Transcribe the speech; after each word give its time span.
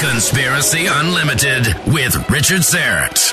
Conspiracy 0.00 0.86
Unlimited 0.86 1.66
with 1.86 2.14
Richard 2.30 2.62
Syrett. 2.62 3.32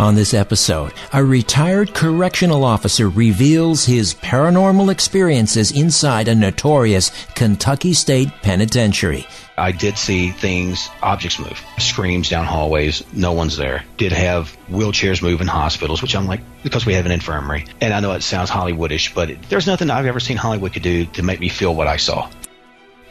On 0.00 0.16
this 0.16 0.34
episode, 0.34 0.92
a 1.12 1.24
retired 1.24 1.94
correctional 1.94 2.64
officer 2.64 3.08
reveals 3.08 3.84
his 3.84 4.14
paranormal 4.14 4.90
experiences 4.90 5.70
inside 5.70 6.26
a 6.26 6.34
notorious 6.34 7.12
Kentucky 7.36 7.92
State 7.94 8.28
Penitentiary. 8.42 9.24
I 9.56 9.70
did 9.70 9.96
see 9.96 10.30
things, 10.30 10.90
objects 11.00 11.38
move, 11.38 11.60
screams 11.78 12.28
down 12.28 12.44
hallways, 12.44 13.04
no 13.12 13.32
one's 13.32 13.56
there. 13.56 13.84
Did 13.96 14.10
have 14.10 14.56
wheelchairs 14.68 15.22
move 15.22 15.40
in 15.40 15.46
hospitals, 15.46 16.02
which 16.02 16.16
I'm 16.16 16.26
like, 16.26 16.40
because 16.64 16.84
we 16.84 16.94
have 16.94 17.06
an 17.06 17.12
infirmary. 17.12 17.66
And 17.80 17.94
I 17.94 18.00
know 18.00 18.10
it 18.12 18.24
sounds 18.24 18.50
Hollywoodish, 18.50 19.14
but 19.14 19.30
there's 19.48 19.68
nothing 19.68 19.90
I've 19.90 20.06
ever 20.06 20.18
seen 20.18 20.36
Hollywood 20.36 20.72
could 20.72 20.82
do 20.82 21.06
to 21.06 21.22
make 21.22 21.38
me 21.38 21.48
feel 21.48 21.72
what 21.72 21.86
I 21.86 21.98
saw. 21.98 22.28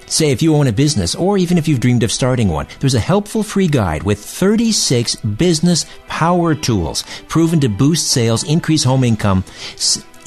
Say 0.06 0.32
if 0.32 0.42
you 0.42 0.56
own 0.56 0.68
a 0.68 0.72
business 0.72 1.16
or 1.16 1.38
even 1.38 1.58
if 1.58 1.68
you've 1.68 1.80
dreamed 1.80 2.04
of 2.04 2.12
starting 2.12 2.50
one, 2.50 2.68
there's 2.80 2.96
a 2.96 3.00
helpful 3.00 3.44
free 3.44 3.68
guide 3.68 4.04
with 4.04 4.24
36 4.24 5.16
business 5.18 5.86
power 6.08 6.56
tools 6.56 7.04
proven 7.28 7.60
to 7.62 7.70
boost 7.70 8.08
sales, 8.08 8.44
increase 8.44 8.84
home 8.84 9.04
income, 9.04 9.44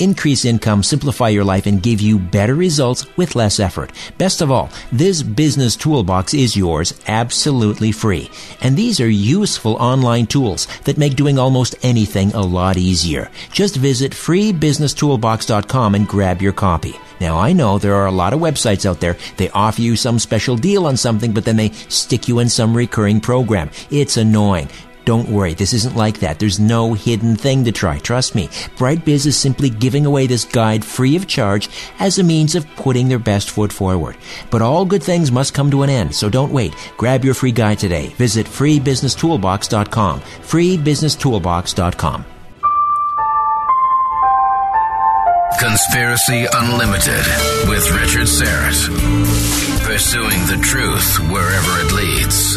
increase 0.00 0.44
income, 0.44 0.82
simplify 0.82 1.28
your 1.28 1.44
life, 1.44 1.66
and 1.66 1.82
give 1.82 2.00
you 2.00 2.18
better 2.18 2.54
results 2.54 3.06
with 3.16 3.34
less 3.34 3.60
effort. 3.60 3.92
Best 4.18 4.40
of 4.40 4.50
all, 4.50 4.70
this 4.92 5.22
business 5.22 5.76
toolbox 5.76 6.34
is 6.34 6.56
yours 6.56 6.98
absolutely 7.06 7.92
free. 7.92 8.30
And 8.60 8.76
these 8.76 9.00
are 9.00 9.08
useful 9.08 9.74
online 9.76 10.26
tools 10.26 10.66
that 10.84 10.98
make 10.98 11.16
doing 11.16 11.38
almost 11.38 11.74
anything 11.82 12.32
a 12.32 12.40
lot 12.42 12.76
easier. 12.76 13.30
Just 13.52 13.76
visit 13.76 14.12
freebusinesstoolbox.com 14.12 15.94
and 15.94 16.08
grab 16.08 16.42
your 16.42 16.52
copy. 16.52 16.94
Now 17.20 17.38
I 17.38 17.52
know 17.52 17.78
there 17.78 17.94
are 17.94 18.06
a 18.06 18.12
lot 18.12 18.34
of 18.34 18.40
websites 18.40 18.84
out 18.84 19.00
there. 19.00 19.16
They 19.36 19.48
offer 19.50 19.80
you 19.80 19.96
some 19.96 20.18
special 20.18 20.56
deal 20.56 20.86
on 20.86 20.96
something, 20.96 21.32
but 21.32 21.44
then 21.44 21.56
they 21.56 21.70
stick 21.88 22.28
you 22.28 22.38
in 22.40 22.48
some 22.48 22.76
recurring 22.76 23.20
program. 23.20 23.70
It's 23.90 24.16
annoying. 24.16 24.68
Don't 25.06 25.28
worry, 25.28 25.54
this 25.54 25.72
isn't 25.72 25.94
like 25.94 26.18
that. 26.18 26.40
There's 26.40 26.58
no 26.58 26.92
hidden 26.92 27.36
thing 27.36 27.64
to 27.64 27.70
try. 27.70 28.00
Trust 28.00 28.34
me. 28.34 28.48
BrightBiz 28.76 29.24
is 29.24 29.38
simply 29.38 29.70
giving 29.70 30.04
away 30.04 30.26
this 30.26 30.44
guide 30.44 30.84
free 30.84 31.14
of 31.14 31.28
charge 31.28 31.70
as 32.00 32.18
a 32.18 32.24
means 32.24 32.56
of 32.56 32.66
putting 32.74 33.08
their 33.08 33.20
best 33.20 33.50
foot 33.50 33.72
forward. 33.72 34.16
But 34.50 34.62
all 34.62 34.84
good 34.84 35.04
things 35.04 35.30
must 35.30 35.54
come 35.54 35.70
to 35.70 35.84
an 35.84 35.90
end, 35.90 36.12
so 36.12 36.28
don't 36.28 36.52
wait. 36.52 36.74
Grab 36.96 37.24
your 37.24 37.34
free 37.34 37.52
guide 37.52 37.78
today. 37.78 38.08
Visit 38.18 38.46
freebusinesstoolbox.com. 38.46 40.20
freebusinesstoolbox.com. 40.20 42.24
Conspiracy 45.60 46.46
Unlimited 46.52 47.24
with 47.68 47.88
Richard 47.92 48.26
Syrett. 48.26 48.88
Pursuing 49.86 50.44
the 50.46 50.58
truth 50.62 51.18
wherever 51.30 51.80
it 51.80 51.92
leads. 51.92 52.56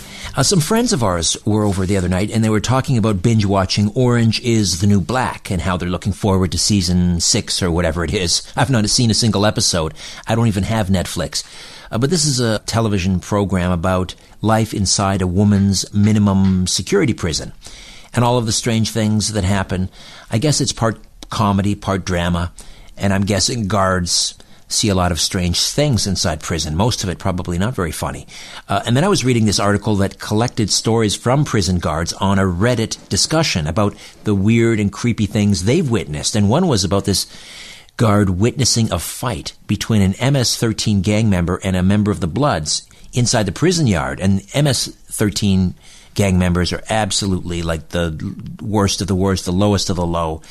Uh, 0.41 0.43
some 0.43 0.59
friends 0.59 0.91
of 0.91 1.03
ours 1.03 1.37
were 1.45 1.63
over 1.63 1.85
the 1.85 1.95
other 1.95 2.09
night 2.09 2.31
and 2.31 2.43
they 2.43 2.49
were 2.49 2.59
talking 2.59 2.97
about 2.97 3.21
binge 3.21 3.45
watching 3.45 3.91
Orange 3.93 4.39
is 4.39 4.81
the 4.81 4.87
New 4.87 4.99
Black 4.99 5.51
and 5.51 5.61
how 5.61 5.77
they're 5.77 5.87
looking 5.87 6.13
forward 6.13 6.51
to 6.51 6.57
season 6.57 7.19
six 7.19 7.61
or 7.61 7.69
whatever 7.69 8.03
it 8.03 8.11
is. 8.11 8.41
I've 8.55 8.71
not 8.71 8.89
seen 8.89 9.11
a 9.11 9.13
single 9.13 9.45
episode. 9.45 9.93
I 10.25 10.33
don't 10.33 10.47
even 10.47 10.63
have 10.63 10.87
Netflix. 10.87 11.43
Uh, 11.91 11.99
but 11.99 12.09
this 12.09 12.25
is 12.25 12.39
a 12.39 12.57
television 12.65 13.19
program 13.19 13.71
about 13.71 14.15
life 14.41 14.73
inside 14.73 15.21
a 15.21 15.27
woman's 15.27 15.93
minimum 15.93 16.65
security 16.65 17.13
prison 17.13 17.53
and 18.11 18.25
all 18.25 18.39
of 18.39 18.47
the 18.47 18.51
strange 18.51 18.89
things 18.89 19.33
that 19.33 19.43
happen. 19.43 19.89
I 20.31 20.39
guess 20.39 20.59
it's 20.59 20.73
part 20.73 20.97
comedy, 21.29 21.75
part 21.75 22.03
drama, 22.03 22.51
and 22.97 23.13
I'm 23.13 23.25
guessing 23.25 23.67
guards 23.67 24.33
see 24.71 24.89
a 24.89 24.95
lot 24.95 25.11
of 25.11 25.19
strange 25.19 25.61
things 25.61 26.07
inside 26.07 26.41
prison. 26.41 26.75
Most 26.75 27.03
of 27.03 27.09
it 27.09 27.19
probably 27.19 27.57
not 27.57 27.75
very 27.75 27.91
funny. 27.91 28.27
Uh, 28.67 28.81
and 28.85 28.95
then 28.95 29.03
I 29.03 29.09
was 29.09 29.23
reading 29.23 29.45
this 29.45 29.59
article 29.59 29.95
that 29.97 30.19
collected 30.19 30.69
stories 30.69 31.15
from 31.15 31.45
prison 31.45 31.79
guards 31.79 32.13
on 32.13 32.39
a 32.39 32.43
Reddit 32.43 33.07
discussion 33.09 33.67
about 33.67 33.95
the 34.23 34.35
weird 34.35 34.79
and 34.79 34.91
creepy 34.91 35.25
things 35.25 35.63
they've 35.63 35.89
witnessed. 35.89 36.35
And 36.35 36.49
one 36.49 36.67
was 36.67 36.83
about 36.83 37.05
this 37.05 37.27
guard 37.97 38.31
witnessing 38.31 38.91
a 38.91 38.99
fight 38.99 39.53
between 39.67 40.01
an 40.01 40.11
MS-13 40.11 41.01
gang 41.01 41.29
member 41.29 41.59
and 41.63 41.75
a 41.75 41.83
member 41.83 42.11
of 42.11 42.19
the 42.19 42.27
Bloods 42.27 42.87
inside 43.13 43.45
the 43.45 43.51
prison 43.51 43.87
yard. 43.87 44.19
And 44.19 44.41
MS-13 44.55 45.73
gang 46.13 46.37
members 46.37 46.73
are 46.73 46.83
absolutely 46.89 47.61
like 47.61 47.89
the 47.89 48.35
worst 48.61 49.01
of 49.01 49.07
the 49.07 49.15
worst, 49.15 49.45
the 49.45 49.51
lowest 49.51 49.89
of 49.89 49.95
the 49.95 50.05
low 50.05 50.41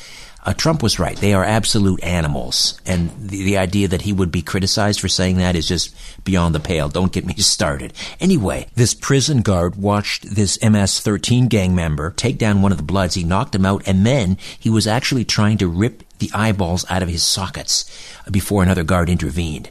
uh, 0.43 0.53
Trump 0.53 0.81
was 0.81 0.99
right. 0.99 1.17
They 1.17 1.33
are 1.33 1.43
absolute 1.43 2.03
animals. 2.03 2.79
And 2.85 3.11
the, 3.11 3.43
the 3.43 3.57
idea 3.57 3.87
that 3.87 4.01
he 4.01 4.13
would 4.13 4.31
be 4.31 4.41
criticized 4.41 4.99
for 4.99 5.07
saying 5.07 5.37
that 5.37 5.55
is 5.55 5.67
just 5.67 5.95
beyond 6.23 6.55
the 6.55 6.59
pale. 6.59 6.89
Don't 6.89 7.11
get 7.11 7.25
me 7.25 7.33
started. 7.37 7.93
Anyway, 8.19 8.67
this 8.75 8.93
prison 8.93 9.41
guard 9.41 9.75
watched 9.75 10.35
this 10.35 10.61
MS-13 10.61 11.47
gang 11.49 11.75
member 11.75 12.11
take 12.11 12.37
down 12.37 12.61
one 12.61 12.71
of 12.71 12.77
the 12.77 12.83
Bloods. 12.83 13.15
He 13.15 13.23
knocked 13.23 13.55
him 13.55 13.65
out 13.65 13.83
and 13.87 14.05
then 14.05 14.37
he 14.59 14.69
was 14.69 14.87
actually 14.87 15.25
trying 15.25 15.57
to 15.59 15.67
rip 15.67 16.03
the 16.19 16.31
eyeballs 16.33 16.85
out 16.89 17.03
of 17.03 17.09
his 17.09 17.23
sockets 17.23 17.85
before 18.29 18.63
another 18.63 18.83
guard 18.83 19.09
intervened. 19.09 19.69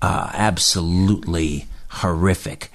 Uh, 0.00 0.30
absolutely 0.34 1.66
horrific. 1.88 2.70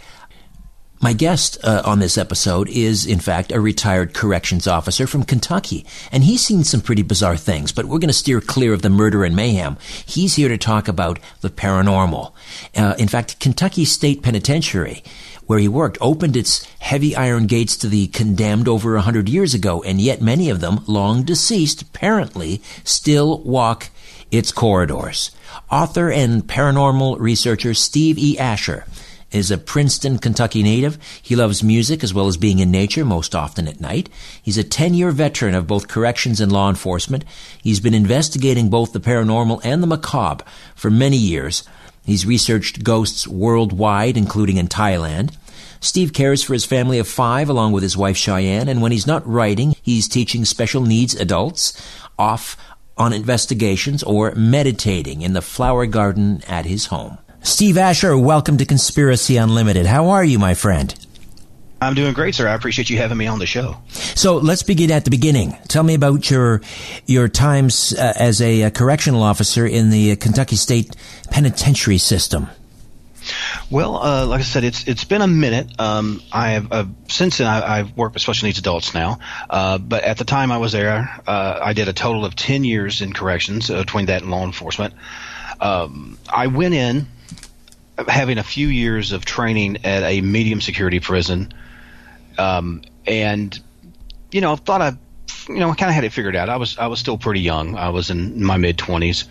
My 1.04 1.14
guest 1.14 1.58
uh, 1.64 1.82
on 1.84 1.98
this 1.98 2.16
episode 2.16 2.70
is, 2.70 3.08
in 3.08 3.20
fact, 3.20 3.52
a 3.52 3.60
retired 3.60 4.14
corrections 4.14 4.68
officer 4.68 5.08
from 5.08 5.24
Kentucky, 5.24 5.84
and 6.12 6.24
he's 6.24 6.46
seen 6.46 6.64
some 6.64 6.80
pretty 6.80 7.02
bizarre 7.02 7.38
things, 7.38 7.72
but 7.72 7.86
we're 7.86 7.98
going 7.98 8.10
to 8.10 8.14
steer 8.14 8.40
clear 8.40 8.72
of 8.72 8.84
the 8.84 8.92
murder 8.92 9.24
and 9.24 9.36
mayhem. 9.36 9.78
He's 10.06 10.36
here 10.36 10.48
to 10.48 10.60
talk 10.60 10.88
about 10.88 11.18
the 11.42 11.50
paranormal. 11.50 12.34
Uh, 12.78 12.94
in 13.00 13.08
fact, 13.08 13.40
Kentucky 13.40 13.84
State 13.84 14.22
Penitentiary, 14.22 15.04
where 15.48 15.58
he 15.58 15.68
worked, 15.68 15.98
opened 16.02 16.38
its 16.38 16.64
heavy 16.78 17.16
iron 17.16 17.48
gates 17.48 17.76
to 17.78 17.88
the 17.88 18.06
condemned 18.10 18.68
over 18.68 18.96
a 18.96 19.02
hundred 19.02 19.28
years 19.28 19.56
ago, 19.56 19.82
and 19.82 20.00
yet 20.00 20.22
many 20.22 20.52
of 20.52 20.60
them, 20.60 20.82
long 20.86 21.24
deceased, 21.24 21.82
apparently, 21.82 22.62
still 22.84 23.40
walk 23.40 23.90
its 24.30 24.52
corridors. 24.52 25.32
Author 25.72 26.12
and 26.12 26.44
paranormal 26.44 27.20
researcher 27.20 27.74
Steve 27.74 28.20
E. 28.20 28.38
Asher 28.38 28.86
is 29.32 29.52
a 29.52 29.58
Princeton, 29.58 30.18
Kentucky 30.18 30.64
native. 30.64 30.98
He 31.22 31.36
loves 31.36 31.64
music 31.64 32.04
as 32.04 32.14
well 32.14 32.28
as 32.28 32.38
being 32.38 32.60
in 32.60 32.72
nature, 32.72 33.06
most 33.06 33.34
often 33.34 33.68
at 33.68 33.80
night. 33.80 34.10
He's 34.42 34.58
a 34.58 34.64
10 34.64 34.94
year 34.94 35.12
veteran 35.12 35.56
of 35.56 35.68
both 35.68 35.88
corrections 35.88 36.40
and 36.40 36.52
law 36.52 36.70
enforcement. 36.70 37.26
He's 37.62 37.80
been 37.80 37.94
investigating 37.94 38.70
both 38.70 38.94
the 38.94 39.00
paranormal 39.00 39.62
and 39.64 39.82
the 39.82 39.88
macabre 39.88 40.44
for 40.76 40.90
many 40.90 41.18
years. 41.18 41.64
He's 42.06 42.26
researched 42.26 42.84
ghosts 42.84 43.28
worldwide, 43.28 44.18
including 44.18 44.58
in 44.58 44.68
Thailand. 44.68 45.36
Steve 45.80 46.14
cares 46.14 46.44
for 46.44 46.54
his 46.54 46.66
family 46.66 47.00
of 47.00 47.08
five 47.08 47.50
along 47.50 47.72
with 47.72 47.84
his 47.84 47.98
wife 47.98 48.18
Cheyenne, 48.18 48.70
and 48.70 48.82
when 48.82 48.92
he's 48.92 49.08
not 49.08 49.28
writing, 49.28 49.76
he's 49.82 50.08
teaching 50.08 50.46
special 50.46 50.84
needs 50.84 51.16
adults 51.16 51.74
off 52.20 52.56
on 52.98 53.14
investigations 53.14 54.04
or 54.04 54.34
meditating 54.36 55.24
in 55.24 55.34
the 55.34 55.42
flower 55.42 55.88
garden 55.88 56.42
at 56.48 56.66
his 56.66 56.88
home. 56.88 57.18
Steve 57.44 57.78
Asher, 57.78 58.16
welcome 58.16 58.58
to 58.58 58.66
Conspiracy 58.66 59.36
Unlimited. 59.36 59.88
How 59.88 60.10
are 60.10 60.24
you, 60.24 60.38
my 60.38 60.54
friend? 60.54 60.94
I'm 61.82 61.96
doing 61.96 62.14
great, 62.14 62.36
sir. 62.36 62.48
I 62.48 62.54
appreciate 62.54 62.92
you 62.92 63.00
having 63.00 63.18
me 63.18 63.26
on 63.26 63.40
the 63.40 63.48
show. 63.48 63.78
So 63.90 64.38
let's 64.38 64.62
begin 64.62 64.92
at 64.92 65.06
the 65.06 65.10
beginning. 65.10 65.58
Tell 65.68 65.82
me 65.82 65.96
about 65.96 66.30
your 66.30 66.62
your 67.08 67.28
times 67.28 67.94
uh, 67.94 68.14
as 68.16 68.42
a, 68.42 68.64
a, 68.64 68.72
correctional 68.72 69.24
officer 69.24 69.66
in 69.66 69.90
the 69.90 70.16
Kentucky 70.18 70.56
State 70.56 70.96
Penitentiary 71.32 71.98
System. 71.98 72.48
Well, 73.72 73.96
uh, 73.96 74.28
like 74.28 74.42
I 74.42 74.44
said, 74.44 74.64
it's 74.64 74.88
it's 74.88 75.06
been 75.06 75.24
a 75.24 75.28
minute. 75.28 75.80
Um, 75.80 76.22
I 76.32 76.52
have 76.52 76.72
uh, 76.72 76.86
since 77.10 77.40
then 77.40 77.48
I, 77.48 77.78
have 77.78 77.98
worked 77.98 78.14
with 78.14 78.22
special 78.22 78.46
needs 78.46 78.60
adults 78.60 78.94
now, 78.94 79.18
uh, 79.50 79.80
but 79.80 80.04
at 80.04 80.20
the 80.20 80.26
time 80.26 80.52
I 80.52 80.60
was 80.60 80.74
there, 80.74 81.10
uh, 81.26 81.60
I 81.64 81.74
did 81.74 81.88
a 81.88 81.94
total 81.94 82.24
of 82.24 82.36
ten 82.36 82.64
years 82.64 83.02
in 83.02 83.14
corrections 83.14 83.72
uh, 83.72 83.80
between 83.80 84.06
that 84.06 84.22
and 84.22 84.30
law 84.30 84.44
enforcement. 84.46 84.94
Um, 85.60 86.20
I 86.30 86.48
went 86.48 86.76
in 86.76 87.08
having 88.08 88.38
a 88.38 88.44
few 88.44 88.68
years 88.68 89.12
of 89.12 89.26
training 89.26 89.86
at 89.86 90.04
a 90.04 90.22
medium 90.22 90.62
security 90.62 91.00
prison, 91.00 91.54
um, 92.38 92.82
and 93.06 93.60
you 94.32 94.42
know, 94.42 94.54
I 94.54 94.56
thought 94.56 94.82
I, 94.82 94.94
you 95.50 95.60
know, 95.60 95.70
I 95.70 95.76
kind 95.76 95.90
of 95.90 95.96
had 95.96 96.04
it 96.04 96.14
figured 96.14 96.36
out. 96.36 96.50
I 96.50 96.58
was 96.58 96.78
I 96.78 96.88
was 96.88 97.00
still 97.00 97.18
pretty 97.18 97.42
young. 97.42 97.76
I 97.76 97.90
was 97.90 98.10
in 98.10 98.44
my 98.44 98.58
mid 98.58 98.78
twenties, 98.78 99.26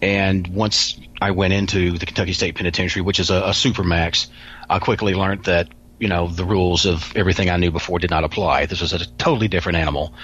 and 0.00 0.46
once 0.48 0.98
I 1.20 1.32
went 1.32 1.52
into 1.52 1.98
the 1.98 2.06
Kentucky 2.06 2.32
State 2.32 2.54
Penitentiary, 2.54 3.02
which 3.02 3.20
is 3.20 3.30
a, 3.30 3.48
a 3.48 3.54
super 3.54 3.84
max, 3.84 4.28
I 4.68 4.78
quickly 4.78 5.14
learned 5.14 5.44
that 5.44 5.68
you 5.98 6.08
know 6.08 6.26
the 6.26 6.44
rules 6.44 6.86
of 6.86 7.16
everything 7.16 7.50
I 7.50 7.56
knew 7.56 7.70
before 7.70 7.98
did 7.98 8.10
not 8.10 8.24
apply. 8.24 8.66
This 8.66 8.80
was 8.80 8.92
a 8.92 9.06
totally 9.06 9.48
different 9.48 9.78
animal. 9.78 10.14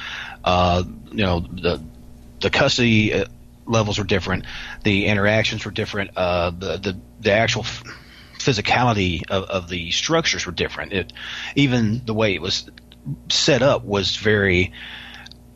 Uh, 0.44 0.82
you 1.10 1.24
know 1.24 1.40
the 1.40 1.82
the 2.40 2.50
custody 2.50 3.12
uh, 3.12 3.24
levels 3.66 3.98
were 3.98 4.04
different, 4.04 4.44
the 4.84 5.06
interactions 5.06 5.64
were 5.64 5.70
different, 5.70 6.10
uh, 6.16 6.50
the 6.50 6.76
the 6.78 7.00
the 7.20 7.32
actual 7.32 7.62
f- 7.62 7.84
physicality 8.38 9.22
of, 9.28 9.44
of 9.44 9.68
the 9.68 9.90
structures 9.90 10.46
were 10.46 10.52
different. 10.52 10.92
It 10.92 11.12
even 11.54 12.02
the 12.04 12.14
way 12.14 12.34
it 12.34 12.42
was 12.42 12.70
set 13.30 13.62
up 13.62 13.84
was 13.84 14.16
very 14.16 14.72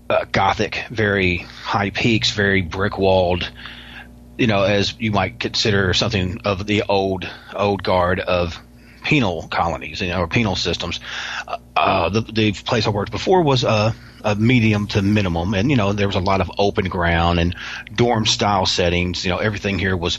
uh, 0.09 0.25
gothic, 0.31 0.85
very 0.91 1.39
high 1.39 1.91
peaks, 1.91 2.31
very 2.31 2.62
brick 2.62 2.99
walled. 2.99 3.51
You 4.39 4.47
know, 4.47 4.63
as 4.63 4.95
you 4.99 5.13
might 5.13 5.39
consider 5.39 5.93
something 5.93 6.41
of 6.45 6.67
the 6.67 6.85
old 6.89 7.29
old 7.55 7.83
guard 7.83 8.21
of 8.21 8.59
penal 9.03 9.49
colonies, 9.49 10.01
you 10.01 10.09
know, 10.09 10.21
or 10.21 10.29
penal 10.29 10.56
systems. 10.56 11.01
Uh, 11.47 11.59
uh, 11.77 12.09
the, 12.09 12.21
the 12.21 12.53
place 12.53 12.87
I 12.87 12.91
worked 12.91 13.13
before 13.13 13.43
was 13.43 13.65
a, 13.65 13.95
a, 14.25 14.34
medium 14.34 14.87
to 14.88 15.02
minimum, 15.02 15.55
and 15.55 15.70
you 15.70 15.76
know 15.76 15.93
there 15.93 16.06
was 16.06 16.17
a 16.17 16.20
lot 16.20 16.40
of 16.40 16.50
open 16.58 16.88
ground 16.88 17.38
and 17.38 17.55
dorm 17.94 18.26
style 18.26 18.67
settings. 18.67 19.25
You 19.25 19.31
know, 19.31 19.38
everything 19.38 19.78
here 19.78 19.96
was 19.96 20.19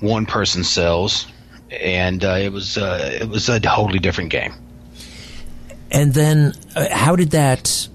one 0.00 0.26
person 0.26 0.64
cells, 0.64 1.26
and 1.70 2.24
uh, 2.24 2.36
it 2.38 2.52
was 2.52 2.78
uh, 2.78 3.18
it 3.20 3.28
was 3.28 3.48
a 3.48 3.60
totally 3.60 3.98
different 3.98 4.30
game. 4.30 4.52
And 5.90 6.14
then, 6.14 6.54
uh, 6.74 6.88
how 6.90 7.16
did 7.16 7.30
that? 7.32 7.88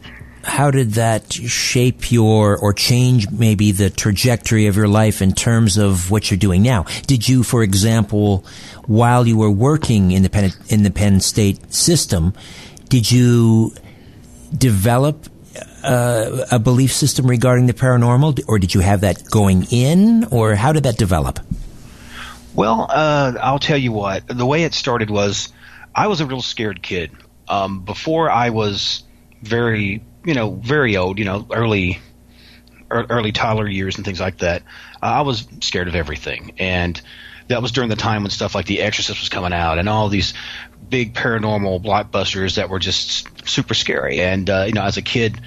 How 0.44 0.72
did 0.72 0.92
that 0.92 1.34
shape 1.34 2.10
your 2.10 2.58
or 2.58 2.72
change 2.72 3.30
maybe 3.30 3.74
the 3.74 3.90
trajectory 3.90 4.68
of 4.68 4.78
your 4.78 4.88
life 4.88 5.22
in 5.22 5.34
terms 5.34 5.78
of 5.78 6.10
what 6.10 6.32
you're 6.32 6.38
doing 6.38 6.62
now? 6.62 6.86
Did 7.06 7.28
you, 7.28 7.44
for 7.44 7.64
example, 7.64 8.46
while 8.86 9.28
you 9.28 9.36
were 9.36 9.52
working 9.52 10.12
in 10.12 10.24
the 10.24 10.30
Penn, 10.30 10.52
in 10.70 10.84
the 10.84 10.92
Penn 10.92 11.20
State 11.20 11.74
system, 11.74 12.34
did 12.88 13.12
you 13.12 13.74
develop 14.58 15.28
uh, 15.84 16.46
a 16.52 16.60
belief 16.60 16.92
system 16.92 17.28
regarding 17.28 17.68
the 17.68 17.74
paranormal, 17.74 18.42
or 18.48 18.60
did 18.60 18.74
you 18.74 18.82
have 18.82 19.02
that 19.02 19.30
going 19.30 19.66
in, 19.72 20.26
or 20.32 20.56
how 20.56 20.74
did 20.74 20.84
that 20.84 20.98
develop? 20.98 21.40
Well, 22.54 22.88
uh, 22.90 23.34
I'll 23.42 23.60
tell 23.60 23.78
you 23.78 23.92
what. 23.92 24.28
The 24.28 24.46
way 24.46 24.64
it 24.64 24.74
started 24.74 25.10
was 25.10 25.54
I 25.94 26.08
was 26.08 26.22
a 26.22 26.26
real 26.26 26.42
scared 26.42 26.82
kid. 26.82 27.12
Um, 27.48 27.82
before 27.82 28.30
I 28.30 28.50
was 28.50 29.04
very, 29.42 30.04
you 30.26 30.34
know, 30.34 30.52
very 30.56 30.98
old, 30.98 31.20
you 31.20 31.26
know, 31.26 31.48
early, 31.52 32.00
early 32.90 33.32
toddler 33.32 33.68
years 33.68 33.96
and 33.96 34.06
things 34.06 34.20
like 34.20 34.40
that. 34.40 34.64
I 35.02 35.22
was 35.22 35.48
scared 35.62 35.88
of 35.88 35.96
everything, 35.96 36.54
and 36.58 37.00
that 37.48 37.62
was 37.62 37.72
during 37.72 37.90
the 37.90 37.96
time 37.96 38.24
when 38.24 38.32
stuff 38.32 38.56
like 38.56 38.66
The 38.66 38.82
Exorcist 38.82 39.20
was 39.20 39.30
coming 39.30 39.54
out 39.54 39.78
and 39.78 39.88
all 39.88 40.10
these 40.10 40.34
big 40.90 41.14
paranormal 41.14 41.84
blockbusters 41.84 42.56
that 42.56 42.70
were 42.70 42.80
just 42.80 43.48
super 43.48 43.74
scary. 43.74 44.20
And 44.22 44.50
uh, 44.50 44.64
you 44.68 44.74
know, 44.74 44.84
as 44.84 44.98
a 44.98 45.02
kid, 45.02 45.40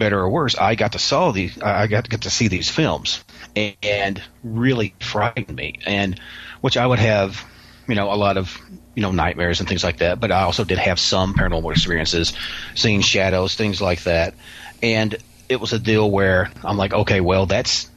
better 0.00 0.18
or 0.18 0.28
worse, 0.28 0.56
I 0.56 0.74
got 0.74 0.92
to 0.92 0.98
saw 0.98 1.30
these. 1.30 1.60
I 1.62 1.86
got 1.86 2.04
to 2.04 2.10
get 2.10 2.22
to 2.22 2.30
see 2.30 2.48
these 2.48 2.68
films 2.68 3.22
and, 3.54 3.76
and 3.82 4.22
really 4.42 4.94
frightened 4.98 5.54
me. 5.54 5.78
And 5.86 6.20
which 6.60 6.76
I 6.76 6.84
would 6.84 6.98
have, 6.98 7.44
you 7.86 7.94
know, 7.94 8.12
a 8.12 8.16
lot 8.16 8.36
of 8.36 8.60
you 8.96 9.02
know 9.02 9.12
nightmares 9.12 9.60
and 9.60 9.68
things 9.68 9.84
like 9.84 9.98
that. 9.98 10.18
But 10.18 10.32
I 10.32 10.42
also 10.42 10.64
did 10.64 10.78
have 10.78 10.98
some 10.98 11.34
paranormal 11.34 11.70
experiences, 11.70 12.32
seeing 12.74 13.02
shadows, 13.02 13.54
things 13.54 13.80
like 13.80 14.02
that. 14.02 14.34
And 14.82 15.16
it 15.48 15.60
was 15.60 15.72
a 15.72 15.78
deal 15.78 16.10
where 16.10 16.50
I'm 16.64 16.76
like, 16.76 16.92
okay, 16.92 17.20
well, 17.20 17.46
that's 17.46 17.88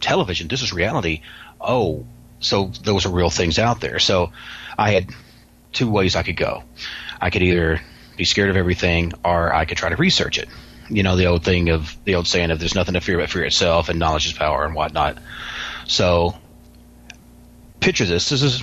television. 0.00 0.48
This 0.48 0.62
is 0.62 0.72
reality. 0.72 1.22
Oh, 1.60 2.06
so 2.40 2.66
those 2.82 3.04
are 3.04 3.10
real 3.10 3.30
things 3.30 3.58
out 3.58 3.80
there. 3.80 3.98
So 3.98 4.32
I 4.78 4.92
had 4.92 5.10
two 5.72 5.90
ways 5.90 6.16
I 6.16 6.22
could 6.22 6.36
go. 6.36 6.62
I 7.20 7.30
could 7.30 7.42
either 7.42 7.80
be 8.16 8.24
scared 8.24 8.50
of 8.50 8.56
everything 8.56 9.12
or 9.24 9.52
I 9.52 9.64
could 9.64 9.76
try 9.76 9.88
to 9.88 9.96
research 9.96 10.38
it. 10.38 10.48
You 10.90 11.02
know, 11.02 11.16
the 11.16 11.26
old 11.26 11.44
thing 11.44 11.68
of 11.68 11.96
the 12.04 12.14
old 12.14 12.26
saying 12.26 12.50
of 12.50 12.58
there's 12.58 12.74
nothing 12.74 12.94
to 12.94 13.00
fear 13.00 13.18
but 13.18 13.30
fear 13.30 13.44
itself 13.44 13.88
and 13.88 13.98
knowledge 13.98 14.26
is 14.26 14.32
power 14.32 14.64
and 14.64 14.74
whatnot. 14.74 15.18
So 15.86 16.34
picture 17.80 18.04
this. 18.04 18.28
This 18.28 18.42
is 18.42 18.62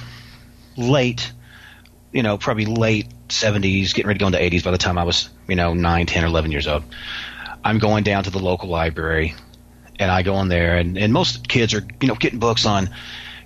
late, 0.75 1.31
you 2.11 2.23
know, 2.23 2.37
probably 2.37 2.65
late 2.65 3.07
70s, 3.29 3.93
getting 3.93 4.07
ready 4.07 4.19
to 4.19 4.23
go 4.23 4.27
into 4.27 4.39
80s 4.39 4.63
by 4.63 4.71
the 4.71 4.77
time 4.77 4.97
I 4.97 5.03
was, 5.03 5.29
you 5.47 5.55
know, 5.55 5.73
9, 5.73 6.05
10, 6.05 6.23
or 6.23 6.27
11 6.27 6.51
years 6.51 6.67
old. 6.67 6.83
I'm 7.63 7.79
going 7.79 8.03
down 8.03 8.23
to 8.25 8.29
the 8.29 8.39
local 8.39 8.69
library 8.69 9.35
and 9.99 10.11
I 10.11 10.23
go 10.23 10.39
in 10.41 10.47
there, 10.47 10.77
and, 10.77 10.97
and 10.97 11.13
most 11.13 11.47
kids 11.47 11.73
are 11.73 11.85
you 12.01 12.07
know 12.07 12.15
getting 12.15 12.39
books 12.39 12.65
on 12.65 12.89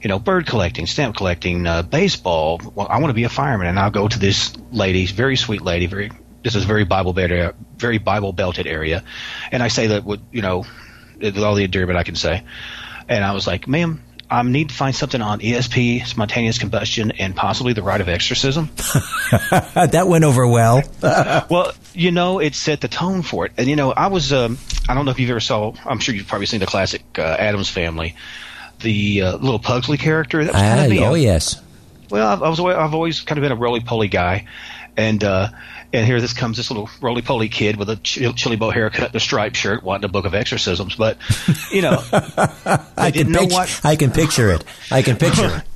you 0.02 0.08
know 0.08 0.20
bird 0.20 0.48
collecting, 0.48 0.88
stamp 0.88 1.16
collecting, 1.16 1.66
uh, 1.66 1.84
baseball. 1.84 2.60
Well, 2.76 2.88
I 2.90 3.00
want 3.00 3.12
to 3.12 3.16
be 3.16 3.24
a 3.24 3.30
fireman, 3.30 3.68
and 3.68 3.80
I'll 3.80 3.92
go 3.92 4.08
to 4.08 4.20
this 4.20 4.54
lady, 4.72 5.06
very 5.06 5.36
sweet 5.36 5.62
lady, 5.62 5.86
very 5.86 6.12
this 6.44 6.56
is 6.56 6.64
very 6.66 6.86
Bible 6.86 7.14
belted, 7.14 7.56
very 7.78 7.98
Bible 7.98 8.34
belted 8.34 8.68
area, 8.68 9.04
and 9.52 9.62
I 9.64 9.68
say 9.68 9.88
that 9.88 10.06
with 10.06 10.22
you 10.32 10.42
know 10.42 10.66
with 11.20 11.38
all 11.38 11.56
the 11.56 11.64
endearment 11.64 11.98
I 11.98 12.04
can 12.04 12.16
say, 12.16 12.44
and 13.08 13.24
I 13.24 13.34
was 13.34 13.46
like, 13.48 13.68
ma'am. 13.68 14.04
I 14.32 14.44
need 14.44 14.70
to 14.70 14.76
find 14.76 14.96
something 14.96 15.24
on 15.24 15.40
ESP, 15.40 16.06
spontaneous 16.06 16.60
combustion, 16.60 17.10
and 17.18 17.36
possibly 17.36 17.74
the 17.74 17.82
rite 17.82 18.00
of 18.00 18.08
exorcism. 18.10 18.70
that 19.50 20.04
went 20.08 20.24
over 20.24 20.48
well. 20.48 20.84
well, 21.50 21.74
you 21.96 22.12
know, 22.12 22.38
it 22.38 22.54
set 22.54 22.80
the 22.82 22.88
tone 22.88 23.24
for 23.24 23.48
it. 23.48 23.54
And, 23.58 23.68
you 23.68 23.76
know, 23.76 23.92
I 23.92 24.06
was, 24.06 24.32
um, 24.32 24.60
I 24.88 24.94
don't 24.94 25.06
know 25.06 25.10
if 25.12 25.20
you've 25.20 25.32
ever 25.32 25.40
saw, 25.40 25.74
I'm 25.84 25.98
sure 25.98 26.14
you've 26.14 26.28
probably 26.28 26.46
seen 26.46 26.60
the 26.60 26.68
classic 26.68 27.02
uh, 27.18 27.24
Addams 27.24 27.70
Family, 27.70 28.16
the 28.82 29.24
uh, 29.24 29.38
little 29.38 29.58
Pugsley 29.58 29.98
character. 29.98 30.44
That 30.44 30.54
was 30.54 30.62
kind 30.62 30.82
of 30.82 30.92
me. 30.92 31.04
oh, 31.04 31.16
yes. 31.16 31.60
Well, 32.12 32.28
I've, 32.28 32.44
I 32.44 32.50
was, 32.50 32.60
always- 32.60 32.78
I've 32.78 32.94
always 32.94 33.22
kind 33.22 33.40
of 33.40 33.42
been 33.42 33.52
a 33.52 33.56
roly 33.60 33.80
poly 33.80 34.10
guy. 34.10 34.46
And, 34.96 35.24
uh, 35.24 35.48
and 35.94 36.06
here 36.06 36.22
this 36.22 36.34
comes 36.34 36.58
this 36.58 36.70
little 36.70 36.90
roly 37.02 37.22
poly 37.22 37.50
kid 37.50 37.76
with 37.78 37.90
a 37.90 37.96
ch- 37.98 38.20
chili 38.36 38.56
bow 38.56 38.70
haircut 38.70 39.08
and 39.08 39.16
a 39.16 39.20
striped 39.20 39.56
shirt 39.56 39.84
wanting 39.84 40.06
a 40.06 40.12
book 40.12 40.26
of 40.26 40.34
exorcisms. 40.36 40.96
But, 40.96 41.18
you 41.72 41.82
know, 41.82 42.04
I 42.98 43.12
didn't 43.12 43.26
can, 43.26 43.32
know 43.34 43.40
picture, 43.40 43.54
what- 43.56 43.82
I 43.84 43.96
can 43.96 44.12
picture 44.12 44.52
it. 44.52 44.64
I 44.92 45.02
can 45.02 45.18
picture 45.18 45.48
it. 45.58 45.64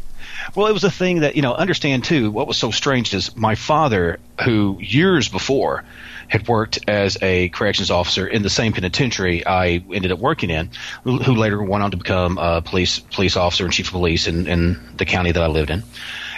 Well, 0.55 0.67
it 0.67 0.73
was 0.73 0.83
a 0.83 0.91
thing 0.91 1.21
that, 1.21 1.35
you 1.35 1.41
know, 1.41 1.53
understand 1.53 2.03
too, 2.03 2.29
what 2.29 2.47
was 2.47 2.57
so 2.57 2.69
strange 2.69 3.11
is 3.15 3.35
my 3.35 3.55
father, 3.55 4.19
who 4.43 4.77
years 4.79 5.27
before 5.27 5.83
had 6.27 6.47
worked 6.47 6.77
as 6.87 7.17
a 7.23 7.49
corrections 7.49 7.89
officer 7.89 8.27
in 8.27 8.43
the 8.43 8.51
same 8.51 8.71
penitentiary 8.73 9.47
I 9.47 9.83
ended 9.91 10.11
up 10.11 10.19
working 10.19 10.51
in, 10.51 10.69
who 11.05 11.17
who 11.17 11.33
later 11.35 11.63
went 11.63 11.83
on 11.83 11.91
to 11.91 11.97
become 11.97 12.37
a 12.37 12.61
police 12.61 12.99
police 12.99 13.35
officer 13.35 13.63
and 13.63 13.73
chief 13.73 13.87
of 13.87 13.93
police 13.93 14.27
in, 14.27 14.45
in 14.45 14.79
the 14.97 15.05
county 15.05 15.31
that 15.31 15.41
I 15.41 15.47
lived 15.47 15.71
in. 15.71 15.81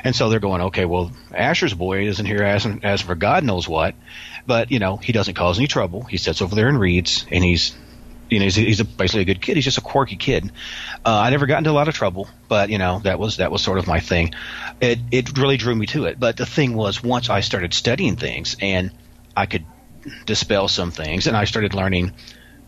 And 0.06 0.16
so 0.16 0.30
they're 0.30 0.40
going, 0.40 0.62
okay, 0.62 0.86
well, 0.86 1.12
Asher's 1.34 1.74
boy 1.74 2.08
isn't 2.08 2.26
here 2.26 2.44
asking 2.44 2.82
for 3.00 3.16
God 3.16 3.44
knows 3.44 3.68
what, 3.68 3.96
but, 4.46 4.72
you 4.72 4.80
know, 4.80 4.98
he 4.98 5.12
doesn't 5.12 5.34
cause 5.34 5.58
any 5.58 5.68
trouble. 5.68 6.04
He 6.04 6.18
sits 6.18 6.42
over 6.42 6.56
there 6.56 6.70
and 6.70 6.80
reads, 6.80 7.26
and 7.32 7.44
he's 7.44 7.76
you 8.30 8.40
know, 8.40 8.46
he's, 8.46 8.56
he's 8.56 8.80
a, 8.80 8.86
basically 8.86 9.22
a 9.22 9.26
good 9.26 9.42
kid. 9.42 9.56
He's 9.56 9.66
just 9.66 9.78
a 9.78 9.82
quirky 9.82 10.16
kid. 10.16 10.52
Uh, 11.06 11.20
I 11.20 11.30
never 11.30 11.46
got 11.46 11.60
into 11.60 11.70
a 11.70 11.74
lot 11.74 11.88
of 11.88 11.94
trouble, 11.94 12.28
but 12.48 12.70
you 12.70 12.78
know, 12.78 13.00
that 13.00 13.20
was 13.20 13.38
that 13.38 13.52
was 13.52 13.62
sort 13.62 13.78
of 13.78 13.86
my 13.88 14.00
thing. 14.00 14.34
It 14.82 15.00
it 15.12 15.38
really 15.38 15.58
drew 15.58 15.76
me 15.76 15.86
to 15.88 16.06
it. 16.06 16.20
But 16.20 16.36
the 16.36 16.46
thing 16.46 16.74
was, 16.74 17.04
once 17.04 17.30
I 17.30 17.42
started 17.42 17.74
studying 17.74 18.16
things 18.16 18.58
and 18.60 18.92
I 19.38 19.46
could 19.46 19.66
dispel 20.26 20.68
some 20.68 20.90
things, 20.90 21.28
and 21.28 21.38
I 21.38 21.46
started 21.46 21.76
learning, 21.76 22.14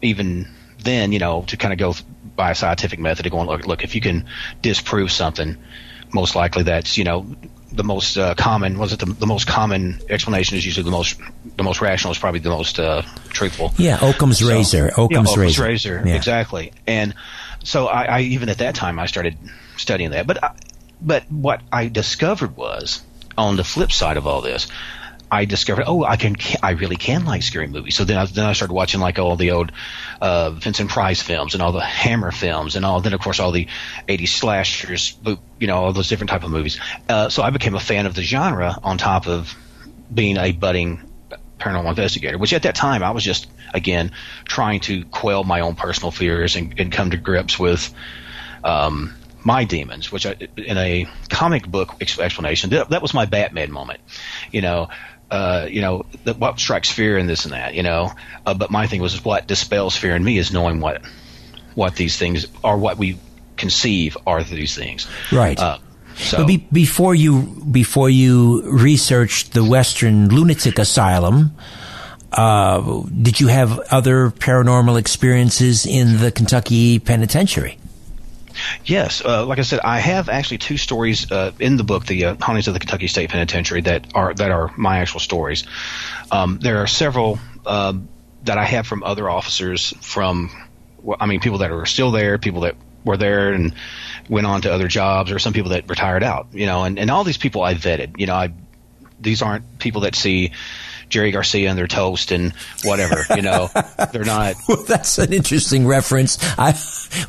even 0.01 0.48
then, 0.84 1.12
you 1.12 1.20
know, 1.20 1.44
to 1.48 1.58
kind 1.58 1.74
of 1.74 1.79
go 1.79 1.96
by 2.36 2.51
a 2.51 2.56
scientific 2.56 3.00
method 3.00 3.25
of 3.25 3.32
going, 3.32 3.48
look, 3.48 3.65
look, 3.65 3.84
if 3.84 3.96
you 3.96 4.01
can 4.01 4.27
disprove 4.62 5.12
something, 5.12 5.58
most 6.13 6.35
likely 6.35 6.63
that's 6.63 6.97
you 6.97 7.03
know 7.03 7.25
the 7.71 7.83
most 7.83 8.17
uh, 8.17 8.33
common 8.35 8.77
was 8.79 8.93
it 8.93 8.99
the, 8.99 9.05
the 9.05 9.27
most 9.27 9.45
common 9.45 9.99
explanation 10.09 10.57
is 10.57 10.65
usually 10.65 10.83
the 10.85 10.91
most 10.91 11.19
the 11.57 11.63
most 11.63 11.81
rational 11.81 12.11
is 12.11 12.17
probably 12.17 12.39
the 12.39 12.49
most 12.49 12.79
uh, 12.79 13.01
truthful 13.29 13.73
Yeah, 13.77 13.97
Occam's 14.01 14.39
so- 14.39 14.47
razor. 14.49 14.85
yeah, 14.85 15.03
Occam's 15.03 15.31
Occam's 15.31 15.37
razor. 15.37 15.63
razor. 15.63 16.03
Yeah. 16.05 16.15
Exactly. 16.15 16.71
And 16.87 17.13
so 17.63 17.87
I, 17.87 18.03
I 18.03 18.19
even 18.21 18.49
at 18.49 18.59
that 18.59 18.75
time 18.75 18.99
I 18.99 19.05
started 19.07 19.37
studying 19.75 20.11
that. 20.11 20.25
But 20.27 20.43
I, 20.43 20.55
but 21.01 21.29
what 21.31 21.61
I 21.71 21.89
discovered 21.89 22.55
was 22.55 23.01
on 23.37 23.57
the 23.57 23.63
flip 23.63 23.91
side 23.91 24.17
of 24.17 24.25
all 24.25 24.41
this, 24.41 24.67
I 25.31 25.46
discovered 25.46 25.86
oh 25.88 26.03
I 26.03 26.15
can, 26.15 26.36
I 26.63 26.72
really 26.72 26.96
can 26.96 27.25
like 27.25 27.43
scary 27.43 27.67
movies. 27.67 27.96
So 27.96 28.03
then 28.03 28.17
I, 28.17 28.25
then 28.25 28.46
I 28.46 28.53
started 28.53 28.74
watching 28.74 29.00
like 29.00 29.19
all 29.19 29.36
the 29.36 29.51
old 29.51 29.72
uh, 30.22 30.51
Vincent 30.51 30.89
Price 30.89 31.22
films 31.22 31.53
and 31.53 31.62
all 31.62 31.72
the 31.72 31.81
Hammer 31.81 32.31
films 32.31 32.75
and 32.75 32.86
all 32.86 33.01
then 33.01 33.13
of 33.13 33.19
course 33.19 33.39
all 33.39 33.51
the 33.51 33.67
80s 34.07 34.29
slashers, 34.29 35.17
you 35.60 35.67
know 35.67 35.77
all 35.77 35.93
those 35.93 36.10
different 36.10 36.29
type 36.29 36.43
of 36.43 36.51
movies. 36.51 36.79
Uh, 37.10 37.29
so 37.29 37.43
I 37.43 37.50
became 37.50 37.75
a 37.75 37.79
fan 37.79 38.05
of 38.05 38.15
the 38.15 38.22
genre 38.24 38.77
on 38.84 38.98
top 38.98 39.27
of 39.27 39.55
being 40.13 40.38
a 40.38 40.51
budding 40.51 41.01
paranormal 41.60 41.89
investigator, 41.89 42.38
which 42.38 42.53
at 42.53 42.63
that 42.63 42.75
time 42.75 43.03
I 43.03 43.12
was 43.12 43.24
just 43.24 43.48
again 43.74 44.12
trying 44.46 44.79
to 44.81 45.03
quell 45.05 45.43
my 45.43 45.62
own 45.62 45.75
personal 45.75 46.12
fears 46.12 46.55
and, 46.55 46.79
and 46.79 46.91
come 46.91 47.12
to 47.12 47.17
grips 47.17 47.60
with 47.60 47.93
um, 48.63 49.13
my 49.43 49.63
demons, 49.63 50.12
which 50.12 50.25
I, 50.25 50.36
in 50.57 50.77
a 50.77 51.07
comic 51.29 51.67
book 51.67 51.96
explanation 52.01 52.69
that, 52.72 52.89
that 52.89 53.01
was 53.01 53.13
my 53.13 53.25
Batman 53.25 53.72
moment, 53.72 54.01
you 54.51 54.62
know. 54.62 54.89
Uh, 55.29 55.67
you 55.69 55.81
know 55.81 56.05
that 56.24 56.38
what 56.38 56.57
strikes 56.60 56.89
fear 56.89 57.17
in 57.17 57.27
this 57.27 57.43
and 57.46 57.53
that, 57.53 57.74
you 57.74 57.84
know. 57.84 58.12
Uh, 58.46 58.53
but 58.53 58.72
my 58.72 58.88
thing 58.88 59.01
was 59.01 59.24
what 59.25 59.46
dispels 59.46 59.96
fear 59.96 60.15
in 60.15 60.24
me 60.24 60.38
is 60.38 60.53
knowing 60.53 60.79
what 60.79 61.01
what 61.75 61.96
these 61.96 62.17
things 62.17 62.48
are, 62.63 62.77
what 62.77 62.98
we 62.98 63.17
conceive 63.57 64.17
are 64.25 64.43
these 64.43 64.75
things. 64.75 65.07
Right. 65.31 65.60
Uh, 65.60 65.79
so 66.15 66.38
But 66.38 66.48
be, 66.48 66.57
before 66.72 67.13
you 67.13 67.43
before 67.69 68.10
you 68.10 68.63
researched 68.63 69.53
the 69.53 69.63
Western 69.63 70.29
Lunatic 70.29 70.79
Asylum, 70.79 71.55
uh, 72.31 73.03
did 73.22 73.39
you 73.39 73.48
have 73.48 73.79
other 73.91 74.31
paranormal 74.31 74.98
experiences 74.98 75.86
in 75.86 76.17
the 76.17 76.31
Kentucky 76.31 77.00
Penitentiary? 77.00 77.77
Yes, 78.85 79.21
uh, 79.23 79.45
like 79.45 79.59
I 79.59 79.63
said, 79.63 79.79
I 79.79 79.99
have 79.99 80.29
actually 80.29 80.59
two 80.59 80.77
stories 80.77 81.31
uh, 81.31 81.51
in 81.59 81.77
the 81.77 81.83
book, 81.83 82.05
the 82.05 82.25
uh, 82.25 82.35
Hauntings 82.39 82.67
of 82.67 82.73
the 82.73 82.79
Kentucky 82.79 83.07
State 83.07 83.29
Penitentiary, 83.29 83.81
that 83.81 84.15
are 84.15 84.33
that 84.33 84.51
are 84.51 84.71
my 84.77 84.99
actual 84.99 85.19
stories. 85.19 85.65
Um, 86.31 86.59
there 86.59 86.77
are 86.79 86.87
several 86.87 87.39
um, 87.65 88.09
that 88.43 88.57
I 88.57 88.63
have 88.63 88.87
from 88.87 89.03
other 89.03 89.29
officers, 89.29 89.93
from 90.01 90.51
I 91.19 91.25
mean, 91.25 91.39
people 91.39 91.59
that 91.59 91.71
are 91.71 91.85
still 91.85 92.11
there, 92.11 92.37
people 92.37 92.61
that 92.61 92.75
were 93.03 93.17
there 93.17 93.53
and 93.53 93.73
went 94.29 94.47
on 94.47 94.61
to 94.61 94.73
other 94.73 94.87
jobs, 94.87 95.31
or 95.31 95.39
some 95.39 95.53
people 95.53 95.71
that 95.71 95.89
retired 95.89 96.23
out. 96.23 96.47
You 96.51 96.65
know, 96.65 96.83
and, 96.83 96.99
and 96.99 97.09
all 97.11 97.23
these 97.23 97.37
people 97.37 97.63
I 97.63 97.75
vetted. 97.75 98.19
You 98.19 98.27
know, 98.27 98.35
I 98.35 98.53
these 99.19 99.41
aren't 99.41 99.79
people 99.79 100.01
that 100.01 100.15
see 100.15 100.51
Jerry 101.09 101.31
Garcia 101.31 101.69
and 101.69 101.77
their 101.77 101.87
toast 101.87 102.31
and 102.31 102.53
whatever. 102.83 103.23
You 103.35 103.41
know, 103.41 103.69
they're 104.11 104.25
not. 104.25 104.55
Well, 104.67 104.83
that's 104.83 105.17
an 105.17 105.33
interesting 105.33 105.87
reference. 105.87 106.37
I, 106.57 106.73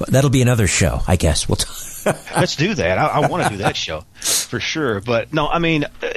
that'll 0.08 0.30
be 0.30 0.42
another 0.42 0.66
show, 0.66 1.00
I 1.06 1.16
guess. 1.16 1.48
We'll 1.48 1.56
t- 1.56 1.66
Let's 2.36 2.56
do 2.56 2.74
that. 2.74 2.98
I, 2.98 3.06
I 3.06 3.28
want 3.28 3.44
to 3.44 3.50
do 3.50 3.56
that 3.58 3.76
show 3.76 4.04
for 4.20 4.60
sure. 4.60 5.00
But 5.00 5.32
no, 5.32 5.48
I 5.48 5.58
mean, 5.58 5.84
uh, 5.84 6.12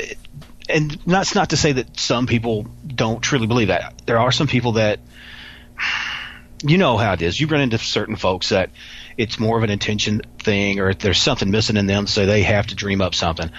and 0.70 0.92
that's 1.06 1.36
not 1.36 1.50
to 1.50 1.58
say 1.58 1.74
that 1.74 2.00
some 2.00 2.28
people 2.28 2.64
don't 2.88 3.22
truly 3.22 3.48
believe 3.48 3.68
that. 3.68 4.02
There 4.06 4.20
are 4.20 4.32
some 4.32 4.48
people 4.48 4.74
that, 4.74 5.00
you 6.64 6.78
know 6.78 6.98
how 6.98 7.14
it 7.14 7.22
is. 7.22 7.40
You 7.40 7.48
run 7.48 7.62
into 7.62 7.78
certain 7.78 8.16
folks 8.16 8.50
that 8.50 8.70
it's 9.18 9.40
more 9.40 9.58
of 9.58 9.64
an 9.64 9.70
intention 9.70 10.22
thing, 10.40 10.80
or 10.80 10.94
there's 10.94 11.22
something 11.22 11.52
missing 11.52 11.78
in 11.78 11.88
them, 11.88 12.08
so 12.08 12.26
they 12.26 12.44
have 12.44 12.68
to 12.68 12.76
dream 12.76 13.02
up 13.02 13.16
something. 13.16 13.50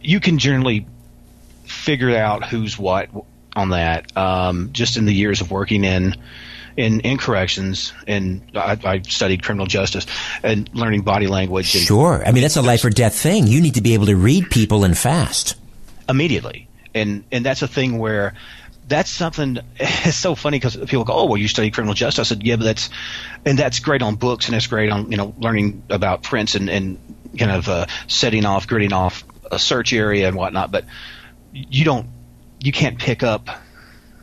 You 0.00 0.18
can 0.18 0.38
generally 0.38 0.86
figure 1.72 2.16
out 2.16 2.44
who's 2.44 2.78
what 2.78 3.08
on 3.54 3.70
that. 3.70 4.16
Um, 4.16 4.70
just 4.72 4.96
in 4.96 5.04
the 5.04 5.14
years 5.14 5.40
of 5.40 5.50
working 5.50 5.84
in 5.84 6.16
in, 6.76 7.00
in 7.00 7.18
corrections, 7.18 7.92
and 8.06 8.42
I, 8.54 8.78
I 8.82 9.02
studied 9.02 9.42
criminal 9.42 9.66
justice 9.66 10.06
and 10.42 10.70
learning 10.74 11.02
body 11.02 11.26
language. 11.26 11.74
And 11.74 11.84
sure. 11.84 12.22
I 12.24 12.32
mean, 12.32 12.42
that's 12.42 12.56
a 12.56 12.62
life 12.62 12.84
or 12.84 12.90
death 12.90 13.14
thing. 13.14 13.46
You 13.46 13.60
need 13.60 13.74
to 13.74 13.82
be 13.82 13.94
able 13.94 14.06
to 14.06 14.16
read 14.16 14.50
people 14.50 14.84
and 14.84 14.96
fast. 14.96 15.56
immediately, 16.08 16.68
and 16.94 17.24
and 17.32 17.44
that's 17.44 17.62
a 17.62 17.68
thing 17.68 17.98
where. 17.98 18.34
That's 18.88 19.10
something. 19.10 19.58
It's 20.04 20.16
so 20.16 20.34
funny 20.34 20.58
because 20.58 20.76
people 20.76 21.04
go, 21.04 21.14
"Oh, 21.14 21.26
well, 21.26 21.36
you 21.36 21.46
study 21.46 21.70
criminal 21.70 21.94
justice." 21.94 22.26
I 22.26 22.34
said, 22.34 22.44
"Yeah, 22.44 22.56
but 22.56 22.64
that's, 22.64 22.90
and 23.44 23.56
that's 23.56 23.78
great 23.78 24.02
on 24.02 24.16
books, 24.16 24.46
and 24.46 24.54
that's 24.54 24.66
great 24.66 24.90
on 24.90 25.10
you 25.10 25.16
know 25.16 25.34
learning 25.38 25.84
about 25.88 26.24
prints 26.24 26.56
and 26.56 26.68
and 26.68 26.98
kind 27.38 27.52
of 27.52 27.68
uh, 27.68 27.86
setting 28.08 28.44
off, 28.44 28.66
gridding 28.66 28.92
off 28.92 29.24
a 29.50 29.58
search 29.58 29.92
area 29.92 30.26
and 30.26 30.36
whatnot. 30.36 30.72
But 30.72 30.84
you 31.52 31.84
don't, 31.84 32.08
you 32.60 32.72
can't 32.72 32.98
pick 32.98 33.22
up 33.22 33.48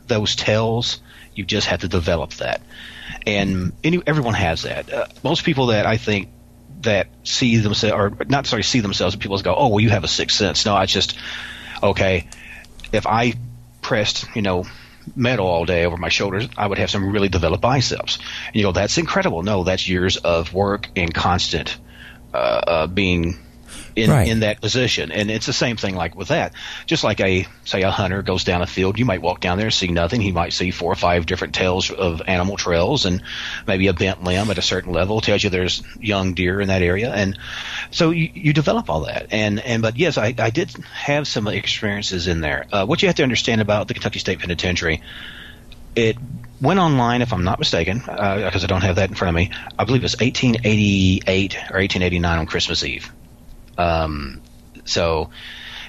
those 0.06 0.36
tells. 0.36 1.00
You 1.34 1.44
just 1.44 1.68
have 1.68 1.80
to 1.80 1.88
develop 1.88 2.34
that, 2.34 2.60
and 3.26 3.72
any, 3.84 4.02
everyone 4.06 4.34
has 4.34 4.62
that. 4.62 4.92
Uh, 4.92 5.06
most 5.22 5.44
people 5.44 5.66
that 5.66 5.86
I 5.86 5.96
think 5.96 6.28
that 6.82 7.08
see 7.24 7.56
themselves, 7.56 7.94
or 7.94 8.24
not 8.26 8.46
sorry 8.46 8.62
see 8.62 8.80
themselves, 8.80 9.16
people 9.16 9.38
go, 9.38 9.54
"Oh, 9.54 9.68
well, 9.68 9.80
you 9.80 9.90
have 9.90 10.04
a 10.04 10.08
sixth 10.08 10.36
sense." 10.36 10.66
No, 10.66 10.74
I 10.74 10.86
just 10.86 11.16
okay. 11.82 12.26
If 12.92 13.06
I 13.06 13.34
pressed, 13.80 14.26
you 14.34 14.42
know, 14.42 14.64
metal 15.14 15.46
all 15.46 15.64
day 15.64 15.86
over 15.86 15.96
my 15.96 16.08
shoulders, 16.08 16.48
I 16.58 16.66
would 16.66 16.78
have 16.78 16.90
some 16.90 17.10
really 17.10 17.28
developed 17.28 17.62
biceps. 17.62 18.18
And 18.48 18.56
you 18.56 18.62
go, 18.64 18.72
"That's 18.72 18.98
incredible." 18.98 19.42
No, 19.42 19.64
that's 19.64 19.88
years 19.88 20.16
of 20.16 20.52
work 20.52 20.88
and 20.96 21.14
constant 21.14 21.76
uh, 22.34 22.36
uh, 22.36 22.86
being 22.88 23.38
in 23.96 24.10
Right. 24.10 24.28
in 24.28 24.40
that 24.40 24.60
position. 24.60 25.10
And 25.12 25.30
it's 25.30 25.46
the 25.46 25.52
same 25.52 25.76
thing 25.76 25.94
like 25.94 26.14
with 26.14 26.28
that. 26.28 26.52
Just 26.86 27.04
like 27.04 27.20
a 27.20 27.46
say 27.64 27.82
a 27.82 27.90
hunter 27.90 28.22
goes 28.22 28.44
down 28.44 28.62
a 28.62 28.66
field, 28.66 28.98
you 28.98 29.04
might 29.04 29.22
walk 29.22 29.40
down 29.40 29.58
there 29.58 29.66
and 29.68 29.74
see 29.74 29.88
nothing. 29.88 30.20
He 30.20 30.32
might 30.32 30.52
see 30.52 30.70
four 30.70 30.92
or 30.92 30.96
five 30.96 31.26
different 31.26 31.54
tails 31.54 31.90
of 31.90 32.22
animal 32.26 32.56
trails 32.56 33.06
and 33.06 33.22
maybe 33.66 33.86
a 33.88 33.92
bent 33.92 34.22
limb 34.22 34.50
at 34.50 34.58
a 34.58 34.62
certain 34.62 34.92
level 34.92 35.20
tells 35.20 35.42
you 35.42 35.50
there's 35.50 35.82
young 35.98 36.34
deer 36.34 36.60
in 36.60 36.68
that 36.68 36.82
area. 36.82 37.12
And 37.12 37.38
so 37.90 38.10
you, 38.10 38.30
you 38.32 38.52
develop 38.52 38.90
all 38.90 39.00
that. 39.02 39.28
And 39.30 39.60
and 39.60 39.82
but 39.82 39.96
yes, 39.96 40.18
I, 40.18 40.34
I 40.38 40.50
did 40.50 40.70
have 40.92 41.26
some 41.26 41.46
experiences 41.48 42.26
in 42.26 42.40
there. 42.40 42.66
Uh, 42.72 42.86
what 42.86 43.02
you 43.02 43.08
have 43.08 43.16
to 43.16 43.22
understand 43.22 43.60
about 43.60 43.88
the 43.88 43.94
Kentucky 43.94 44.18
State 44.18 44.38
Penitentiary, 44.40 45.02
it 45.96 46.16
went 46.60 46.78
online, 46.78 47.22
if 47.22 47.32
I'm 47.32 47.44
not 47.44 47.58
mistaken, 47.58 47.98
because 47.98 48.64
I 48.64 48.66
don't 48.66 48.82
have 48.82 48.96
that 48.96 49.08
in 49.08 49.16
front 49.16 49.30
of 49.30 49.34
me. 49.34 49.50
I 49.78 49.84
believe 49.84 50.04
it's 50.04 50.14
1888 50.20 51.54
or 51.56 51.78
1889 51.80 52.38
on 52.38 52.46
Christmas 52.46 52.84
Eve. 52.84 53.10
Um, 53.80 54.40
so, 54.84 55.30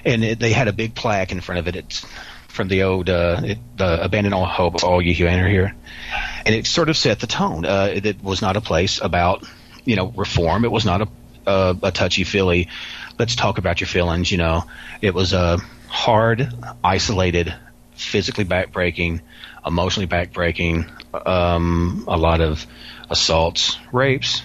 and 0.04 0.24
it, 0.24 0.38
they 0.38 0.52
had 0.52 0.68
a 0.68 0.72
big 0.72 0.94
plaque 0.94 1.32
in 1.32 1.40
front 1.40 1.60
of 1.60 1.68
it. 1.68 1.76
It's 1.76 2.06
from 2.48 2.68
the 2.68 2.82
old 2.82 3.08
uh, 3.08 3.40
it, 3.44 3.58
the 3.76 4.04
abandon 4.04 4.32
all 4.32 4.46
hope, 4.46 4.84
all 4.84 5.00
you 5.00 5.14
who 5.14 5.26
enter 5.26 5.48
here, 5.48 5.74
and 6.44 6.54
it 6.54 6.66
sort 6.66 6.88
of 6.88 6.96
set 6.96 7.20
the 7.20 7.26
tone. 7.26 7.64
Uh, 7.64 7.90
it, 7.92 8.06
it 8.06 8.22
was 8.22 8.42
not 8.42 8.56
a 8.56 8.60
place 8.60 9.00
about 9.00 9.44
you 9.84 9.96
know 9.96 10.08
reform. 10.16 10.64
It 10.64 10.72
was 10.72 10.84
not 10.84 11.02
a 11.02 11.08
a, 11.46 11.76
a 11.82 11.90
touchy 11.90 12.24
feely. 12.24 12.68
Let's 13.18 13.36
talk 13.36 13.58
about 13.58 13.80
your 13.80 13.88
feelings. 13.88 14.30
You 14.30 14.38
know, 14.38 14.64
it 15.00 15.14
was 15.14 15.32
a 15.32 15.58
hard, 15.88 16.52
isolated, 16.82 17.54
physically 17.94 18.44
backbreaking, 18.44 19.20
emotionally 19.64 20.06
backbreaking. 20.06 20.90
Um, 21.26 22.04
a 22.08 22.16
lot 22.16 22.40
of 22.40 22.66
assaults, 23.10 23.78
rapes, 23.92 24.42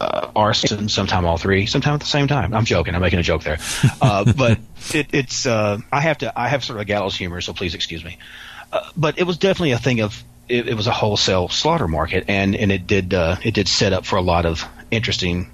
uh, 0.00 0.30
arson, 0.34 0.88
sometime 0.88 1.26
all 1.26 1.36
three, 1.36 1.66
sometime 1.66 1.94
at 1.94 2.00
the 2.00 2.06
same 2.06 2.26
time. 2.26 2.54
I'm 2.54 2.64
joking. 2.64 2.94
I'm 2.94 3.02
making 3.02 3.18
a 3.18 3.22
joke 3.22 3.42
there, 3.42 3.58
uh, 4.00 4.30
but 4.36 4.58
it, 4.94 5.08
it's 5.12 5.46
uh, 5.46 5.78
I 5.92 6.00
have 6.00 6.18
to 6.18 6.38
I 6.38 6.48
have 6.48 6.64
sort 6.64 6.78
of 6.78 6.82
a 6.82 6.84
gallows 6.86 7.16
humor, 7.16 7.40
so 7.40 7.52
please 7.52 7.74
excuse 7.74 8.04
me. 8.04 8.18
Uh, 8.72 8.88
but 8.96 9.18
it 9.18 9.24
was 9.24 9.36
definitely 9.36 9.72
a 9.72 9.78
thing 9.78 10.00
of 10.00 10.22
it, 10.48 10.68
it 10.68 10.74
was 10.74 10.86
a 10.86 10.92
wholesale 10.92 11.48
slaughter 11.48 11.86
market, 11.86 12.24
and 12.28 12.56
and 12.56 12.72
it 12.72 12.86
did 12.86 13.12
uh, 13.12 13.36
it 13.44 13.54
did 13.54 13.68
set 13.68 13.92
up 13.92 14.06
for 14.06 14.16
a 14.16 14.22
lot 14.22 14.46
of 14.46 14.64
interesting 14.90 15.50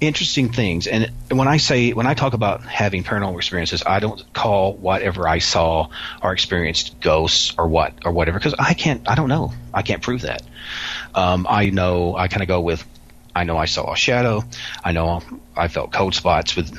interesting 0.00 0.50
things. 0.50 0.86
And 0.86 1.12
when 1.30 1.46
I 1.46 1.58
say 1.58 1.92
when 1.92 2.06
I 2.06 2.14
talk 2.14 2.32
about 2.32 2.62
having 2.62 3.04
paranormal 3.04 3.36
experiences, 3.36 3.82
I 3.86 4.00
don't 4.00 4.32
call 4.32 4.72
whatever 4.72 5.28
I 5.28 5.38
saw 5.38 5.88
or 6.22 6.32
experienced 6.32 7.00
ghosts 7.00 7.54
or 7.58 7.68
what 7.68 7.92
or 8.06 8.12
whatever 8.12 8.38
because 8.38 8.54
I 8.58 8.74
can't 8.74 9.08
I 9.08 9.14
don't 9.14 9.28
know 9.28 9.52
I 9.74 9.82
can't 9.82 10.02
prove 10.02 10.22
that. 10.22 10.42
Um, 11.14 11.46
I 11.48 11.70
know 11.70 12.16
I 12.16 12.28
kind 12.28 12.42
of 12.42 12.48
go 12.48 12.60
with 12.60 12.84
I 13.34 13.44
know 13.44 13.56
I 13.56 13.66
saw 13.66 13.92
a 13.92 13.96
shadow. 13.96 14.44
I 14.82 14.92
know 14.92 15.22
I 15.56 15.68
felt 15.68 15.92
cold 15.92 16.14
spots 16.14 16.56
with 16.56 16.76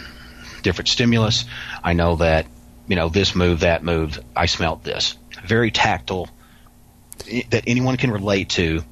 different 0.62 0.89
stimulus. 0.89 1.46
I 1.84 1.93
know 1.93 2.17
that 2.17 2.46
you 2.88 2.96
know 2.96 3.10
this 3.10 3.36
move, 3.36 3.62
that 3.62 3.84
move, 3.84 4.20
I 4.36 4.46
smelt 4.48 4.84
this. 4.84 5.17
Very 5.43 5.72
tactile 5.72 6.29
that 7.50 7.63
anyone 7.67 7.98
can 7.98 8.12
relate 8.12 8.50
to 8.50 8.84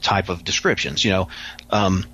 type 0.00 0.28
of 0.28 0.44
descriptions. 0.44 1.04
You 1.04 1.10
know, 1.10 1.28
um, 1.70 2.04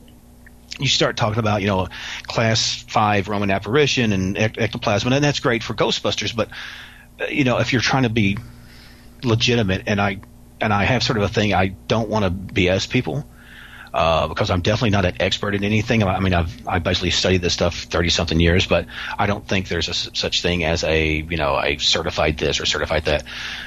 you 0.79 0.88
start 0.88 1.17
talking 1.17 1.38
about 1.38 1.62
you 1.62 1.69
know 1.69 1.88
class 2.25 2.83
five 2.88 3.29
Roman 3.29 3.50
apparition 3.50 4.12
and 4.12 4.37
ectoplasm, 4.37 5.12
and 5.12 5.25
that's 5.25 5.41
great 5.41 5.62
for 5.62 5.75
Ghostbusters. 5.75 6.35
But 6.35 6.50
uh, 7.21 7.26
you 7.26 7.45
know, 7.45 7.59
if 7.59 7.73
you're 7.73 7.83
trying 7.83 8.03
to 8.05 8.11
be 8.11 8.38
legitimate, 9.23 9.85
and 9.87 10.00
I 10.00 10.21
and 10.61 10.73
I 10.73 10.85
have 10.85 11.03
sort 11.03 11.19
of 11.19 11.25
a 11.25 11.29
thing, 11.29 11.55
I 11.55 11.69
don't 11.69 12.09
want 12.09 12.25
to 12.25 12.31
BS 12.31 12.88
people. 12.88 13.26
Uh, 13.95 14.27
because 14.27 14.51
I'm 14.51 14.61
definitely 14.61 14.91
not 14.91 15.05
an 15.05 15.15
expert 15.21 15.55
in 15.55 15.63
anything. 15.63 16.03
I 16.03 16.19
mean, 16.19 16.35
I've 16.35 16.67
I 16.67 16.81
basically 16.81 17.11
studied 17.11 17.43
this 17.43 17.53
stuff 17.53 17.85
thirty 17.85 18.11
something 18.11 18.41
years, 18.41 18.67
but 18.67 18.87
I 19.17 19.27
don't 19.27 19.47
think 19.47 19.69
there's 19.69 19.87
a 19.87 19.93
s 19.93 20.11
such 20.15 20.43
thing 20.43 20.65
as 20.65 20.83
a 20.83 21.23
you 21.31 21.37
know 21.37 21.57
a 21.63 21.79
certified 21.79 22.37
this 22.37 22.59
or 22.59 22.67
certified 22.67 23.05
that. 23.05 23.23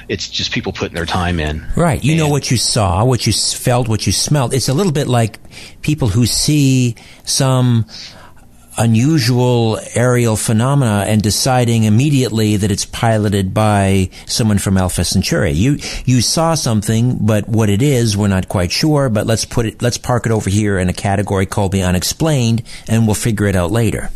It's 0.06 0.28
just 0.28 0.52
people 0.52 0.72
putting 0.74 0.94
their 0.94 1.06
time 1.06 1.40
in. 1.40 1.66
Right. 1.74 2.04
You 2.04 2.14
know 2.16 2.28
what 2.28 2.50
you 2.50 2.58
saw, 2.58 3.06
what 3.06 3.26
you 3.26 3.32
felt, 3.32 3.88
what 3.88 4.06
you 4.06 4.12
smelled. 4.12 4.52
It's 4.52 4.68
a 4.68 4.74
little 4.74 4.92
bit 4.92 5.08
like 5.08 5.38
people 5.80 6.08
who 6.08 6.26
see 6.26 6.96
some 7.24 7.86
unusual 8.78 9.78
aerial 9.94 10.36
phenomena 10.36 11.04
and 11.06 11.20
deciding 11.20 11.84
immediately 11.84 12.56
that 12.56 12.70
it's 12.70 12.86
piloted 12.86 13.52
by 13.52 14.08
someone 14.26 14.58
from 14.58 14.78
Alpha 14.78 15.04
Centauri. 15.04 15.50
You 15.50 15.78
you 16.04 16.20
saw 16.20 16.54
something, 16.54 17.18
but 17.20 17.48
what 17.48 17.68
it 17.68 17.82
is, 17.82 18.16
we're 18.16 18.28
not 18.28 18.48
quite 18.48 18.70
sure. 18.70 19.08
But 19.08 19.26
let's 19.26 19.44
put 19.44 19.66
it, 19.66 19.82
let's 19.82 19.98
park 19.98 20.26
it 20.26 20.32
over 20.32 20.48
here 20.48 20.78
in 20.78 20.88
a 20.88 20.92
category 20.92 21.46
called 21.46 21.72
the 21.72 21.82
unexplained, 21.82 22.62
and 22.88 23.06
we'll 23.06 23.14
figure 23.14 23.46
it 23.46 23.56
out 23.56 23.70
later. 23.70 24.10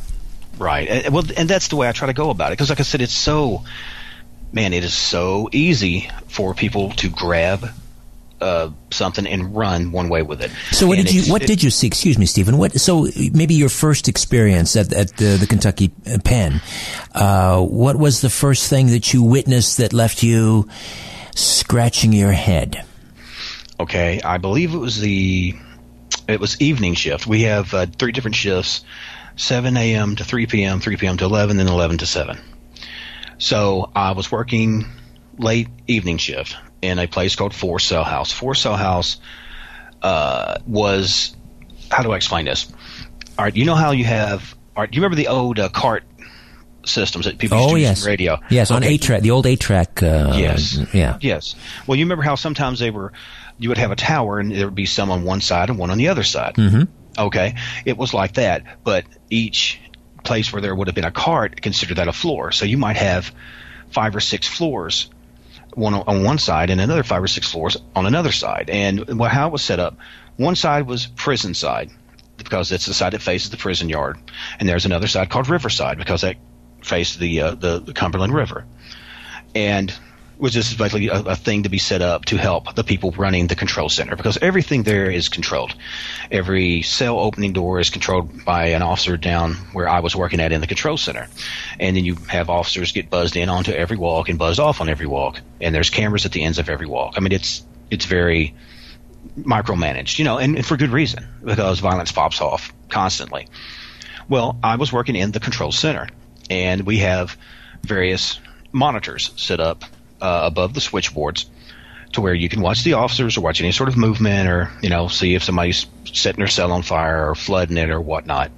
Right. 0.59 1.11
Well, 1.11 1.25
and 1.37 1.49
that's 1.49 1.69
the 1.69 1.77
way 1.77 1.89
I 1.89 1.93
try 1.93 2.07
to 2.07 2.13
go 2.13 2.31
about 2.31 2.53
it. 2.53 2.53
Because, 2.53 2.71
like 2.71 2.81
I 2.81 2.85
said, 2.85 3.01
it's 3.01 3.15
so, 3.15 3.65
man, 4.53 4.73
it 4.73 4.85
is 4.85 4.95
so 4.95 5.49
easy 5.51 6.09
for 6.29 6.55
people 6.55 6.91
to 6.93 7.09
grab 7.11 7.69
uh, 8.43 8.71
something 8.91 9.27
and 9.27 9.55
run 9.55 9.93
one 9.93 10.09
way 10.09 10.23
with 10.23 10.43
it. 10.43 10.51
So 10.73 10.87
what 10.87 10.99
And 10.99 11.07
did 11.07 11.15
you 11.15 11.33
what 11.33 11.43
did 11.43 11.63
you 11.63 11.71
see? 11.71 11.87
Excuse 11.87 12.19
me, 12.19 12.27
Stephen. 12.27 12.59
What 12.59 12.81
so 12.81 13.07
maybe 13.33 13.55
your 13.55 13.69
first 13.69 14.09
experience 14.09 14.75
at 14.75 14.93
at 14.93 15.17
the, 15.17 15.37
the 15.37 15.47
Kentucky 15.47 15.89
Pen? 16.25 16.61
Uh, 17.15 17.63
what 17.63 17.97
was 17.97 18.21
the 18.21 18.31
first 18.31 18.69
thing 18.69 18.89
that 18.89 19.15
you 19.15 19.23
witnessed 19.23 19.79
that 19.79 19.93
left 19.93 20.23
you 20.23 20.69
scratching 21.35 22.13
your 22.13 22.33
head? 22.33 22.85
Okay, 23.79 24.21
I 24.23 24.39
believe 24.39 24.75
it 24.75 24.79
was 24.79 25.01
the 25.01 25.55
it 26.29 26.41
was 26.41 26.61
evening 26.61 26.95
shift. 26.95 27.27
We 27.27 27.43
have 27.43 27.73
uh, 27.73 27.87
three 27.87 28.13
different 28.13 28.35
shifts: 28.35 28.85
7 29.37 29.77
a.m. 29.77 30.17
to 30.17 30.25
3 30.25 30.47
p.m., 30.47 30.81
3 30.81 30.97
p.m. 30.97 31.17
to 31.19 31.25
11, 31.25 31.57
then 31.57 31.69
11 31.69 31.99
to 31.99 32.07
7. 32.07 32.39
So 33.39 33.91
I 33.95 34.13
was 34.13 34.31
working 34.31 34.87
late 35.39 35.69
evening 35.87 36.19
shift 36.19 36.57
in 36.83 36.99
a 36.99 37.07
place 37.07 37.37
called 37.37 37.55
Four 37.55 37.79
Cell 37.79 38.05
House. 38.05 38.33
Four 38.33 38.55
Cell 38.55 38.77
House 38.77 39.19
uh, 40.03 40.59
was 40.67 41.35
how 41.91 42.03
do 42.03 42.13
I 42.13 42.17
explain 42.17 42.45
this? 42.45 42.71
All 43.39 43.45
right, 43.45 43.55
you 43.55 43.65
know 43.65 43.75
how 43.75 43.93
you 43.93 44.05
have. 44.05 44.55
All 44.77 44.83
right, 44.83 44.91
do 44.91 44.97
you 44.97 45.03
remember 45.03 45.17
the 45.17 45.29
old 45.29 45.59
uh, 45.59 45.69
cart 45.69 46.05
systems 46.85 47.27
that 47.27 47.39
people 47.39 47.59
used 47.59 47.71
Oh 47.71 47.75
to 47.75 47.81
use 47.81 47.89
yes, 47.89 48.05
in 48.05 48.11
radio? 48.11 48.39
Yes, 48.51 48.71
on 48.71 48.83
eight 48.83 49.03
track, 49.03 49.23
the 49.23 49.31
old 49.31 49.47
eight 49.47 49.61
track. 49.61 50.03
Uh, 50.03 50.35
Yes. 50.37 50.79
Yeah. 50.93 51.19
Yes. 51.21 51.55
Well, 51.87 51.97
you 51.97 52.05
remember 52.05 52.25
how 52.25 52.35
sometimes 52.35 52.79
they 52.81 52.91
were, 52.91 53.13
you 53.59 53.69
would 53.69 53.79
have 53.79 53.91
a 53.91 53.97
tower 53.97 54.39
and 54.39 54.51
there 54.51 54.67
would 54.67 54.75
be 54.75 54.87
some 54.87 55.11
on 55.11 55.25
one 55.25 55.41
side 55.41 55.71
and 55.71 55.79
one 55.79 55.91
on 55.91 55.99
the 55.99 56.09
other 56.09 56.25
side. 56.25 56.55
Mm-hmm. 56.55 56.83
Okay. 57.19 57.55
It 57.85 57.97
was 57.97 58.15
like 58.15 58.35
that, 58.35 58.65
but 58.85 59.05
each 59.31 59.81
place 60.25 60.53
where 60.53 60.63
there 60.63 60.75
would 60.75 60.89
have 60.89 60.95
been 60.95 61.05
a 61.05 61.13
cart 61.13 61.61
considered 61.61 61.99
that 61.99 62.09
a 62.09 62.13
floor. 62.13 62.53
So 62.53 62.65
you 62.65 62.79
might 62.79 62.97
have 62.97 63.33
five 63.91 64.17
or 64.17 64.21
six 64.21 64.49
floors, 64.49 65.11
one 65.75 65.95
on- 65.95 66.05
on 66.07 66.23
one 66.25 66.39
side 66.39 66.71
and 66.71 66.81
another 66.81 67.03
five 67.03 67.23
or 67.23 67.27
six 67.29 67.51
floors 67.51 67.77
on 67.95 68.07
another 68.07 68.33
side. 68.33 68.71
And 68.71 69.21
how 69.23 69.49
it 69.49 69.53
was 69.53 69.63
set 69.63 69.79
up, 69.81 69.97
one 70.37 70.57
side 70.57 70.87
was 70.87 71.07
prison 71.07 71.55
side 71.55 71.91
because 72.37 72.69
that's 72.69 72.87
the 72.87 72.95
side 72.95 73.13
that 73.13 73.23
faces 73.23 73.51
the 73.51 73.57
prison 73.57 73.89
yard, 73.89 74.19
and 74.59 74.69
there's 74.69 74.87
another 74.87 75.07
side 75.07 75.29
called 75.31 75.49
Riverside 75.49 75.99
because 75.99 76.23
that 76.23 76.37
faced 76.83 77.19
the 77.19 77.41
uh, 77.41 77.55
the, 77.55 77.79
the 77.79 77.93
Cumberland 77.93 78.35
River 78.35 78.65
and 79.55 79.93
was 80.43 80.53
just 80.53 80.77
basically 80.77 81.07
a, 81.07 81.21
a 81.21 81.37
thing 81.37 81.63
to 81.63 81.69
be 81.69 81.79
set 81.79 82.03
up 82.03 82.25
to 82.25 82.37
help 82.37 82.75
the 82.75 82.83
people 82.83 83.13
running 83.13 83.47
the 83.47 83.55
control 83.55 83.89
center 83.89 84.17
because 84.17 84.37
everything 84.43 84.83
there 84.83 85.09
is 85.09 85.29
controlled. 85.29 85.73
Every 86.33 86.83
cell 86.83 87.21
opening 87.21 87.53
door 87.53 87.79
is 87.79 87.91
controlled 87.91 88.45
by 88.45 88.71
an 88.71 88.83
officer 88.83 89.17
down 89.17 89.55
where 89.73 89.89
I 89.89 90.01
was 90.01 90.17
working 90.17 90.41
at 90.41 90.51
in 90.51 90.61
the 90.61 90.67
control 90.67 90.97
center. 90.97 91.29
And 91.79 91.97
then 91.97 92.05
you 92.05 92.17
have 92.29 92.51
officers 92.51 92.91
get 92.91 93.09
buzzed 93.09 93.37
in 93.37 93.49
onto 93.49 93.71
every 93.71 93.97
walk 93.97 94.29
and 94.29 94.37
buzzed 94.37 94.59
off 94.59 94.81
on 94.81 94.89
every 94.89 95.07
walk. 95.07 95.41
And 95.61 95.73
there's 95.73 95.91
cameras 95.91 96.27
at 96.27 96.33
the 96.33 96.43
ends 96.43 96.59
of 96.59 96.69
every 96.69 96.89
walk. 96.89 97.15
I 97.17 97.21
mean, 97.21 97.33
it's 97.33 97.65
it's 97.89 98.07
very 98.07 98.57
micromanaged, 99.39 100.19
you 100.19 100.25
know, 100.25 100.39
and, 100.39 100.57
and 100.57 100.67
for 100.67 100.77
good 100.77 100.91
reason 100.91 101.25
because 101.45 101.79
violence 101.79 102.11
pops 102.11 102.41
off 102.41 102.73
constantly. 102.89 103.47
Well, 104.29 104.59
I 104.61 104.75
was 104.75 104.93
working 104.93 105.15
in 105.15 105.31
the 105.31 105.39
control 105.39 105.71
center, 105.71 106.09
and 106.51 106.83
we 106.83 106.99
have 106.99 107.37
various 107.83 108.41
monitors 108.73 109.31
set 109.37 109.61
up 109.61 109.85
uh, 110.23 110.43
above 110.45 110.73
the 110.73 110.81
switchboards 110.81 111.51
to 112.13 112.21
where 112.21 112.35
you 112.35 112.49
can 112.49 112.61
watch 112.61 112.85
the 112.85 112.95
officers 112.95 113.37
or 113.37 113.41
watch 113.41 113.61
any 113.61 113.73
sort 113.73 113.89
of 113.89 113.97
movement 113.97 114.49
or, 114.49 114.71
you 114.83 114.89
know, 114.89 115.09
see 115.09 115.35
if 115.35 115.43
somebody's 115.43 115.87
setting 116.05 116.39
their 116.39 116.47
cell 116.49 116.73
on 116.73 116.83
fire 116.83 117.29
or 117.29 117.35
flooding 117.35 117.77
it 117.77 117.91
or 117.91 118.01
whatnot. 118.01 118.51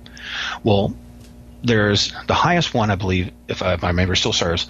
Well, 0.62 0.94
there's 1.62 2.12
the 2.26 2.34
highest 2.34 2.74
one, 2.74 2.90
I 2.90 2.96
believe, 2.96 3.32
if 3.48 3.62
I, 3.62 3.76
my 3.80 3.92
memory 3.92 4.16
still 4.16 4.32
serves, 4.32 4.66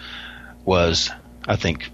was, 0.64 1.10
I 1.48 1.56
think, 1.56 1.90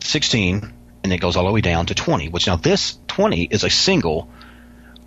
16, 0.00 0.72
and 1.02 1.12
it 1.12 1.18
goes 1.18 1.36
all 1.36 1.46
the 1.46 1.52
way 1.52 1.60
down 1.60 1.86
to 1.86 1.94
20, 1.94 2.28
which 2.28 2.46
now 2.46 2.56
this 2.56 2.98
20 3.08 3.44
is 3.44 3.64
a 3.64 3.70
single 3.70 4.30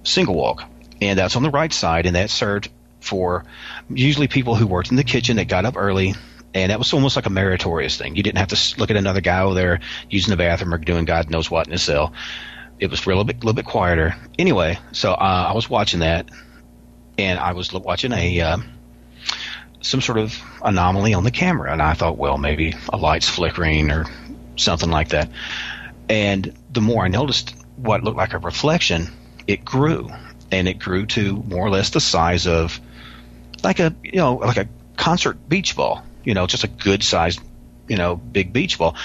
single 0.03 0.35
walk, 0.35 0.63
and 1.01 1.17
that's 1.17 1.35
on 1.35 1.43
the 1.43 1.49
right 1.49 1.71
side, 1.71 2.05
and 2.05 2.15
that 2.15 2.29
served 2.29 2.69
for 2.99 3.45
usually 3.89 4.27
people 4.27 4.55
who 4.55 4.67
worked 4.67 4.91
in 4.91 4.97
the 4.97 5.03
kitchen 5.03 5.37
that 5.37 5.47
got 5.47 5.65
up 5.65 5.77
early, 5.77 6.15
and 6.53 6.71
that 6.71 6.79
was 6.79 6.93
almost 6.93 7.15
like 7.15 7.25
a 7.25 7.29
meritorious 7.29 7.97
thing. 7.97 8.15
You 8.15 8.23
didn't 8.23 8.39
have 8.39 8.49
to 8.49 8.79
look 8.79 8.89
at 8.89 8.97
another 8.97 9.21
guy 9.21 9.41
over 9.41 9.53
there 9.53 9.79
using 10.09 10.31
the 10.31 10.37
bathroom 10.37 10.73
or 10.73 10.77
doing 10.77 11.05
God 11.05 11.29
knows 11.29 11.49
what 11.49 11.67
in 11.67 11.73
his 11.73 11.83
cell. 11.83 12.13
It 12.79 12.89
was 12.89 13.05
a 13.05 13.09
little 13.09 13.23
bit, 13.23 13.37
little 13.37 13.53
bit 13.53 13.65
quieter. 13.65 14.15
Anyway, 14.37 14.79
so 14.91 15.11
uh, 15.11 15.45
I 15.49 15.53
was 15.53 15.69
watching 15.69 15.99
that, 15.99 16.29
and 17.17 17.37
I 17.39 17.51
was 17.51 17.71
watching 17.73 18.13
a 18.13 18.41
uh, 18.41 18.57
some 19.81 20.01
sort 20.01 20.17
of 20.17 20.41
anomaly 20.63 21.13
on 21.13 21.23
the 21.23 21.31
camera, 21.31 21.71
and 21.71 21.81
I 21.81 21.93
thought, 21.93 22.17
well, 22.17 22.37
maybe 22.37 22.73
a 22.91 22.97
light's 22.97 23.29
flickering 23.29 23.91
or 23.91 24.05
something 24.55 24.89
like 24.89 25.09
that. 25.09 25.29
And 26.07 26.57
the 26.71 26.81
more 26.81 27.05
I 27.05 27.07
noticed 27.07 27.55
what 27.75 28.03
looked 28.03 28.17
like 28.17 28.33
a 28.33 28.39
reflection, 28.39 29.09
it 29.45 29.63
grew, 29.63 30.09
and 30.51 30.67
it 30.67 30.79
grew 30.79 31.05
to 31.07 31.33
more 31.33 31.65
or 31.65 31.69
less 31.69 31.91
the 31.91 31.99
size 31.99 32.47
of 32.47 32.79
like 33.63 33.79
a 33.79 33.93
you 34.03 34.17
know 34.17 34.35
like 34.35 34.57
a 34.57 34.67
concert 34.95 35.47
beach 35.47 35.75
ball, 35.75 36.03
you 36.29 36.35
know, 36.35 36.45
just 36.45 36.63
a 36.63 36.67
good 36.67 37.01
sized 37.01 37.41
you 37.87 37.97
know 37.97 38.15
big 38.15 38.53
beach 38.53 38.77
ball, 38.77 38.95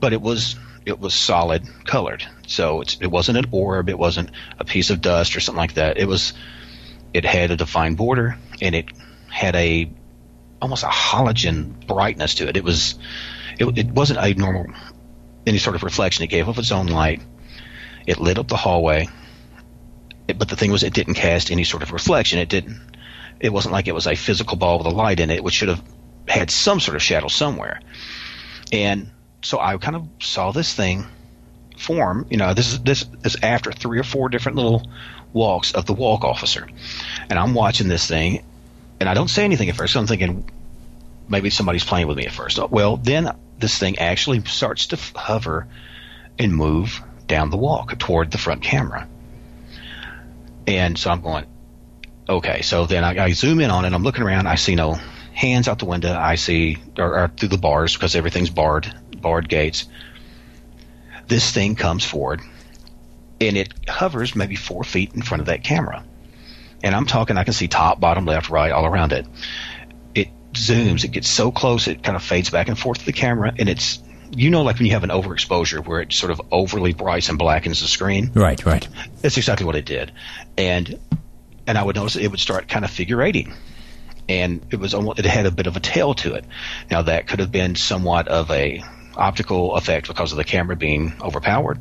but 0.00 0.12
it 0.12 0.20
was 0.20 0.56
it 0.84 1.00
was 1.00 1.14
solid 1.14 1.66
colored. 1.86 2.26
So 2.46 2.82
it 2.82 3.10
wasn't 3.10 3.38
an 3.38 3.46
orb, 3.52 3.88
it 3.88 3.98
wasn't 3.98 4.30
a 4.58 4.66
piece 4.66 4.90
of 4.90 5.00
dust 5.00 5.34
or 5.34 5.40
something 5.40 5.58
like 5.58 5.74
that. 5.74 5.96
It 5.96 6.06
was, 6.06 6.34
it 7.14 7.24
had 7.24 7.50
a 7.50 7.56
defined 7.56 7.96
border 7.96 8.36
and 8.60 8.74
it 8.74 8.88
had 9.30 9.56
a 9.56 9.90
almost 10.60 10.82
a 10.82 10.88
halogen 10.88 11.86
brightness 11.86 12.34
to 12.34 12.48
it. 12.48 12.58
It 12.58 12.64
was, 12.64 12.98
it, 13.58 13.78
it 13.78 13.86
wasn't 13.86 14.18
a 14.18 14.34
normal 14.34 14.66
any 15.46 15.56
sort 15.56 15.74
of 15.74 15.84
reflection. 15.84 16.22
It 16.22 16.28
gave 16.28 16.50
off 16.50 16.58
its 16.58 16.70
own 16.70 16.88
light. 16.88 17.22
It 18.06 18.20
lit 18.20 18.38
up 18.38 18.48
the 18.48 18.58
hallway. 18.58 19.08
It, 20.28 20.38
but 20.38 20.50
the 20.50 20.56
thing 20.56 20.70
was, 20.70 20.82
it 20.82 20.92
didn't 20.92 21.14
cast 21.14 21.50
any 21.50 21.64
sort 21.64 21.82
of 21.82 21.92
reflection. 21.92 22.40
It 22.40 22.50
didn't. 22.50 22.78
It 23.40 23.54
wasn't 23.54 23.72
like 23.72 23.88
it 23.88 23.94
was 23.94 24.06
a 24.06 24.14
physical 24.16 24.58
ball 24.58 24.76
with 24.76 24.86
a 24.86 24.90
light 24.90 25.20
in 25.20 25.30
it, 25.30 25.42
which 25.42 25.54
should 25.54 25.68
have 25.70 25.82
had 26.28 26.50
some 26.50 26.80
sort 26.80 26.96
of 26.96 27.02
shadow 27.02 27.28
somewhere. 27.28 27.80
And 28.72 29.10
so 29.42 29.60
I 29.60 29.76
kind 29.76 29.96
of 29.96 30.08
saw 30.20 30.52
this 30.52 30.72
thing 30.74 31.06
form. 31.76 32.26
You 32.30 32.36
know, 32.36 32.54
this 32.54 32.72
is 32.72 32.80
this 32.80 33.04
is 33.24 33.36
after 33.42 33.72
three 33.72 33.98
or 33.98 34.04
four 34.04 34.28
different 34.28 34.56
little 34.56 34.82
walks 35.32 35.72
of 35.72 35.86
the 35.86 35.92
walk 35.92 36.24
officer, 36.24 36.66
and 37.28 37.38
I'm 37.38 37.54
watching 37.54 37.88
this 37.88 38.06
thing, 38.06 38.44
and 39.00 39.08
I 39.08 39.14
don't 39.14 39.28
say 39.28 39.44
anything 39.44 39.68
at 39.68 39.76
first. 39.76 39.96
I'm 39.96 40.06
thinking 40.06 40.50
maybe 41.28 41.50
somebody's 41.50 41.84
playing 41.84 42.06
with 42.06 42.16
me 42.16 42.26
at 42.26 42.32
first. 42.32 42.58
Oh, 42.58 42.68
well, 42.70 42.96
then 42.96 43.36
this 43.58 43.78
thing 43.78 43.98
actually 43.98 44.42
starts 44.44 44.88
to 44.88 44.98
hover 45.18 45.66
and 46.38 46.54
move 46.54 47.00
down 47.26 47.50
the 47.50 47.56
walk 47.56 47.98
toward 47.98 48.30
the 48.30 48.38
front 48.38 48.62
camera. 48.62 49.08
And 50.66 50.98
so 50.98 51.10
I'm 51.10 51.20
going, 51.20 51.46
okay. 52.28 52.62
So 52.62 52.86
then 52.86 53.04
I, 53.04 53.24
I 53.24 53.32
zoom 53.32 53.60
in 53.60 53.70
on 53.70 53.84
it. 53.84 53.92
I'm 53.92 54.02
looking 54.02 54.24
around. 54.24 54.46
I 54.46 54.56
see 54.56 54.74
no 54.74 54.98
hands 55.34 55.68
out 55.68 55.78
the 55.78 55.84
window. 55.84 56.14
I 56.14 56.36
see, 56.36 56.78
or, 56.96 57.18
or 57.18 57.28
through 57.28 57.48
the 57.48 57.58
bars 57.58 57.94
because 57.94 58.16
everything's 58.16 58.50
barred, 58.50 58.92
barred 59.20 59.48
gates. 59.48 59.86
This 61.26 61.50
thing 61.50 61.74
comes 61.74 62.04
forward 62.04 62.40
and 63.40 63.56
it 63.56 63.72
hovers 63.88 64.34
maybe 64.36 64.56
four 64.56 64.84
feet 64.84 65.14
in 65.14 65.22
front 65.22 65.40
of 65.40 65.46
that 65.46 65.64
camera. 65.64 66.04
And 66.82 66.94
I'm 66.94 67.06
talking, 67.06 67.36
I 67.36 67.44
can 67.44 67.52
see 67.52 67.68
top, 67.68 68.00
bottom, 68.00 68.26
left, 68.26 68.50
right, 68.50 68.70
all 68.70 68.86
around 68.86 69.12
it. 69.12 69.26
It 70.14 70.28
zooms, 70.52 71.04
it 71.04 71.08
gets 71.08 71.28
so 71.28 71.50
close, 71.50 71.88
it 71.88 72.02
kind 72.02 72.16
of 72.16 72.22
fades 72.22 72.50
back 72.50 72.68
and 72.68 72.78
forth 72.78 72.98
to 72.98 73.06
the 73.06 73.12
camera, 73.12 73.52
and 73.58 73.68
it's, 73.68 74.00
you 74.36 74.50
know, 74.50 74.62
like 74.62 74.76
when 74.76 74.86
you 74.86 74.92
have 74.92 75.04
an 75.04 75.10
overexposure 75.10 75.84
where 75.84 76.00
it 76.00 76.12
sort 76.12 76.30
of 76.30 76.40
overly 76.50 76.92
brights 76.92 77.28
and 77.28 77.38
blackens 77.38 77.80
the 77.80 77.88
screen. 77.88 78.30
Right, 78.34 78.64
right. 78.66 78.86
That's 79.22 79.36
exactly 79.36 79.64
what 79.64 79.76
it 79.76 79.86
did. 79.86 80.12
And, 80.58 80.98
and 81.66 81.78
I 81.78 81.82
would 81.82 81.96
notice 81.96 82.16
it 82.16 82.30
would 82.30 82.40
start 82.40 82.68
kind 82.68 82.84
of 82.84 82.90
figure 82.90 83.22
eighting. 83.22 83.54
And 84.28 84.64
it 84.70 84.76
was 84.76 84.94
almost, 84.94 85.18
it 85.18 85.26
had 85.26 85.46
a 85.46 85.50
bit 85.50 85.66
of 85.66 85.76
a 85.76 85.80
tail 85.80 86.14
to 86.14 86.34
it. 86.34 86.44
Now 86.90 87.02
that 87.02 87.26
could 87.26 87.40
have 87.40 87.52
been 87.52 87.76
somewhat 87.76 88.28
of 88.28 88.50
a 88.50 88.82
optical 89.16 89.76
effect 89.76 90.08
because 90.08 90.32
of 90.32 90.38
the 90.38 90.44
camera 90.44 90.76
being 90.76 91.14
overpowered, 91.20 91.80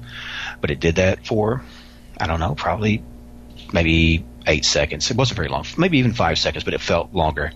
but 0.62 0.72
it 0.72 0.80
did 0.80 0.96
that 0.96 1.26
for, 1.26 1.64
I 2.20 2.28
don't 2.28 2.40
know, 2.40 2.56
probably 2.56 3.04
maybe 3.72 4.26
eight 4.46 4.66
seconds. 4.66 5.10
It 5.10 5.18
wasn't 5.18 5.38
very 5.38 5.50
long, 5.50 5.66
maybe 5.78 6.00
even 6.00 6.14
five 6.14 6.38
seconds, 6.38 6.64
but 6.64 6.74
it 6.74 6.82
felt 6.82 7.14
longer. 7.14 7.52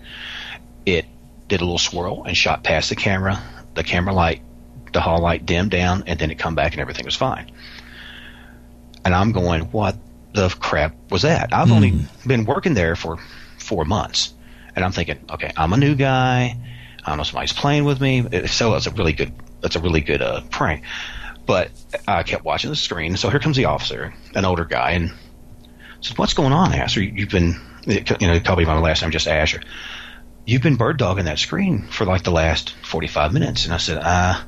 It 0.86 1.06
did 1.48 1.60
a 1.60 1.64
little 1.64 1.78
swirl 1.78 2.24
and 2.24 2.36
shot 2.36 2.62
past 2.62 2.88
the 2.88 2.96
camera. 2.96 3.42
The 3.74 3.84
camera 3.84 4.14
light, 4.14 4.42
the 4.92 5.00
hall 5.00 5.20
light 5.20 5.46
dimmed 5.46 5.70
down, 5.70 6.04
and 6.06 6.18
then 6.18 6.30
it 6.30 6.38
come 6.38 6.54
back 6.54 6.72
and 6.72 6.80
everything 6.80 7.04
was 7.04 7.16
fine. 7.16 7.50
And 9.04 9.14
I'm 9.14 9.32
going, 9.32 9.62
what 9.64 9.96
the 10.34 10.48
crap 10.48 10.94
was 11.10 11.22
that? 11.22 11.52
I've 11.52 11.70
only 11.70 11.90
hmm. 11.90 12.28
been 12.28 12.44
working 12.44 12.74
there 12.74 12.96
for 12.96 13.18
four 13.58 13.84
months, 13.84 14.34
and 14.78 14.84
I'm 14.84 14.92
thinking, 14.92 15.18
okay, 15.28 15.50
I'm 15.56 15.72
a 15.72 15.76
new 15.76 15.96
guy. 15.96 16.56
I 17.04 17.10
don't 17.10 17.18
know 17.18 17.24
somebody's 17.24 17.52
playing 17.52 17.84
with 17.84 18.00
me. 18.00 18.24
If 18.30 18.52
so, 18.52 18.76
it's 18.76 18.86
a 18.86 18.92
really 18.92 19.12
good. 19.12 19.32
That's 19.60 19.74
a 19.74 19.80
really 19.80 20.02
good 20.02 20.22
uh, 20.22 20.42
prank. 20.50 20.84
But 21.46 21.72
I 22.06 22.22
kept 22.22 22.44
watching 22.44 22.70
the 22.70 22.76
screen. 22.76 23.16
So 23.16 23.28
here 23.28 23.40
comes 23.40 23.56
the 23.56 23.64
officer, 23.64 24.14
an 24.36 24.44
older 24.44 24.64
guy, 24.64 24.92
and 24.92 25.12
said, 26.00 26.16
"What's 26.16 26.34
going 26.34 26.52
on, 26.52 26.72
Asher? 26.74 27.02
You've 27.02 27.28
been, 27.28 27.60
you 27.86 28.28
know, 28.28 28.38
probably 28.38 28.66
my 28.66 28.78
last 28.78 29.02
name 29.02 29.10
just 29.10 29.26
Asher. 29.26 29.62
You've 30.46 30.62
been 30.62 30.76
bird 30.76 30.96
dogging 30.96 31.24
that 31.24 31.40
screen 31.40 31.88
for 31.88 32.04
like 32.04 32.22
the 32.22 32.30
last 32.30 32.70
forty-five 32.84 33.32
minutes." 33.32 33.64
And 33.64 33.74
I 33.74 33.78
said, 33.78 33.98
"Uh, 34.00 34.40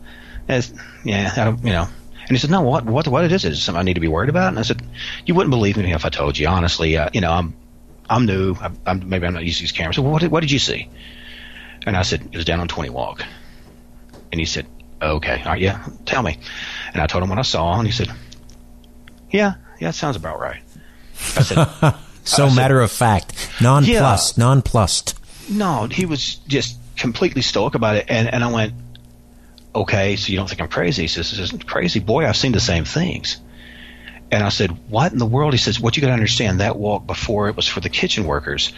yeah, 1.04 1.32
I 1.36 1.44
don't, 1.44 1.64
you 1.64 1.72
know." 1.72 1.88
And 2.20 2.30
he 2.30 2.38
said, 2.38 2.50
"No, 2.50 2.60
what, 2.60 2.84
what, 2.84 3.08
what 3.08 3.24
it 3.24 3.32
is? 3.32 3.44
Is 3.44 3.58
it 3.58 3.60
something 3.62 3.80
I 3.80 3.82
need 3.82 3.94
to 3.94 4.00
be 4.00 4.06
worried 4.06 4.30
about?" 4.30 4.46
And 4.48 4.60
I 4.60 4.62
said, 4.62 4.80
"You 5.26 5.34
wouldn't 5.34 5.50
believe 5.50 5.76
me 5.76 5.92
if 5.92 6.04
I 6.04 6.08
told 6.08 6.38
you. 6.38 6.46
Honestly, 6.46 6.96
uh, 6.96 7.10
you 7.12 7.20
know, 7.20 7.32
I'm, 7.32 7.56
I'm 8.10 8.26
new. 8.26 8.54
I, 8.60 8.70
I'm 8.86 9.08
maybe 9.08 9.26
I'm 9.26 9.32
not 9.32 9.44
used 9.44 9.58
to 9.58 9.62
these 9.62 9.72
cameras. 9.72 9.96
So 9.96 10.02
what 10.02 10.20
did, 10.20 10.30
what 10.30 10.40
did 10.40 10.50
you 10.50 10.58
see?" 10.58 10.90
And 11.86 11.96
I 11.96 12.02
said, 12.02 12.28
"It 12.32 12.36
was 12.36 12.44
down 12.44 12.60
on 12.60 12.68
Twenty 12.68 12.90
Walk." 12.90 13.24
And 14.32 14.38
he 14.38 14.44
said, 14.44 14.66
"Okay, 15.00 15.40
all 15.44 15.52
right, 15.52 15.60
yeah, 15.60 15.86
tell 16.04 16.22
me." 16.22 16.36
And 16.92 17.00
I 17.02 17.06
told 17.06 17.22
him 17.24 17.30
what 17.30 17.38
I 17.38 17.42
saw, 17.42 17.78
and 17.78 17.86
he 17.86 17.92
said, 17.92 18.10
"Yeah, 19.30 19.54
yeah, 19.78 19.88
it 19.88 19.94
sounds 19.94 20.16
about 20.16 20.38
right." 20.40 20.62
I 21.36 21.42
said, 21.42 21.56
So 22.24 22.44
I 22.44 22.48
said- 22.48 22.56
matter 22.56 22.80
of 22.80 22.90
fact, 22.92 23.32
nonplussed, 23.62 24.36
nonplussed. 24.36 25.14
No, 25.48 25.86
he 25.86 26.04
was 26.04 26.34
just 26.46 26.76
completely 26.96 27.42
stoic 27.42 27.74
about 27.74 27.96
it, 27.96 28.06
and 28.08 28.28
and 28.32 28.44
I 28.44 28.52
went, 28.52 28.74
okay, 29.74 30.16
so 30.16 30.30
you 30.30 30.36
don't 30.36 30.48
think 30.48 30.60
I'm 30.60 30.68
crazy? 30.68 31.02
He 31.02 31.08
says, 31.08 31.30
"This 31.30 31.38
isn't 31.40 31.66
crazy, 31.66 32.00
boy. 32.00 32.26
I've 32.26 32.36
seen 32.36 32.52
the 32.52 32.60
same 32.60 32.84
things." 32.84 33.40
And 34.30 34.42
I 34.42 34.48
said, 34.48 34.70
"What 34.88 35.12
in 35.12 35.18
the 35.18 35.26
world?" 35.26 35.52
He 35.52 35.58
says, 35.58 35.80
"What 35.80 35.96
you 35.96 36.00
got 36.00 36.08
to 36.08 36.14
understand? 36.14 36.60
That 36.60 36.76
walk 36.76 37.06
before 37.06 37.48
it 37.48 37.56
was 37.56 37.66
for 37.66 37.80
the 37.80 37.88
kitchen 37.88 38.24
workers 38.24 38.72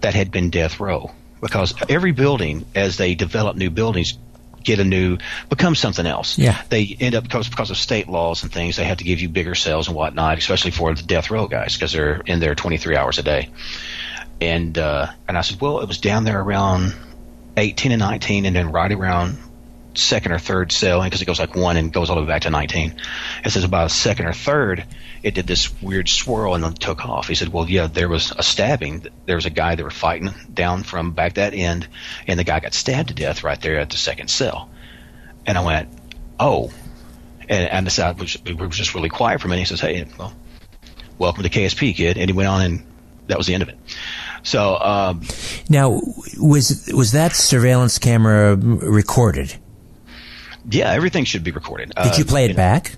that 0.00 0.14
had 0.14 0.30
been 0.30 0.50
death 0.50 0.80
row 0.80 1.10
because 1.40 1.74
every 1.88 2.12
building, 2.12 2.64
as 2.74 2.96
they 2.96 3.14
develop 3.14 3.56
new 3.56 3.70
buildings." 3.70 4.18
Get 4.64 4.78
a 4.78 4.84
new, 4.84 5.18
become 5.48 5.74
something 5.74 6.06
else. 6.06 6.38
Yeah. 6.38 6.56
They 6.68 6.96
end 7.00 7.16
up 7.16 7.24
because 7.24 7.48
because 7.48 7.72
of 7.72 7.76
state 7.76 8.08
laws 8.08 8.44
and 8.44 8.52
things. 8.52 8.76
They 8.76 8.84
have 8.84 8.98
to 8.98 9.04
give 9.04 9.18
you 9.18 9.28
bigger 9.28 9.56
cells 9.56 9.88
and 9.88 9.96
whatnot, 9.96 10.38
especially 10.38 10.70
for 10.70 10.94
the 10.94 11.02
death 11.02 11.32
row 11.32 11.48
guys 11.48 11.74
because 11.74 11.90
they're 11.90 12.22
in 12.26 12.38
there 12.38 12.54
23 12.54 12.96
hours 12.96 13.18
a 13.18 13.24
day 13.24 13.48
and 14.42 14.76
uh, 14.76 15.06
and 15.28 15.38
I 15.38 15.42
said, 15.42 15.60
well, 15.60 15.80
it 15.80 15.88
was 15.88 15.98
down 15.98 16.24
there 16.24 16.40
around 16.40 16.94
18 17.56 17.92
and 17.92 18.00
19, 18.00 18.44
and 18.44 18.56
then 18.56 18.72
right 18.72 18.90
around 18.90 19.38
second 19.94 20.32
or 20.32 20.38
third 20.38 20.72
cell, 20.72 21.02
because 21.02 21.22
it 21.22 21.26
goes 21.26 21.38
like 21.38 21.54
one 21.54 21.76
and 21.76 21.92
goes 21.92 22.10
all 22.10 22.16
the 22.16 22.22
way 22.22 22.28
back 22.28 22.42
to 22.42 22.50
19. 22.50 22.94
It 23.44 23.50
says 23.50 23.64
about 23.64 23.86
a 23.86 23.88
second 23.88 24.26
or 24.26 24.32
third, 24.32 24.84
it 25.22 25.34
did 25.34 25.46
this 25.46 25.80
weird 25.80 26.08
swirl 26.08 26.54
and 26.54 26.64
then 26.64 26.74
took 26.74 27.06
off. 27.06 27.28
He 27.28 27.34
said, 27.34 27.48
well, 27.48 27.68
yeah, 27.68 27.86
there 27.86 28.08
was 28.08 28.32
a 28.36 28.42
stabbing. 28.42 29.06
There 29.26 29.36
was 29.36 29.46
a 29.46 29.50
guy 29.50 29.74
they 29.74 29.82
were 29.82 29.90
fighting 29.90 30.30
down 30.52 30.82
from 30.82 31.12
back 31.12 31.34
that 31.34 31.54
end, 31.54 31.86
and 32.26 32.38
the 32.38 32.44
guy 32.44 32.60
got 32.60 32.74
stabbed 32.74 33.08
to 33.08 33.14
death 33.14 33.44
right 33.44 33.60
there 33.60 33.78
at 33.78 33.90
the 33.90 33.96
second 33.96 34.28
cell. 34.28 34.70
And 35.46 35.56
I 35.56 35.64
went, 35.64 35.88
oh. 36.38 36.72
And, 37.48 37.88
and 37.88 37.98
I 38.00 38.12
was, 38.12 38.36
we 38.44 38.54
were 38.54 38.68
just 38.68 38.94
really 38.94 39.08
quiet 39.08 39.40
for 39.40 39.48
a 39.48 39.50
minute. 39.50 39.62
He 39.62 39.66
says, 39.66 39.80
hey, 39.80 40.06
well, 40.18 40.32
welcome 41.18 41.42
to 41.42 41.50
KSP, 41.50 41.94
kid. 41.94 42.18
And 42.18 42.30
he 42.30 42.36
went 42.36 42.48
on, 42.48 42.62
and 42.62 42.86
that 43.26 43.38
was 43.38 43.46
the 43.46 43.54
end 43.54 43.62
of 43.62 43.68
it. 43.68 43.78
So, 44.42 44.76
um, 44.76 45.22
Now, 45.68 46.00
was 46.40 46.90
was 46.92 47.12
that 47.12 47.32
surveillance 47.32 47.98
camera 47.98 48.56
recorded? 48.56 49.54
Yeah, 50.70 50.90
everything 50.92 51.24
should 51.24 51.44
be 51.44 51.50
recorded. 51.50 51.88
Did 51.96 52.12
Uh, 52.12 52.14
you 52.16 52.24
play 52.24 52.44
it 52.46 52.56
back? 52.56 52.96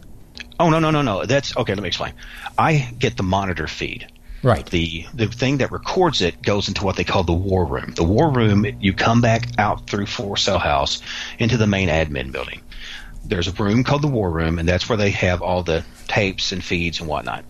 Oh 0.59 0.70
no, 0.70 0.79
no, 0.79 0.90
no, 0.90 1.03
no. 1.03 1.24
That's 1.24 1.57
okay. 1.57 1.74
Let 1.74 1.83
me 1.83 1.88
explain. 1.88 2.12
I 2.57 2.88
get 2.98 3.16
the 3.16 3.22
monitor 3.22 3.66
feed. 3.66 4.07
Right. 4.42 4.64
The 4.66 5.07
the 5.14 5.27
thing 5.27 5.59
that 5.59 5.72
records 5.72 6.20
it 6.20 6.42
goes 6.42 6.68
into 6.68 6.85
what 6.85 6.96
they 6.96 7.05
call 7.05 7.24
the 7.24 7.33
war 7.33 7.64
room. 7.64 7.94
The 7.96 8.05
war 8.05 8.31
room, 8.31 8.66
you 8.81 8.92
come 8.92 9.20
back 9.20 9.48
out 9.59 9.87
through 9.88 10.07
Four 10.07 10.37
Cell 10.37 10.59
House 10.59 11.00
into 11.38 11.57
the 11.57 11.66
main 11.66 11.88
admin 11.88 12.31
building. 12.31 12.61
There's 13.27 13.48
a 13.48 13.53
room 13.53 13.85
called 13.85 14.03
the 14.03 14.09
war 14.09 14.31
room, 14.31 14.59
and 14.59 14.68
that's 14.68 14.87
where 14.87 14.98
they 14.98 15.11
have 15.12 15.40
all 15.40 15.62
the 15.62 15.83
tapes 16.09 16.53
and 16.53 16.62
feeds 16.62 17.00
and 17.00 17.09
whatnot. 17.09 17.46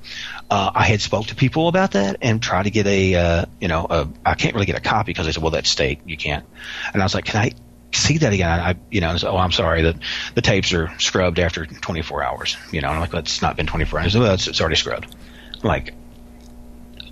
Uh, 0.48 0.70
I 0.72 0.85
had 0.85 1.00
spoke 1.00 1.27
to 1.27 1.35
people 1.35 1.66
about 1.66 1.92
that 1.92 2.18
and 2.22 2.40
tried 2.40 2.62
to 2.62 2.70
get 2.70 2.87
a, 2.87 3.14
uh, 3.16 3.44
you 3.61 3.66
know, 3.66 3.85
a, 3.90 4.09
I 4.24 4.35
can't 4.35 4.55
really 4.55 4.66
get 4.66 4.77
a 4.77 4.81
copy 4.81 5.07
because 5.11 5.27
they 5.27 5.33
said, 5.33 5.42
well, 5.42 5.50
that's 5.50 5.68
state, 5.68 5.98
you 6.07 6.16
can't. 6.16 6.44
And 6.92 7.03
I 7.03 7.05
was 7.05 7.12
like, 7.12 7.24
can 7.24 7.40
I 7.42 7.50
see 7.95 8.19
that 8.19 8.33
again? 8.33 8.49
I, 8.49 8.75
you 8.91 9.01
know, 9.01 9.11
I 9.11 9.17
said, 9.17 9.31
oh, 9.31 9.37
I'm 9.37 9.53
sorry 9.53 9.83
that 9.83 9.97
the 10.35 10.43
tapes 10.43 10.73
are 10.73 10.93
scrubbed 10.99 11.39
after 11.39 11.65
24 11.67 12.23
hours. 12.23 12.57
You 12.71 12.81
know, 12.81 12.89
and 12.89 12.97
I'm 12.99 13.01
like, 13.11 13.15
it's 13.15 13.43
not 13.43 13.57
been 13.57 13.67
24 13.67 14.01
hours. 14.01 14.17
Well, 14.17 14.35
it's, 14.35 14.47
it's 14.49 14.61
already 14.61 14.77
scrubbed. 14.77 15.15
I'm 15.63 15.69
like, 15.69 15.95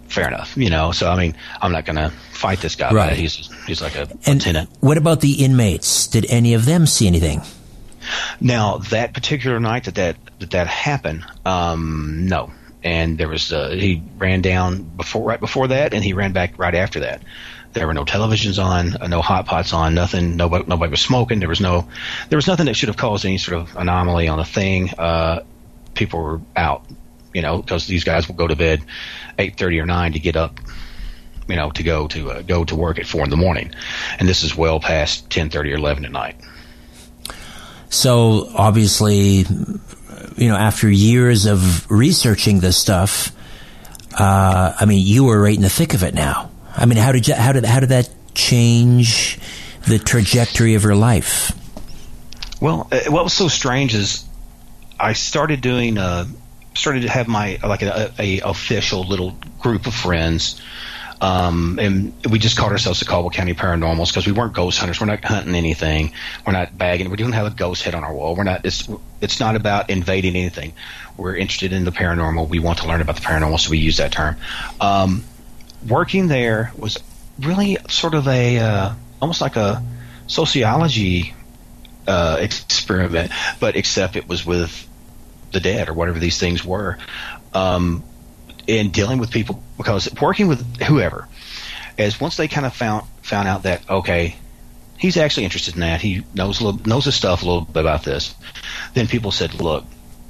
fair 0.08 0.28
enough. 0.28 0.56
You 0.56 0.70
know, 0.70 0.92
so 0.92 1.08
I 1.10 1.16
mean, 1.16 1.36
I'm 1.60 1.72
not 1.72 1.84
going 1.84 1.96
to 1.96 2.10
fight 2.32 2.60
this 2.60 2.76
guy. 2.76 2.92
Right. 2.92 3.16
He's 3.16 3.50
he's 3.66 3.80
like 3.80 3.94
a 3.96 4.02
And 4.26 4.36
lieutenant. 4.44 4.70
what 4.80 4.98
about 4.98 5.20
the 5.20 5.44
inmates? 5.44 6.06
Did 6.06 6.26
any 6.28 6.54
of 6.54 6.64
them 6.64 6.86
see 6.86 7.06
anything? 7.06 7.40
Now 8.40 8.78
that 8.90 9.14
particular 9.14 9.60
night 9.60 9.84
that 9.84 9.94
that 9.94 10.16
that, 10.40 10.50
that 10.50 10.66
happened, 10.66 11.24
um, 11.46 12.26
no. 12.26 12.52
And 12.84 13.16
there 13.16 13.28
was 13.28 13.52
uh, 13.52 13.68
he 13.70 14.02
ran 14.18 14.42
down 14.42 14.82
before 14.82 15.22
right 15.24 15.38
before 15.38 15.68
that, 15.68 15.94
and 15.94 16.02
he 16.02 16.14
ran 16.14 16.32
back 16.32 16.58
right 16.58 16.74
after 16.74 17.00
that. 17.00 17.22
There 17.72 17.86
were 17.86 17.94
no 17.94 18.04
televisions 18.04 18.62
on, 18.62 18.96
uh, 19.00 19.06
no 19.06 19.22
hot 19.22 19.46
pots 19.46 19.72
on, 19.72 19.94
nothing. 19.94 20.36
Nobody 20.36 20.64
nobody 20.66 20.90
was 20.90 21.00
smoking. 21.00 21.40
There 21.40 21.48
was 21.48 21.60
no 21.60 21.88
there 22.28 22.36
was 22.36 22.46
nothing 22.46 22.66
that 22.66 22.74
should 22.74 22.88
have 22.88 22.98
caused 22.98 23.24
any 23.24 23.38
sort 23.38 23.60
of 23.60 23.76
anomaly 23.76 24.28
on 24.28 24.38
the 24.38 24.44
thing. 24.44 24.90
Uh, 24.90 25.42
people 25.94 26.22
were 26.22 26.40
out, 26.54 26.84
you 27.32 27.42
know, 27.42 27.62
because 27.62 27.86
these 27.86 28.04
guys 28.04 28.28
will 28.28 28.34
go 28.34 28.46
to 28.46 28.56
bed 28.56 28.82
eight 29.38 29.56
thirty 29.56 29.80
or 29.80 29.86
nine 29.86 30.12
to 30.12 30.18
get 30.18 30.36
up 30.36 30.60
you 31.48 31.56
know, 31.56 31.70
to 31.70 31.82
go 31.82 32.06
to 32.08 32.30
uh, 32.30 32.42
go 32.42 32.64
to 32.64 32.76
work 32.76 32.98
at 32.98 33.06
four 33.06 33.24
in 33.24 33.30
the 33.30 33.36
morning, 33.36 33.74
and 34.18 34.28
this 34.28 34.42
is 34.42 34.56
well 34.56 34.80
past 34.80 35.28
ten 35.28 35.50
thirty 35.50 35.72
or 35.72 35.76
eleven 35.76 36.04
at 36.04 36.12
night. 36.12 36.36
So 37.88 38.48
obviously, 38.54 39.44
you 40.36 40.48
know, 40.48 40.56
after 40.56 40.88
years 40.88 41.46
of 41.46 41.90
researching 41.90 42.60
this 42.60 42.76
stuff, 42.76 43.32
uh, 44.18 44.72
I 44.78 44.86
mean, 44.86 45.04
you 45.04 45.24
were 45.24 45.40
right 45.40 45.54
in 45.54 45.62
the 45.62 45.68
thick 45.68 45.94
of 45.94 46.02
it 46.02 46.14
now. 46.14 46.51
I 46.76 46.86
mean, 46.86 46.98
how 46.98 47.12
did 47.12 47.28
you, 47.28 47.34
how 47.34 47.52
did 47.52 47.64
how 47.64 47.80
did 47.80 47.90
that 47.90 48.08
change 48.34 49.38
the 49.86 49.98
trajectory 49.98 50.74
of 50.74 50.84
your 50.84 50.94
life? 50.94 51.52
Well, 52.60 52.88
uh, 52.92 53.00
what 53.10 53.24
was 53.24 53.32
so 53.32 53.48
strange 53.48 53.94
is 53.94 54.24
I 54.98 55.14
started 55.14 55.60
doing 55.60 55.98
uh, 55.98 56.26
started 56.74 57.02
to 57.02 57.08
have 57.08 57.28
my 57.28 57.58
like 57.62 57.82
a, 57.82 58.12
a 58.18 58.40
official 58.40 59.04
little 59.04 59.36
group 59.58 59.86
of 59.86 59.94
friends. 59.94 60.60
Um, 61.20 61.78
and 61.80 62.12
we 62.28 62.40
just 62.40 62.56
called 62.56 62.72
ourselves 62.72 62.98
the 62.98 63.04
Caldwell 63.04 63.30
County 63.30 63.54
Paranormals 63.54 64.08
because 64.08 64.26
we 64.26 64.32
weren't 64.32 64.54
ghost 64.54 64.80
hunters. 64.80 65.00
We're 65.00 65.06
not 65.06 65.24
hunting 65.24 65.54
anything. 65.54 66.14
We're 66.44 66.52
not 66.52 66.76
bagging. 66.76 67.10
We 67.10 67.16
don't 67.16 67.30
have 67.30 67.46
a 67.46 67.54
ghost 67.54 67.84
head 67.84 67.94
on 67.94 68.02
our 68.02 68.12
wall. 68.12 68.34
We're 68.34 68.42
not. 68.42 68.66
It's 68.66 68.88
it's 69.20 69.38
not 69.38 69.54
about 69.54 69.88
invading 69.88 70.34
anything. 70.34 70.72
We're 71.16 71.36
interested 71.36 71.72
in 71.72 71.84
the 71.84 71.92
paranormal. 71.92 72.48
We 72.48 72.58
want 72.58 72.78
to 72.78 72.88
learn 72.88 73.00
about 73.00 73.14
the 73.14 73.22
paranormal, 73.22 73.60
so 73.60 73.70
we 73.70 73.78
use 73.78 73.98
that 73.98 74.10
term. 74.10 74.36
Um, 74.80 75.22
working 75.86 76.28
there 76.28 76.72
was 76.76 76.98
really 77.40 77.78
sort 77.88 78.14
of 78.14 78.28
a 78.28 78.58
uh, 78.58 78.94
almost 79.20 79.40
like 79.40 79.56
a 79.56 79.82
sociology 80.26 81.34
uh, 82.06 82.38
experiment, 82.40 83.32
but 83.60 83.76
except 83.76 84.16
it 84.16 84.28
was 84.28 84.44
with 84.44 84.88
the 85.52 85.60
dead 85.60 85.88
or 85.88 85.92
whatever 85.92 86.18
these 86.18 86.38
things 86.38 86.64
were. 86.64 86.98
Um, 87.52 88.02
in 88.66 88.90
dealing 88.90 89.18
with 89.18 89.30
people 89.32 89.60
because 89.76 90.08
working 90.20 90.46
with 90.46 90.82
whoever, 90.82 91.26
as 91.98 92.20
once 92.20 92.36
they 92.36 92.46
kind 92.46 92.64
of 92.64 92.72
found 92.72 93.04
found 93.22 93.48
out 93.48 93.64
that 93.64 93.88
okay, 93.90 94.36
he's 95.02 95.16
actually 95.16 95.44
interested 95.44 95.74
in 95.74 95.80
that, 95.80 96.00
he 96.00 96.24
knows 96.32 96.60
a 96.60 96.64
little, 96.64 96.80
knows 96.86 97.04
his 97.04 97.14
stuff 97.16 97.42
a 97.42 97.44
little 97.44 97.62
bit 97.62 97.80
about 97.80 98.04
this, 98.04 98.34
then 98.94 99.08
people 99.08 99.32
said, 99.32 99.52
look, 99.54 99.84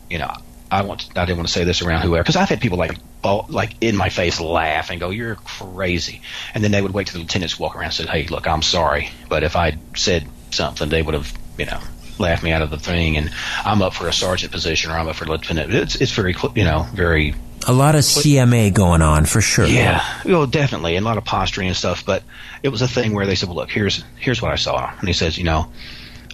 you 0.08 0.18
know, 0.18 0.32
I 0.72 0.82
want 0.82 1.10
I 1.14 1.26
didn't 1.26 1.36
want 1.36 1.48
to 1.48 1.52
say 1.52 1.64
this 1.64 1.82
around 1.82 2.00
whoever 2.00 2.22
because 2.22 2.36
I've 2.36 2.48
had 2.48 2.62
people 2.62 2.78
like 2.78 2.96
oh, 3.22 3.44
like 3.50 3.74
in 3.82 3.94
my 3.94 4.08
face 4.08 4.40
laugh 4.40 4.90
and 4.90 4.98
go, 4.98 5.10
"You're 5.10 5.34
crazy," 5.34 6.22
and 6.54 6.64
then 6.64 6.70
they 6.70 6.80
would 6.80 6.94
wait 6.94 7.08
till 7.08 7.18
the 7.18 7.24
lieutenants 7.24 7.58
walk 7.58 7.76
around 7.76 7.84
and 7.84 7.92
said, 7.92 8.08
"Hey, 8.08 8.26
look, 8.26 8.46
I'm 8.46 8.62
sorry, 8.62 9.10
but 9.28 9.42
if 9.42 9.54
I 9.54 9.76
said 9.94 10.26
something, 10.50 10.88
they 10.88 11.02
would 11.02 11.12
have 11.12 11.30
you 11.58 11.66
know 11.66 11.78
laughed 12.18 12.42
me 12.42 12.52
out 12.52 12.62
of 12.62 12.70
the 12.70 12.78
thing." 12.78 13.18
And 13.18 13.30
I'm 13.66 13.82
up 13.82 13.92
for 13.92 14.08
a 14.08 14.14
sergeant 14.14 14.50
position 14.50 14.90
or 14.90 14.94
I'm 14.94 15.08
up 15.08 15.16
for 15.16 15.26
lieutenant. 15.26 15.74
It's 15.74 15.96
it's 15.96 16.12
very 16.12 16.34
you 16.54 16.64
know 16.64 16.86
very 16.94 17.34
A 17.68 17.72
lot 17.74 17.94
of 17.94 18.00
CMA 18.00 18.72
going 18.72 19.02
on 19.02 19.26
for 19.26 19.42
sure. 19.42 19.66
yeah, 19.66 20.02
well, 20.24 20.46
definitely, 20.46 20.96
and 20.96 21.04
a 21.04 21.08
lot 21.08 21.18
of 21.18 21.26
posturing 21.26 21.68
and 21.68 21.76
stuff. 21.76 22.06
But 22.06 22.22
it 22.62 22.70
was 22.70 22.80
a 22.80 22.88
thing 22.88 23.12
where 23.12 23.26
they 23.26 23.34
said, 23.34 23.50
"Well, 23.50 23.56
look, 23.56 23.70
here's 23.70 24.02
here's 24.16 24.40
what 24.40 24.52
I 24.52 24.56
saw," 24.56 24.90
and 24.98 25.06
he 25.06 25.12
says, 25.12 25.36
"You 25.36 25.44
know, 25.44 25.70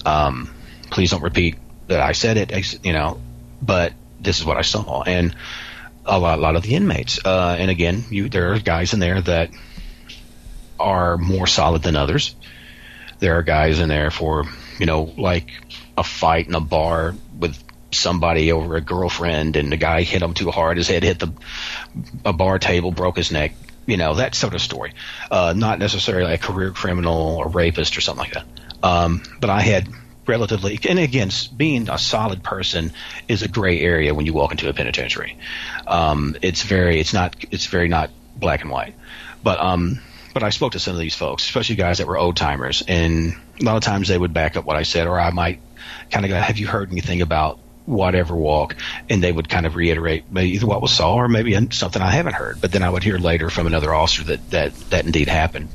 um, 0.07 0.55
please 0.91 1.11
don't 1.11 1.25
repeat 1.25 1.57
that 1.89 2.01
I 2.01 2.13
said 2.13 2.37
it, 2.37 2.85
you 2.85 2.93
know, 2.93 3.19
but 3.61 3.95
this 4.21 4.39
is 4.39 4.45
what 4.45 4.57
I 4.57 4.63
saw." 4.63 5.03
And 5.03 5.35
a 6.05 6.19
lot, 6.19 6.39
a 6.39 6.43
lot 6.43 6.57
of 6.57 6.63
the 6.63 6.75
inmates, 6.75 7.19
uh, 7.25 7.57
and 7.59 7.71
again, 7.71 8.05
you 8.11 8.29
there 8.29 8.53
are 8.53 8.59
guys 8.59 8.95
in 8.95 9.01
there 9.01 9.21
that 9.21 9.51
are 10.79 11.19
more 11.19 11.47
solid 11.47 11.83
than 11.83 11.97
others. 11.97 12.35
There 13.19 13.37
are 13.39 13.43
guys 13.43 13.81
in 13.81 13.89
there 13.89 14.11
for 14.11 14.45
you 14.79 14.87
know, 14.87 15.13
like 15.17 15.51
a 15.97 16.05
fight 16.05 16.47
in 16.47 16.55
a 16.55 16.61
bar 16.61 17.15
with 17.39 17.63
somebody 17.91 18.53
over 18.53 18.77
a 18.77 18.81
girlfriend, 18.81 19.57
and 19.57 19.73
the 19.73 19.77
guy 19.77 20.03
hit 20.03 20.23
him 20.23 20.35
too 20.35 20.51
hard, 20.51 20.77
his 20.77 20.89
head 20.89 21.03
hit 21.03 21.19
the 21.19 21.33
a 22.25 22.33
bar 22.33 22.59
table, 22.59 22.93
broke 22.93 23.17
his 23.17 23.33
neck. 23.33 23.55
You 23.87 23.97
know 23.97 24.15
that 24.15 24.35
sort 24.35 24.55
of 24.55 24.61
story. 24.61 24.93
Uh, 25.31 25.55
not 25.57 25.79
necessarily 25.79 26.35
a 26.35 26.39
career 26.39 26.71
criminal 26.71 27.37
or 27.37 27.49
rapist 27.49 27.97
or 27.97 28.01
something 28.03 28.25
like 28.25 28.35
that. 28.35 28.47
Um, 28.83 29.23
but 29.41 29.51
I 29.51 29.61
had 29.61 29.89
relatively, 30.29 30.79
and 30.89 30.99
again, 30.99 31.31
being 31.57 31.89
a 31.89 31.99
solid 31.99 32.43
person 32.43 32.93
is 33.27 33.43
a 33.43 33.49
gray 33.49 33.81
area 33.81 34.15
when 34.15 34.27
you 34.27 34.33
walk 34.33 34.53
into 34.53 34.69
a 34.69 34.73
penitentiary. 34.73 35.39
Um, 35.87 36.37
it's 36.43 36.63
very, 36.63 37.01
it's 37.01 37.13
not, 37.13 37.37
it's 37.51 37.67
very 37.67 37.89
not 37.89 38.11
black 38.37 38.63
and 38.63 38.71
white. 38.71 38.95
But 39.43 39.61
um, 39.61 40.01
but 40.35 40.43
I 40.43 40.51
spoke 40.51 40.73
to 40.73 40.79
some 40.79 40.95
of 40.95 41.01
these 41.01 41.15
folks, 41.15 41.45
especially 41.45 41.77
guys 41.77 41.99
that 41.99 42.07
were 42.07 42.19
old 42.19 42.37
timers, 42.37 42.83
and 42.87 43.35
a 43.61 43.65
lot 43.65 43.77
of 43.77 43.83
times 43.83 44.09
they 44.09 44.19
would 44.19 44.33
back 44.35 44.57
up 44.57 44.65
what 44.65 44.77
I 44.77 44.83
said, 44.83 45.07
or 45.07 45.19
I 45.19 45.31
might 45.31 45.61
kind 46.11 46.25
of 46.25 46.31
go, 46.31 46.37
"Have 46.37 46.59
you 46.59 46.67
heard 46.67 46.91
anything 46.91 47.23
about 47.23 47.59
whatever 47.87 48.37
walk?" 48.37 48.77
And 49.09 49.23
they 49.23 49.33
would 49.33 49.49
kind 49.49 49.67
of 49.67 49.77
reiterate 49.77 50.31
maybe 50.31 50.51
either 50.51 50.67
what 50.67 50.83
was 50.83 50.93
saw 50.93 51.15
or 51.15 51.29
maybe 51.29 51.57
something 51.71 52.03
I 52.03 52.11
haven't 52.11 52.35
heard. 52.35 52.61
But 52.61 52.73
then 52.73 52.83
I 52.83 52.91
would 52.91 53.03
hear 53.03 53.19
later 53.19 53.51
from 53.51 53.67
another 53.67 53.95
officer 53.95 54.25
that 54.25 54.51
that 54.51 54.75
that 54.91 55.07
indeed 55.07 55.29
happened. 55.29 55.69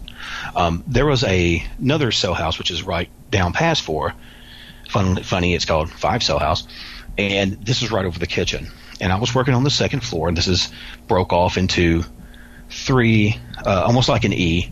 Um, 0.56 0.84
there 0.88 1.06
was 1.06 1.24
a 1.24 1.64
another 1.80 2.12
cell 2.12 2.34
house 2.34 2.58
which 2.58 2.72
is 2.72 2.84
right 2.84 3.10
down 3.32 3.54
past 3.54 3.82
four. 3.82 4.14
Fun, 4.94 5.24
funny, 5.24 5.56
it's 5.56 5.66
called 5.66 5.90
Five 5.90 6.22
Cell 6.22 6.38
House, 6.38 6.68
and 7.18 7.54
this 7.66 7.82
is 7.82 7.92
right 7.92 8.06
over 8.06 8.20
the 8.20 8.28
kitchen. 8.28 8.68
And 9.02 9.12
I 9.12 9.18
was 9.18 9.34
working 9.34 9.56
on 9.56 9.64
the 9.64 9.72
second 9.72 10.02
floor, 10.02 10.28
and 10.28 10.38
this 10.38 10.48
is 10.48 10.72
broke 11.08 11.34
off 11.34 11.58
into 11.58 12.04
three, 12.70 13.40
uh, 13.66 13.84
almost 13.88 14.08
like 14.08 14.24
an 14.24 14.34
E. 14.34 14.72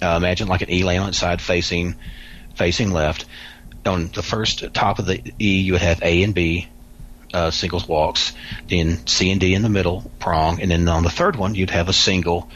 Uh, 0.00 0.16
imagine 0.16 0.48
like 0.48 0.62
an 0.62 0.70
E 0.70 0.84
laying 0.84 1.00
on 1.00 1.10
its 1.10 1.18
side, 1.18 1.42
facing 1.42 1.96
facing 2.54 2.92
left. 2.92 3.26
On 3.84 4.08
the 4.08 4.22
first 4.22 4.72
top 4.72 5.00
of 5.00 5.04
the 5.04 5.20
E, 5.38 5.60
you 5.60 5.72
would 5.74 5.82
have 5.82 6.02
A 6.02 6.22
and 6.22 6.34
B 6.34 6.66
uh, 7.34 7.50
singles 7.50 7.86
walks, 7.86 8.32
then 8.70 9.06
C 9.06 9.30
and 9.30 9.38
D 9.38 9.52
in 9.52 9.60
the 9.60 9.68
middle 9.68 10.10
prong, 10.18 10.62
and 10.62 10.70
then 10.70 10.88
on 10.88 11.02
the 11.02 11.10
third 11.10 11.36
one, 11.36 11.54
you'd 11.54 11.68
have 11.68 11.90
a 11.90 11.92
single, 11.92 12.48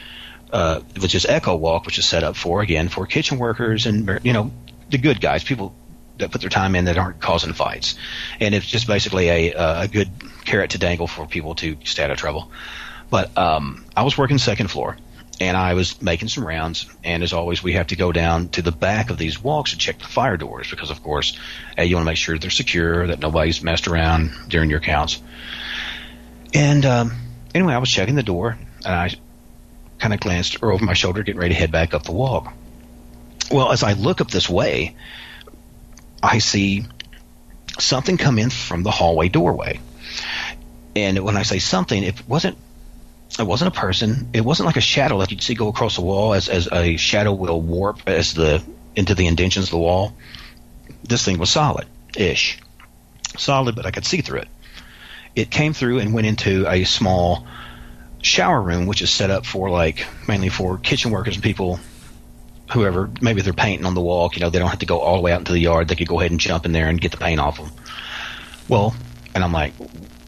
uh, 0.51 0.81
which 0.99 1.15
is 1.15 1.27
echo 1.27 1.57
walk, 1.57 1.85
which 1.85 1.99
is 1.99 2.07
set 2.07 2.25
up 2.25 2.37
for 2.37 2.63
again 2.63 2.89
for 2.89 3.07
kitchen 3.07 3.39
workers 3.39 3.85
and 3.85 4.19
you 4.23 4.33
know 4.33 4.51
the 4.89 4.97
good 4.97 5.21
guys, 5.21 5.45
people 5.45 5.75
that 6.19 6.31
put 6.31 6.41
their 6.41 6.51
time 6.51 6.75
in 6.75 6.85
that 6.87 6.99
aren't 6.99 7.21
causing 7.21 7.53
fights, 7.53 7.97
and 8.41 8.55
it's 8.55 8.67
just 8.67 8.87
basically 8.87 9.29
a 9.29 9.83
a 9.83 9.89
good 9.89 10.11
carrot 10.45 10.71
to 10.71 10.79
dangle 10.79 11.07
for 11.07 11.27
people 11.27 11.55
to 11.57 11.77
stay 11.85 12.05
out 12.05 12.11
of 12.11 12.19
trouble. 12.19 12.51
But 13.11 13.37
um, 13.37 13.85
I 13.95 14.05
was 14.05 14.17
working 14.17 14.39
second 14.39 14.69
floor, 14.69 14.97
and 15.41 15.57
I 15.57 15.75
was 15.75 16.01
making 16.01 16.29
some 16.29 16.47
rounds. 16.47 16.87
And 17.05 17.23
as 17.23 17.33
always, 17.33 17.63
we 17.63 17.75
have 17.75 17.89
to 17.89 17.97
go 17.97 18.13
down 18.13 18.49
to 18.51 18.63
the 18.63 18.73
back 18.73 19.11
of 19.11 19.19
these 19.19 19.43
walks 19.43 19.73
and 19.73 19.81
check 19.81 19.99
the 19.99 20.07
fire 20.07 20.37
doors 20.37 20.71
because, 20.71 20.91
of 20.91 21.03
course, 21.03 21.37
hey, 21.77 21.87
you 21.87 21.97
want 21.97 22.05
to 22.05 22.11
make 22.11 22.17
sure 22.17 22.39
they're 22.39 22.51
secure, 22.51 23.09
that 23.09 23.19
nobody's 23.19 23.63
messed 23.63 23.89
around 23.89 24.33
during 24.49 24.71
your 24.71 24.81
counts. 24.81 25.21
And 26.55 26.87
um, 26.87 27.13
anyway, 27.55 27.75
I 27.75 27.79
was 27.79 27.91
checking 27.91 28.15
the 28.15 28.23
door, 28.23 28.57
and 28.85 28.95
I 28.95 29.11
kind 29.99 30.15
of 30.15 30.21
glanced 30.21 30.63
over 30.63 30.85
my 30.85 30.95
shoulder, 30.95 31.23
getting 31.23 31.41
ready 31.41 31.55
to 31.55 31.61
head 31.61 31.73
back 31.73 31.95
up 31.95 32.05
the 32.05 32.13
walk. 32.13 32.53
Well, 33.51 33.73
as 33.73 33.83
I 33.83 33.93
look 33.93 34.21
up 34.21 34.31
this 34.31 34.49
way, 34.49 34.97
I 36.23 36.39
see 36.39 36.85
something 37.79 38.17
come 38.17 38.39
in 38.39 38.51
from 38.51 38.83
the 38.83 38.91
hallway 38.91 39.29
doorway. 39.29 39.81
And 40.95 41.19
when 41.21 41.37
I 41.37 41.43
say 41.43 41.59
something, 41.59 42.03
it 42.03 42.27
wasn't 42.29 42.59
it 43.39 43.47
wasn't 43.47 43.75
a 43.75 43.81
person. 43.81 44.29
It 44.35 44.43
wasn't 44.43 44.67
like 44.67 44.77
a 44.77 44.83
shadow 44.83 45.19
that 45.21 45.31
you'd 45.31 45.43
see 45.43 45.55
go 45.55 45.69
across 45.69 45.97
the 45.97 46.03
wall 46.03 46.35
as, 46.35 46.49
as 46.49 46.69
a 46.71 46.97
shadow 46.99 47.33
will 47.33 47.61
warp 47.61 48.01
as 48.07 48.35
the 48.35 48.63
into 48.95 49.15
the 49.15 49.27
indentions 49.27 49.67
of 49.67 49.71
the 49.71 49.79
wall. 49.79 50.15
This 51.03 51.25
thing 51.25 51.39
was 51.39 51.51
solid 51.51 51.87
ish. 52.17 52.59
Solid, 53.39 53.75
but 53.75 53.87
I 53.87 53.91
could 53.91 54.05
see 54.05 54.21
through 54.21 54.41
it. 54.41 54.49
It 55.35 55.51
came 55.51 55.73
through 55.73 56.01
and 56.01 56.13
went 56.13 56.27
into 56.27 56.69
a 56.69 56.85
small 56.85 57.47
shower 58.21 58.61
room, 58.61 58.87
which 58.87 59.01
is 59.01 59.11
set 59.11 59.31
up 59.31 59.47
for 59.47 59.71
like 59.71 60.07
mainly 60.29 60.51
for 60.51 60.77
kitchen 60.77 61.11
workers 61.11 61.37
and 61.37 61.43
people 61.43 61.81
whoever 62.73 63.11
maybe 63.21 63.43
they're 63.43 63.53
painting 63.53 63.87
on 63.87 63.95
the 63.95 64.01
wall, 64.01 64.31
you 64.35 64.41
know, 64.41 64.51
they 64.51 64.59
don't 64.59 64.69
have 64.69 64.79
to 64.81 64.87
go 64.87 65.01
all 65.01 65.17
the 65.17 65.23
way 65.23 65.33
out 65.33 65.41
into 65.41 65.53
the 65.53 65.61
yard. 65.61 65.89
They 65.89 65.95
could 65.95 66.09
go 66.09 66.21
ahead 66.21 66.31
and 66.31 66.41
jump 66.41 66.65
in 66.65 66.73
there 66.73 66.89
and 66.89 67.01
get 67.01 67.11
the 67.11 67.19
paint 67.19 67.41
off 67.41 67.59
them. 67.59 67.71
Well, 68.69 68.95
and 69.35 69.45
I'm 69.45 69.53
like, 69.53 69.75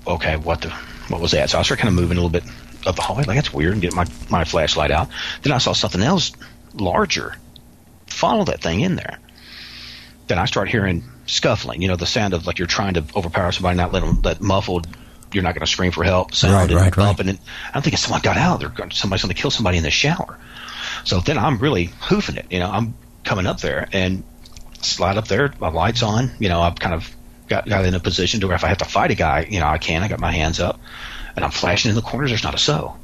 okay, 0.06 0.36
what 0.36 0.60
the 0.60 0.70
what 1.08 1.20
was 1.20 1.32
that? 1.32 1.50
So 1.50 1.58
I 1.58 1.62
started 1.62 1.82
kind 1.82 1.94
of 1.94 2.00
moving 2.00 2.18
a 2.18 2.20
little 2.20 2.30
bit 2.30 2.44
up 2.86 2.96
the 2.96 3.02
hallway, 3.02 3.24
like 3.24 3.36
that's 3.36 3.52
weird, 3.52 3.72
and 3.72 3.82
get 3.82 3.94
my 3.94 4.06
my 4.30 4.44
flashlight 4.44 4.90
out. 4.90 5.08
Then 5.42 5.52
I 5.52 5.58
saw 5.58 5.72
something 5.72 6.02
else 6.02 6.32
larger 6.74 7.34
follow 8.06 8.44
that 8.44 8.60
thing 8.60 8.80
in 8.80 8.96
there. 8.96 9.18
Then 10.26 10.38
I 10.38 10.46
start 10.46 10.68
hearing 10.68 11.04
scuffling, 11.26 11.82
you 11.82 11.88
know, 11.88 11.96
the 11.96 12.06
sound 12.06 12.34
of 12.34 12.46
like 12.46 12.58
you're 12.58 12.66
trying 12.66 12.94
to 12.94 13.04
overpower 13.14 13.52
somebody, 13.52 13.76
not 13.76 13.92
let 13.92 14.00
them 14.00 14.20
that 14.22 14.40
muffled. 14.40 14.86
You're 15.32 15.42
not 15.42 15.54
going 15.54 15.66
to 15.66 15.70
scream 15.70 15.90
for 15.90 16.04
help. 16.04 16.32
Sound 16.34 16.54
Right, 16.54 16.70
and 16.70 16.80
right, 16.80 16.96
right. 16.96 17.20
And 17.20 17.38
I'm 17.74 17.82
thinking 17.82 17.96
someone 17.96 18.20
got 18.20 18.36
out. 18.36 18.60
They're 18.60 18.72
somebody's 18.92 19.24
going 19.24 19.34
to 19.34 19.40
kill 19.40 19.50
somebody 19.50 19.78
in 19.78 19.82
the 19.82 19.90
shower. 19.90 20.38
So 21.04 21.20
then 21.20 21.38
I'm 21.38 21.58
really 21.58 21.86
hoofing 22.00 22.36
it. 22.36 22.46
You 22.50 22.60
know, 22.60 22.70
I'm 22.70 22.94
coming 23.24 23.46
up 23.46 23.60
there 23.60 23.88
and 23.92 24.22
slide 24.80 25.16
up 25.16 25.28
there. 25.28 25.52
My 25.58 25.68
lights 25.68 26.02
on. 26.02 26.30
You 26.38 26.48
know, 26.48 26.60
I've 26.60 26.76
kind 26.76 26.94
of 26.94 27.14
got 27.48 27.68
got 27.68 27.84
in 27.84 27.94
a 27.94 28.00
position 28.00 28.40
to 28.40 28.46
where 28.46 28.56
if 28.56 28.64
I 28.64 28.68
have 28.68 28.78
to 28.78 28.84
fight 28.84 29.10
a 29.10 29.14
guy, 29.14 29.46
you 29.48 29.60
know, 29.60 29.66
I 29.66 29.78
can. 29.78 30.02
I 30.02 30.08
got 30.08 30.20
my 30.20 30.32
hands 30.32 30.60
up 30.60 30.80
and 31.36 31.44
I'm 31.44 31.50
flashing 31.50 31.90
in 31.90 31.94
the 31.94 32.02
corners. 32.02 32.30
There's 32.30 32.44
not 32.44 32.54
a 32.54 32.58
soul, 32.58 32.96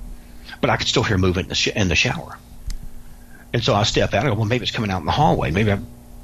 but 0.60 0.70
I 0.70 0.76
could 0.76 0.88
still 0.88 1.02
hear 1.02 1.18
movement 1.18 1.46
in 1.46 1.48
the, 1.50 1.54
sh- 1.54 1.68
in 1.68 1.88
the 1.88 1.94
shower. 1.94 2.38
And 3.52 3.62
so 3.62 3.74
I 3.74 3.82
step 3.82 4.14
out. 4.14 4.24
I 4.24 4.28
go, 4.28 4.34
well, 4.34 4.44
maybe 4.44 4.62
it's 4.62 4.70
coming 4.70 4.90
out 4.90 5.00
in 5.00 5.06
the 5.06 5.12
hallway. 5.12 5.50
Maybe 5.50 5.72
I, 5.72 5.78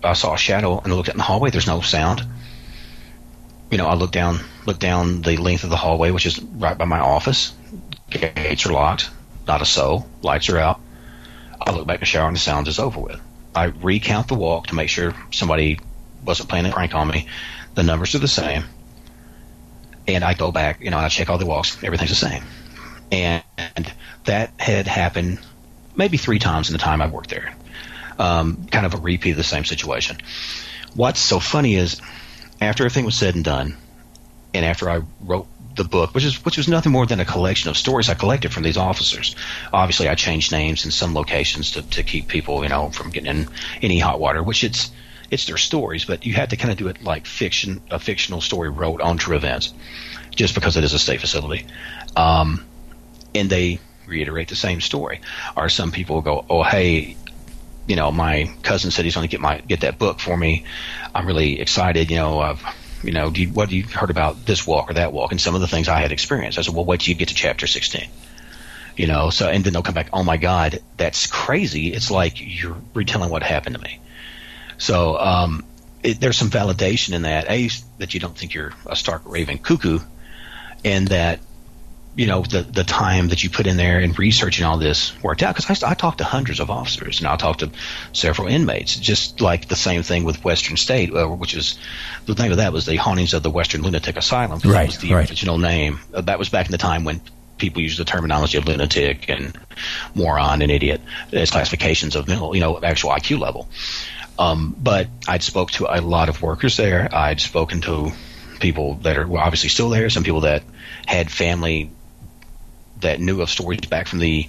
I 0.04 0.12
saw 0.12 0.34
a 0.34 0.38
shadow 0.38 0.78
and 0.78 0.92
I 0.92 0.96
looked 0.96 1.08
out 1.08 1.14
in 1.14 1.18
the 1.18 1.24
hallway. 1.24 1.50
There's 1.50 1.66
no 1.66 1.80
sound. 1.80 2.22
You 3.70 3.78
know, 3.78 3.88
I 3.88 3.94
look 3.94 4.12
down, 4.12 4.38
look 4.64 4.78
down 4.78 5.22
the 5.22 5.36
length 5.36 5.64
of 5.64 5.70
the 5.70 5.76
hallway, 5.76 6.12
which 6.12 6.24
is 6.24 6.40
right 6.40 6.78
by 6.78 6.84
my 6.84 7.00
office. 7.00 7.52
Gates 8.10 8.64
are 8.66 8.72
locked. 8.72 9.10
Not 9.48 9.60
a 9.60 9.64
soul. 9.64 10.08
Lights 10.22 10.48
are 10.48 10.58
out. 10.58 10.80
I 11.60 11.72
look 11.72 11.86
back 11.86 12.00
the 12.00 12.06
shower 12.06 12.28
and 12.28 12.36
the 12.36 12.40
sound 12.40 12.68
is 12.68 12.78
over 12.78 13.00
with. 13.00 13.20
I 13.54 13.64
recount 13.64 14.28
the 14.28 14.34
walk 14.34 14.68
to 14.68 14.74
make 14.74 14.88
sure 14.88 15.14
somebody 15.32 15.78
wasn't 16.24 16.48
playing 16.48 16.66
a 16.66 16.70
prank 16.72 16.94
on 16.94 17.08
me. 17.08 17.28
The 17.74 17.82
numbers 17.82 18.14
are 18.14 18.18
the 18.18 18.28
same. 18.28 18.64
and 20.08 20.24
I 20.24 20.34
go 20.34 20.52
back, 20.52 20.80
you 20.80 20.90
know, 20.90 20.98
I 20.98 21.08
check 21.08 21.30
all 21.30 21.38
the 21.38 21.46
walks, 21.46 21.82
everything's 21.82 22.10
the 22.10 22.16
same. 22.16 22.44
And, 23.10 23.42
and 23.58 23.92
that 24.24 24.52
had 24.58 24.86
happened 24.86 25.38
maybe 25.94 26.16
three 26.16 26.38
times 26.38 26.68
in 26.68 26.72
the 26.72 26.78
time 26.78 27.02
I 27.02 27.08
worked 27.08 27.30
there. 27.30 27.54
Um, 28.18 28.66
kind 28.70 28.86
of 28.86 28.94
a 28.94 28.98
repeat 28.98 29.32
of 29.32 29.36
the 29.36 29.44
same 29.44 29.64
situation. 29.64 30.18
What's 30.94 31.20
so 31.20 31.38
funny 31.40 31.74
is 31.74 32.00
after 32.60 32.84
everything 32.84 33.04
was 33.04 33.14
said 33.14 33.34
and 33.34 33.44
done, 33.44 33.76
and 34.54 34.64
after 34.64 34.88
I 34.88 35.02
wrote 35.20 35.46
the 35.76 35.84
book, 35.84 36.14
which 36.14 36.24
is 36.24 36.44
which 36.44 36.56
was 36.56 36.68
nothing 36.68 36.92
more 36.92 37.06
than 37.06 37.20
a 37.20 37.24
collection 37.24 37.70
of 37.70 37.76
stories 37.76 38.08
I 38.08 38.14
collected 38.14 38.52
from 38.52 38.62
these 38.62 38.76
officers. 38.76 39.36
Obviously, 39.72 40.08
I 40.08 40.14
changed 40.14 40.52
names 40.52 40.84
in 40.84 40.90
some 40.90 41.14
locations 41.14 41.72
to, 41.72 41.82
to 41.82 42.02
keep 42.02 42.28
people, 42.28 42.62
you 42.62 42.68
know, 42.68 42.90
from 42.90 43.10
getting 43.10 43.30
in 43.30 43.48
any 43.82 43.98
hot 43.98 44.20
water. 44.20 44.42
Which 44.42 44.64
it's 44.64 44.90
it's 45.30 45.46
their 45.46 45.56
stories, 45.56 46.04
but 46.04 46.24
you 46.24 46.34
had 46.34 46.50
to 46.50 46.56
kind 46.56 46.70
of 46.70 46.78
do 46.78 46.88
it 46.88 47.02
like 47.02 47.26
fiction, 47.26 47.80
a 47.90 47.98
fictional 47.98 48.40
story 48.40 48.68
wrote 48.68 49.00
on 49.00 49.18
true 49.18 49.36
events, 49.36 49.72
just 50.34 50.54
because 50.54 50.76
it 50.76 50.84
is 50.84 50.92
a 50.92 50.98
state 50.98 51.20
facility. 51.20 51.66
Um, 52.14 52.64
and 53.34 53.50
they 53.50 53.80
reiterate 54.06 54.48
the 54.48 54.56
same 54.56 54.80
story. 54.80 55.20
Or 55.56 55.68
some 55.68 55.92
people 55.92 56.22
go, 56.22 56.44
"Oh, 56.48 56.62
hey, 56.62 57.16
you 57.86 57.96
know, 57.96 58.10
my 58.10 58.50
cousin 58.62 58.90
said 58.90 59.04
he's 59.04 59.14
going 59.14 59.26
to 59.26 59.30
get 59.30 59.40
my 59.40 59.60
get 59.60 59.80
that 59.80 59.98
book 59.98 60.20
for 60.20 60.36
me. 60.36 60.64
I'm 61.14 61.26
really 61.26 61.60
excited. 61.60 62.10
You 62.10 62.16
know, 62.16 62.40
I've, 62.40 62.62
you 63.02 63.12
know, 63.12 63.28
you, 63.28 63.48
what 63.48 63.70
you 63.70 63.84
heard 63.84 64.10
about 64.10 64.46
this 64.46 64.66
walk 64.66 64.90
or 64.90 64.94
that 64.94 65.12
walk? 65.12 65.32
And 65.32 65.40
some 65.40 65.54
of 65.54 65.60
the 65.60 65.68
things 65.68 65.88
I 65.88 66.00
had 66.00 66.12
experienced. 66.12 66.58
I 66.58 66.62
said, 66.62 66.74
well, 66.74 66.84
wait 66.84 67.00
till 67.00 67.12
you 67.12 67.18
get 67.18 67.28
to 67.28 67.34
chapter 67.34 67.66
16. 67.66 68.08
You 68.96 69.06
know, 69.06 69.28
so 69.28 69.48
and 69.48 69.62
then 69.62 69.74
they'll 69.74 69.82
come 69.82 69.94
back. 69.94 70.08
Oh 70.12 70.22
my 70.22 70.38
God, 70.38 70.80
that's 70.96 71.26
crazy. 71.26 71.92
It's 71.92 72.10
like 72.10 72.36
you're 72.38 72.78
retelling 72.94 73.28
what 73.28 73.42
happened 73.42 73.76
to 73.76 73.82
me. 73.82 74.00
So 74.78 75.18
um, 75.18 75.64
it, 76.02 76.18
there's 76.18 76.38
some 76.38 76.48
validation 76.48 77.12
in 77.12 77.22
that. 77.22 77.50
A 77.50 77.68
that 77.98 78.14
you 78.14 78.20
don't 78.20 78.36
think 78.36 78.54
you're 78.54 78.72
a 78.86 78.96
stark 78.96 79.22
raving 79.26 79.58
cuckoo, 79.58 79.98
and 80.82 81.08
that 81.08 81.40
you 82.16 82.26
know 82.26 82.42
the 82.42 82.62
the 82.62 82.82
time 82.82 83.28
that 83.28 83.44
you 83.44 83.50
put 83.50 83.66
in 83.66 83.76
there 83.76 84.00
and 84.00 84.18
researching 84.18 84.64
all 84.64 84.78
this 84.78 85.12
worked 85.22 85.42
out. 85.42 85.54
Because 85.54 85.82
I, 85.82 85.90
I 85.90 85.94
talked 85.94 86.18
to 86.18 86.24
hundreds 86.24 86.60
of 86.60 86.70
officers 86.70 87.20
and 87.20 87.28
I 87.28 87.36
talked 87.36 87.60
to 87.60 87.70
several 88.12 88.48
inmates 88.48 88.96
just 88.96 89.40
like 89.40 89.68
the 89.68 89.76
same 89.76 90.02
thing 90.02 90.24
with 90.24 90.42
Western 90.42 90.76
State 90.76 91.14
uh, 91.14 91.28
which 91.28 91.54
is 91.54 91.78
the 92.24 92.34
name 92.34 92.52
of 92.52 92.58
that 92.58 92.72
was 92.72 92.86
the 92.86 92.96
hauntings 92.96 93.34
of 93.34 93.42
the 93.42 93.50
Western 93.50 93.82
Lunatic 93.82 94.16
Asylum. 94.16 94.60
Right 94.64 94.72
that 94.72 94.86
was 94.86 94.98
the 94.98 95.12
right. 95.12 95.28
original 95.28 95.58
name. 95.58 96.00
Uh, 96.12 96.22
that 96.22 96.38
was 96.38 96.48
back 96.48 96.66
in 96.66 96.72
the 96.72 96.78
time 96.78 97.04
when 97.04 97.20
people 97.58 97.82
used 97.82 97.98
the 97.98 98.04
terminology 98.04 98.58
of 98.58 98.66
lunatic 98.66 99.30
and 99.30 99.56
moron 100.14 100.60
and 100.60 100.70
idiot 100.70 101.00
as 101.32 101.50
classifications 101.50 102.14
of 102.14 102.28
mental 102.28 102.54
you 102.54 102.60
know 102.60 102.80
actual 102.82 103.10
IQ 103.10 103.38
level. 103.40 103.68
Um, 104.38 104.74
but 104.78 105.08
I'd 105.28 105.42
spoke 105.42 105.70
to 105.72 105.86
a 105.86 106.00
lot 106.00 106.28
of 106.28 106.42
workers 106.42 106.76
there. 106.76 107.08
I'd 107.14 107.40
spoken 107.40 107.80
to 107.82 108.12
people 108.60 108.94
that 108.96 109.18
are 109.18 109.38
obviously 109.38 109.68
still 109.68 109.90
there 109.90 110.08
some 110.08 110.24
people 110.24 110.40
that 110.42 110.62
had 111.06 111.30
family 111.30 111.90
that 113.00 113.20
knew 113.20 113.40
of 113.40 113.50
stories 113.50 113.80
back 113.80 114.06
from 114.06 114.18
the 114.18 114.48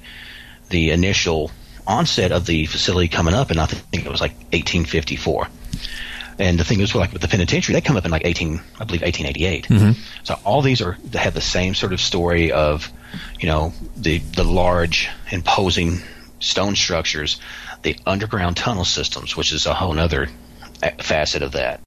the 0.69 0.91
initial 0.91 1.51
onset 1.85 2.31
of 2.31 2.45
the 2.45 2.65
facility 2.65 3.07
coming 3.07 3.33
up, 3.33 3.49
and 3.49 3.59
I 3.59 3.65
think 3.65 4.05
it 4.05 4.11
was 4.11 4.21
like 4.21 4.33
1854. 4.51 5.47
And 6.39 6.59
the 6.59 6.63
thing 6.63 6.81
is, 6.81 6.93
like 6.93 7.13
with 7.13 7.21
the 7.21 7.27
penitentiary, 7.27 7.73
they 7.73 7.81
come 7.81 7.97
up 7.97 8.05
in 8.05 8.11
like 8.11 8.25
18, 8.25 8.61
I 8.79 8.83
believe 8.83 9.01
1888. 9.01 9.67
Mm-hmm. 9.67 9.99
So 10.23 10.35
all 10.43 10.61
these 10.61 10.81
are 10.81 10.97
they 11.03 11.19
have 11.19 11.33
the 11.33 11.41
same 11.41 11.73
sort 11.73 11.93
of 11.93 12.01
story 12.01 12.51
of, 12.51 12.91
you 13.39 13.47
know, 13.47 13.73
the 13.95 14.19
the 14.19 14.43
large 14.43 15.09
imposing 15.31 15.99
stone 16.39 16.75
structures, 16.75 17.39
the 17.81 17.97
underground 18.05 18.57
tunnel 18.57 18.85
systems, 18.85 19.35
which 19.35 19.51
is 19.51 19.65
a 19.65 19.73
whole 19.73 19.97
other 19.97 20.29
eh, 20.83 20.91
facet 20.99 21.41
of 21.41 21.53
that. 21.53 21.81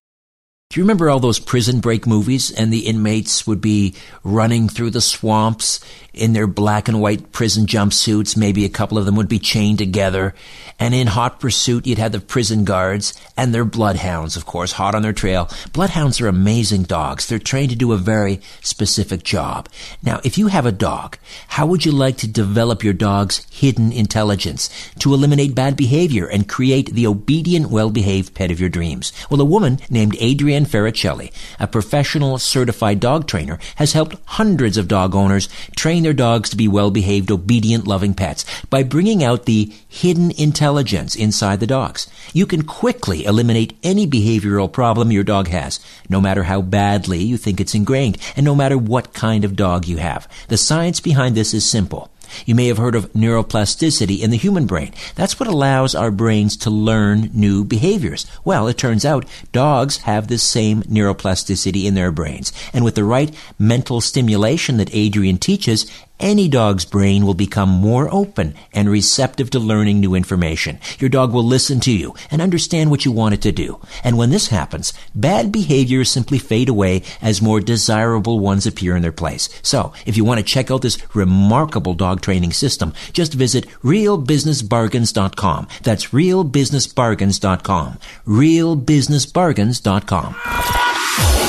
Do 0.71 0.79
you 0.79 0.85
remember 0.85 1.11
all 1.11 1.19
those 1.19 1.41
prison 1.41 1.81
break 1.81 2.07
movies 2.07 2.53
and 2.53 2.73
the 2.73 2.87
inmates 2.87 3.45
would 3.45 3.61
be 3.61 3.97
running 4.23 4.69
through 4.69 4.91
the 4.91 5.01
swamps 5.01 5.81
in 6.15 6.33
their 6.33 6.47
black 6.47 6.87
and 6.87 7.01
white 7.01 7.33
prison 7.33 7.67
jumpsuits? 7.67 8.37
Maybe 8.37 8.65
a 8.65 8.69
couple 8.69 8.97
of 8.97 9.05
them 9.05 9.17
would 9.17 9.29
be 9.29 9.41
chained 9.41 9.79
together. 9.79 10.33
And 10.79 10.95
in 10.95 11.09
hot 11.09 11.41
pursuit, 11.41 11.89
you'd 11.89 11.99
have 11.99 12.13
the 12.13 12.21
prison 12.21 12.65
guards 12.65 13.21
and 13.37 13.53
their 13.53 13.65
bloodhounds, 13.65 14.37
of 14.37 14.47
course, 14.47 14.71
hot 14.71 14.95
on 14.95 15.03
their 15.03 15.13
trail. 15.13 15.51
Bloodhounds 15.73 16.21
are 16.21 16.29
amazing 16.29 16.85
dogs. 16.85 17.27
They're 17.27 17.41
trained 17.41 17.71
to 17.71 17.77
do 17.77 17.93
a 17.93 17.99
very 17.99 18.41
specific 18.61 19.25
job. 19.25 19.69
Now, 20.05 20.21
if 20.23 20.39
you 20.39 20.47
have 20.47 20.67
a 20.67 20.73
dog, 20.73 21.19
how 21.49 21.67
would 21.67 21.85
you 21.85 21.91
like 21.91 22.17
to 22.19 22.29
develop 22.29 22.85
your 22.85 22.95
dog's 22.95 23.45
hidden 23.51 23.91
intelligence 23.91 24.71
to 25.01 25.13
eliminate 25.13 25.53
bad 25.57 25.77
behavior 25.77 26.29
and 26.29 26.49
create 26.49 26.95
the 26.95 27.09
obedient, 27.09 27.71
well-behaved 27.71 28.35
pet 28.35 28.53
of 28.53 28.61
your 28.61 28.71
dreams? 28.71 29.13
Well, 29.29 29.41
a 29.41 29.45
woman 29.45 29.81
named 29.91 30.17
Adrienne 30.23 30.60
Farricelli, 30.67 31.33
a 31.59 31.67
professional 31.67 32.39
certified 32.39 33.01
dog 33.01 33.27
trainer, 33.27 33.59
has 33.77 33.93
helped 33.93 34.17
hundreds 34.27 34.77
of 34.77 34.89
dog 34.89 35.15
owners 35.15 35.49
train 35.77 36.03
their 36.03 36.13
dogs 36.13 36.51
to 36.51 36.57
be 36.57 36.69
well-behaved, 36.69 37.31
obedient, 37.31 37.87
loving 37.87 38.15
pets 38.15 38.45
by 38.67 38.83
bringing 38.83 39.25
out 39.25 39.47
the 39.47 39.73
hidden 39.89 40.31
intelligence 40.33 41.15
inside 41.15 41.61
the 41.61 41.67
dogs. 41.67 42.09
You 42.33 42.47
can 42.47 42.63
quickly 42.63 43.25
eliminate 43.25 43.79
any 43.83 44.07
behavioral 44.07 44.71
problem 44.71 45.11
your 45.11 45.25
dog 45.25 45.49
has, 45.49 45.81
no 46.09 46.21
matter 46.21 46.43
how 46.43 46.61
badly 46.61 47.23
you 47.23 47.37
think 47.37 47.61
it's 47.61 47.75
ingrained, 47.75 48.19
and 48.37 48.45
no 48.45 48.55
matter 48.55 48.77
what 48.77 49.15
kind 49.15 49.45
of 49.45 49.57
dog 49.57 49.87
you 49.87 49.97
have. 49.97 50.29
The 50.49 50.57
science 50.57 51.01
behind 51.01 51.35
this 51.35 51.55
is 51.55 51.69
simple. 51.69 52.10
You 52.47 52.55
may 52.55 52.69
have 52.69 52.79
heard 52.79 52.95
of 52.95 53.13
neuroplasticity 53.13 54.21
in 54.21 54.31
the 54.31 54.37
human 54.37 54.67
brain. 54.67 54.93
That's 55.15 55.39
what 55.39 55.49
allows 55.49 55.95
our 55.95 56.11
brains 56.11 56.57
to 56.59 56.71
learn 56.71 57.31
new 57.33 57.65
behaviors. 57.65 58.27
Well, 58.45 58.69
it 58.69 58.79
turns 58.79 59.05
out 59.05 59.27
dogs 59.53 59.99
have 59.99 60.29
this 60.29 60.43
same 60.43 60.83
neuroplasticity 60.85 61.85
in 61.85 61.95
their 61.95 62.11
brains. 62.11 62.53
And 62.73 62.85
with 62.85 62.95
the 62.95 63.05
right 63.05 63.35
mental 63.59 64.01
stimulation 64.01 64.77
that 64.79 64.95
Adrienne 64.95 65.39
teaches, 65.39 65.91
any 66.21 66.49
dog's 66.49 66.85
brain 66.85 67.27
will 67.27 67.35
become 67.35 67.69
more 67.69 68.13
open 68.13 68.55
and 68.73 68.89
receptive 68.89 69.51
to 69.51 69.59
learning 69.59 70.01
new 70.01 70.15
information. 70.15 70.79
Your 70.99 71.11
dog 71.11 71.33
will 71.33 71.43
listen 71.43 71.81
to 71.81 71.91
you 71.91 72.15
and 72.31 72.41
understand 72.41 72.91
what 72.91 73.05
you 73.05 73.13
want 73.13 73.35
it 73.35 73.43
to 73.43 73.53
do. 73.53 73.81
And 74.05 74.17
when 74.17 74.31
this 74.31 74.49
happens, 74.49 74.93
bad 75.15 75.51
behaviors 75.51 76.11
simply 76.11 76.39
fade 76.39 76.69
away 76.69 77.03
as 77.21 77.43
more 77.43 77.61
desirable 77.61 78.39
ones 78.39 78.67
appear 78.67 78.95
in 78.95 79.03
their 79.03 79.13
place. 79.13 79.49
So, 79.63 79.93
if 80.07 80.17
you 80.17 80.25
want 80.25 80.39
to 80.39 80.45
check 80.45 80.71
out 80.71 80.83
this 80.83 80.99
remarkable 81.15 81.95
dog 81.95 82.21
training 82.21 82.53
system, 82.53 82.93
just 83.13 83.35
visit 83.35 83.67
realbusinessbargains.com. 83.83 85.69
That's 85.83 86.07
realbusinessbargains.com. 86.07 87.99
realbusinessbargains.com. 88.27 90.37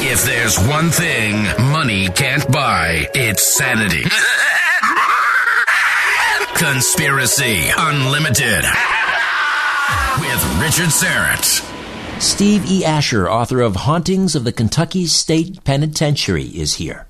If 0.04 0.26
there's 0.26 0.58
one 0.68 0.90
thing 0.90 1.44
money 1.72 2.10
can't 2.10 2.52
buy, 2.52 3.08
it's 3.14 3.44
sanity. 3.44 4.04
Conspiracy 6.62 7.69
Unlimited 7.76 8.63
with 10.19 10.62
Richard 10.62 10.91
Syrett. 10.91 12.21
Steve 12.21 12.69
E. 12.69 12.86
Asher, 12.86 13.28
author 13.28 13.62
of 13.62 13.76
Hauntings 13.76 14.36
of 14.36 14.43
the 14.43 14.52
Kentucky 14.52 15.08
State 15.08 15.63
Penitentiary, 15.63 16.43
is 16.43 16.76
here. 16.76 17.08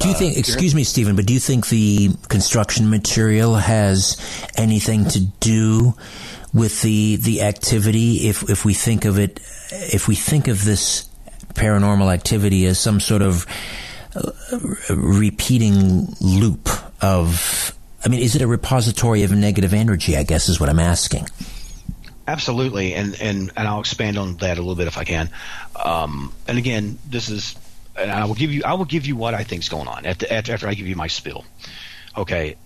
Do 0.00 0.08
you 0.08 0.14
think, 0.14 0.38
excuse 0.38 0.74
me, 0.74 0.84
Stephen, 0.84 1.16
but 1.16 1.26
do 1.26 1.34
you 1.34 1.38
think 1.38 1.68
the 1.68 2.12
construction 2.28 2.88
material 2.88 3.56
has 3.56 4.16
anything 4.56 5.04
to 5.10 5.20
do 5.20 5.94
with 6.54 6.80
the 6.80 7.16
the 7.16 7.42
activity? 7.42 8.26
If 8.26 8.48
if 8.48 8.64
we 8.64 8.72
think 8.72 9.04
of 9.04 9.18
it, 9.18 9.38
if 9.70 10.08
we 10.08 10.14
think 10.14 10.48
of 10.48 10.64
this 10.64 11.06
paranormal 11.52 12.10
activity 12.10 12.64
as 12.64 12.78
some 12.78 13.00
sort 13.00 13.20
of 13.20 13.46
uh, 14.16 14.30
repeating 14.96 16.08
loop 16.22 16.70
of, 17.02 17.77
I 18.08 18.10
mean, 18.10 18.20
is 18.20 18.34
it 18.34 18.40
a 18.40 18.46
repository 18.46 19.22
of 19.22 19.32
negative 19.32 19.74
energy? 19.74 20.16
I 20.16 20.22
guess 20.22 20.48
is 20.48 20.58
what 20.58 20.70
I'm 20.70 20.78
asking. 20.78 21.28
Absolutely, 22.26 22.94
and, 22.94 23.14
and, 23.20 23.52
and 23.54 23.68
I'll 23.68 23.80
expand 23.80 24.16
on 24.16 24.38
that 24.38 24.56
a 24.56 24.62
little 24.62 24.76
bit 24.76 24.86
if 24.86 24.96
I 24.96 25.04
can. 25.04 25.28
Um, 25.76 26.32
and 26.46 26.56
again, 26.56 26.98
this 27.06 27.28
is, 27.28 27.54
and 27.98 28.10
I 28.10 28.24
will 28.24 28.34
give 28.34 28.50
you 28.50 28.62
I 28.64 28.74
will 28.74 28.86
give 28.86 29.04
you 29.04 29.14
what 29.14 29.34
I 29.34 29.44
think 29.44 29.62
is 29.62 29.68
going 29.68 29.88
on 29.88 30.06
after, 30.06 30.26
after 30.30 30.66
I 30.66 30.72
give 30.72 30.86
you 30.86 30.96
my 30.96 31.08
spill. 31.08 31.44
Okay, 32.16 32.56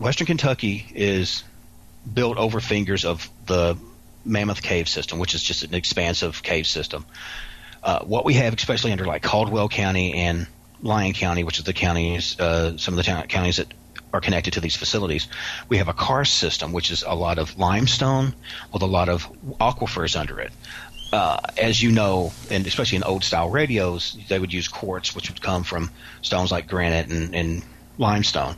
Western 0.00 0.26
Kentucky 0.26 0.84
is 0.92 1.44
built 2.12 2.36
over 2.36 2.58
fingers 2.58 3.04
of 3.04 3.30
the 3.46 3.78
Mammoth 4.24 4.60
Cave 4.60 4.88
system, 4.88 5.20
which 5.20 5.36
is 5.36 5.42
just 5.44 5.62
an 5.62 5.72
expansive 5.72 6.42
cave 6.42 6.66
system. 6.66 7.06
Uh, 7.80 8.00
what 8.00 8.24
we 8.24 8.34
have, 8.34 8.54
especially 8.54 8.90
under 8.90 9.06
like 9.06 9.22
Caldwell 9.22 9.68
County 9.68 10.14
and 10.14 10.48
Lyon 10.82 11.12
County, 11.12 11.44
which 11.44 11.58
is 11.58 11.64
the 11.64 11.72
counties, 11.72 12.40
uh, 12.40 12.76
some 12.76 12.94
of 12.94 12.96
the 12.96 13.04
town, 13.04 13.28
counties 13.28 13.58
that 13.58 13.72
are 14.12 14.20
connected 14.20 14.54
to 14.54 14.60
these 14.60 14.76
facilities, 14.76 15.28
we 15.68 15.78
have 15.78 15.88
a 15.88 15.92
karst 15.92 16.34
system, 16.34 16.72
which 16.72 16.90
is 16.90 17.04
a 17.06 17.14
lot 17.14 17.38
of 17.38 17.58
limestone 17.58 18.34
with 18.72 18.82
a 18.82 18.86
lot 18.86 19.08
of 19.08 19.30
aquifers 19.60 20.18
under 20.18 20.40
it. 20.40 20.52
Uh, 21.12 21.38
as 21.60 21.82
you 21.82 21.90
know, 21.90 22.32
and 22.50 22.66
especially 22.66 22.96
in 22.96 23.02
old 23.02 23.24
style 23.24 23.50
radios, 23.50 24.16
they 24.28 24.38
would 24.38 24.52
use 24.52 24.68
quartz, 24.68 25.14
which 25.14 25.28
would 25.28 25.42
come 25.42 25.64
from 25.64 25.90
stones 26.22 26.52
like 26.52 26.68
granite 26.68 27.08
and, 27.08 27.34
and 27.34 27.62
limestone 27.98 28.54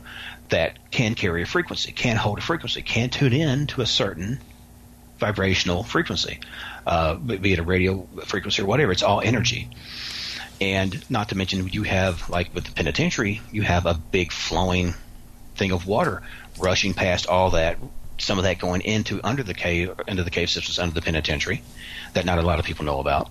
that 0.49 0.77
can 0.91 1.15
carry 1.15 1.41
a 1.41 1.45
frequency, 1.45 1.91
can 1.91 2.15
hold 2.15 2.37
a 2.37 2.41
frequency, 2.41 2.81
can 2.81 3.09
tune 3.09 3.33
in 3.33 3.65
to 3.65 3.81
a 3.81 3.85
certain 3.85 4.39
vibrational 5.17 5.83
frequency, 5.83 6.39
uh, 6.85 7.15
be 7.15 7.53
it 7.53 7.59
a 7.59 7.63
radio 7.63 8.07
frequency 8.25 8.61
or 8.61 8.65
whatever. 8.65 8.91
It's 8.91 9.03
all 9.03 9.21
energy. 9.21 9.69
And 10.61 11.03
not 11.09 11.29
to 11.29 11.35
mention, 11.35 11.67
you 11.69 11.83
have 11.83 12.29
like 12.29 12.53
with 12.53 12.65
the 12.65 12.71
penitentiary, 12.71 13.41
you 13.51 13.63
have 13.63 13.85
a 13.85 13.95
big 13.95 14.31
flowing 14.31 14.93
thing 15.55 15.71
of 15.71 15.87
water 15.87 16.21
rushing 16.59 16.93
past 16.93 17.27
all 17.27 17.51
that. 17.51 17.77
Some 18.19 18.37
of 18.37 18.43
that 18.43 18.59
going 18.59 18.81
into 18.81 19.19
under 19.23 19.43
the 19.43 19.53
cave, 19.53 19.91
into 20.07 20.23
the 20.23 20.29
cave 20.29 20.49
systems 20.49 20.79
under 20.79 20.93
the 20.93 21.01
penitentiary, 21.01 21.63
that 22.13 22.25
not 22.25 22.37
a 22.37 22.43
lot 22.43 22.59
of 22.59 22.65
people 22.65 22.85
know 22.85 22.99
about. 22.99 23.29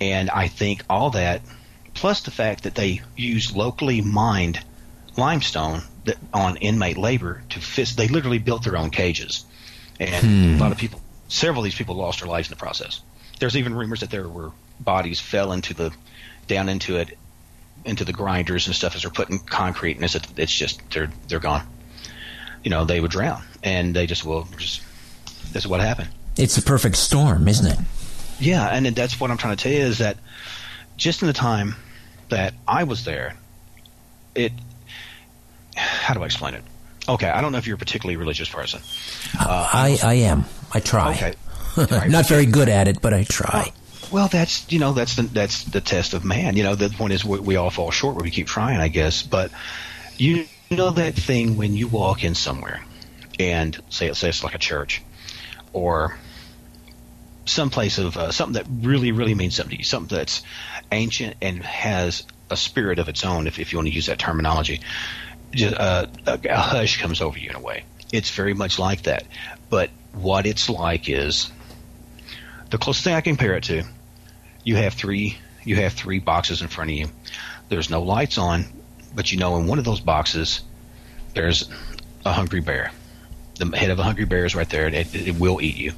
And 0.00 0.30
I 0.30 0.48
think 0.48 0.84
all 0.90 1.10
that, 1.10 1.42
plus 1.94 2.22
the 2.22 2.30
fact 2.30 2.64
that 2.64 2.74
they 2.74 3.02
use 3.16 3.54
locally 3.54 4.00
mined 4.00 4.60
limestone 5.16 5.82
that, 6.04 6.16
on 6.32 6.56
inmate 6.56 6.98
labor 6.98 7.42
to 7.50 7.60
fit, 7.60 7.90
they 7.96 8.08
literally 8.08 8.38
built 8.38 8.64
their 8.64 8.76
own 8.76 8.90
cages. 8.90 9.44
And 10.00 10.26
hmm. 10.26 10.60
a 10.60 10.62
lot 10.62 10.72
of 10.72 10.78
people, 10.78 11.00
several 11.28 11.60
of 11.60 11.64
these 11.64 11.76
people 11.76 11.94
lost 11.94 12.20
their 12.20 12.28
lives 12.28 12.48
in 12.48 12.52
the 12.52 12.58
process. 12.58 13.00
There's 13.38 13.56
even 13.56 13.74
rumors 13.74 14.00
that 14.00 14.10
there 14.10 14.28
were 14.28 14.52
bodies 14.80 15.20
fell 15.20 15.52
into 15.52 15.72
the, 15.72 15.92
down 16.48 16.68
into 16.68 16.96
it, 16.96 17.16
into 17.84 18.04
the 18.04 18.12
grinders 18.12 18.66
and 18.66 18.74
stuff 18.74 18.94
as 18.94 19.02
they're 19.02 19.10
putting 19.10 19.38
concrete, 19.38 19.96
and 19.96 20.04
it's, 20.04 20.16
it's 20.36 20.52
just 20.52 20.80
they're 20.90 21.10
they're 21.28 21.40
gone. 21.40 21.66
You 22.62 22.70
know, 22.70 22.84
they 22.84 23.00
would 23.00 23.10
drown, 23.10 23.42
and 23.62 23.94
they 23.94 24.06
just 24.06 24.24
will 24.24 24.48
just. 24.58 24.82
That's 25.52 25.66
what 25.66 25.80
happened. 25.80 26.08
It's 26.36 26.56
a 26.58 26.62
perfect 26.62 26.96
storm, 26.96 27.46
isn't 27.46 27.66
it? 27.66 27.78
Yeah, 28.40 28.66
and 28.66 28.86
that's 28.86 29.20
what 29.20 29.30
I'm 29.30 29.36
trying 29.36 29.56
to 29.56 29.62
tell 29.62 29.72
you 29.72 29.78
is 29.78 29.98
that 29.98 30.16
just 30.96 31.22
in 31.22 31.28
the 31.28 31.34
time 31.34 31.76
that 32.30 32.54
I 32.66 32.84
was 32.84 33.04
there, 33.04 33.36
it. 34.34 34.52
How 35.76 36.14
do 36.14 36.22
I 36.22 36.26
explain 36.26 36.54
it? 36.54 36.62
Okay, 37.08 37.28
I 37.28 37.40
don't 37.40 37.52
know 37.52 37.58
if 37.58 37.66
you're 37.66 37.76
a 37.76 37.78
particularly 37.78 38.16
religious 38.16 38.48
person. 38.48 38.80
I, 39.34 39.98
I 40.02 40.14
am. 40.14 40.44
I 40.72 40.80
try. 40.80 41.12
Okay. 41.12 41.34
Not 42.08 42.28
very 42.28 42.46
good 42.46 42.68
at 42.68 42.88
it, 42.88 43.02
but 43.02 43.12
I 43.12 43.24
try. 43.24 43.72
Well, 44.14 44.28
that's 44.28 44.70
you 44.70 44.78
know 44.78 44.92
that's 44.92 45.16
the 45.16 45.22
that's 45.22 45.64
the 45.64 45.80
test 45.80 46.14
of 46.14 46.24
man. 46.24 46.56
You 46.56 46.62
know 46.62 46.76
the 46.76 46.88
point 46.88 47.12
is 47.12 47.24
we, 47.24 47.40
we 47.40 47.56
all 47.56 47.70
fall 47.70 47.90
short, 47.90 48.14
we 48.14 48.30
keep 48.30 48.46
trying, 48.46 48.78
I 48.78 48.86
guess. 48.86 49.24
But 49.24 49.50
you 50.16 50.46
know 50.70 50.90
that 50.90 51.14
thing 51.14 51.56
when 51.56 51.74
you 51.74 51.88
walk 51.88 52.22
in 52.22 52.36
somewhere, 52.36 52.84
and 53.40 53.76
say 53.88 54.12
say 54.12 54.28
it's 54.28 54.44
like 54.44 54.54
a 54.54 54.58
church, 54.58 55.02
or 55.72 56.16
some 57.44 57.70
place 57.70 57.98
of 57.98 58.16
uh, 58.16 58.30
something 58.30 58.52
that 58.52 58.86
really 58.86 59.10
really 59.10 59.34
means 59.34 59.56
something 59.56 59.72
to 59.72 59.78
you, 59.78 59.84
something 59.84 60.16
that's 60.16 60.42
ancient 60.92 61.34
and 61.42 61.64
has 61.64 62.24
a 62.50 62.56
spirit 62.56 63.00
of 63.00 63.08
its 63.08 63.24
own, 63.24 63.48
if 63.48 63.58
if 63.58 63.72
you 63.72 63.78
want 63.78 63.88
to 63.88 63.94
use 63.94 64.06
that 64.06 64.20
terminology. 64.20 64.80
Just, 65.50 65.74
uh, 65.74 66.06
a, 66.24 66.38
a 66.50 66.56
hush 66.56 67.00
comes 67.00 67.20
over 67.20 67.36
you 67.36 67.50
in 67.50 67.56
a 67.56 67.60
way. 67.60 67.82
It's 68.12 68.30
very 68.30 68.54
much 68.54 68.78
like 68.78 69.02
that. 69.02 69.24
But 69.70 69.90
what 70.12 70.46
it's 70.46 70.70
like 70.70 71.08
is 71.08 71.50
the 72.70 72.78
closest 72.78 73.02
thing 73.02 73.14
I 73.14 73.20
can 73.20 73.34
compare 73.34 73.56
it 73.56 73.64
to. 73.64 73.82
You 74.64 74.76
have 74.76 74.94
three. 74.94 75.38
You 75.62 75.76
have 75.76 75.92
three 75.92 76.18
boxes 76.18 76.62
in 76.62 76.68
front 76.68 76.90
of 76.90 76.96
you. 76.96 77.08
There's 77.68 77.90
no 77.90 78.02
lights 78.02 78.38
on, 78.38 78.66
but 79.14 79.30
you 79.30 79.38
know 79.38 79.56
in 79.56 79.66
one 79.66 79.78
of 79.78 79.84
those 79.84 80.00
boxes 80.00 80.62
there's 81.34 81.68
a 82.24 82.32
hungry 82.32 82.60
bear. 82.60 82.92
The 83.58 83.76
head 83.76 83.90
of 83.90 83.98
a 83.98 84.02
hungry 84.02 84.24
bear 84.24 84.44
is 84.44 84.54
right 84.54 84.68
there, 84.68 84.86
and 84.86 84.94
it, 84.94 85.14
it 85.14 85.38
will 85.38 85.60
eat 85.60 85.76
you. 85.76 85.92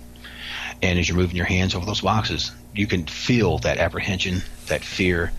And 0.83 0.99
as 0.99 1.09
you're 1.09 1.17
moving 1.17 1.37
your 1.37 1.47
hands 1.47 1.75
over 1.75 1.87
those 1.87 2.01
boxes, 2.03 2.53
you 2.75 2.87
can 2.87 3.07
feel 3.07 3.59
that 3.59 3.79
apprehension, 3.79 4.43
that 4.67 4.85
fear, 4.85 5.33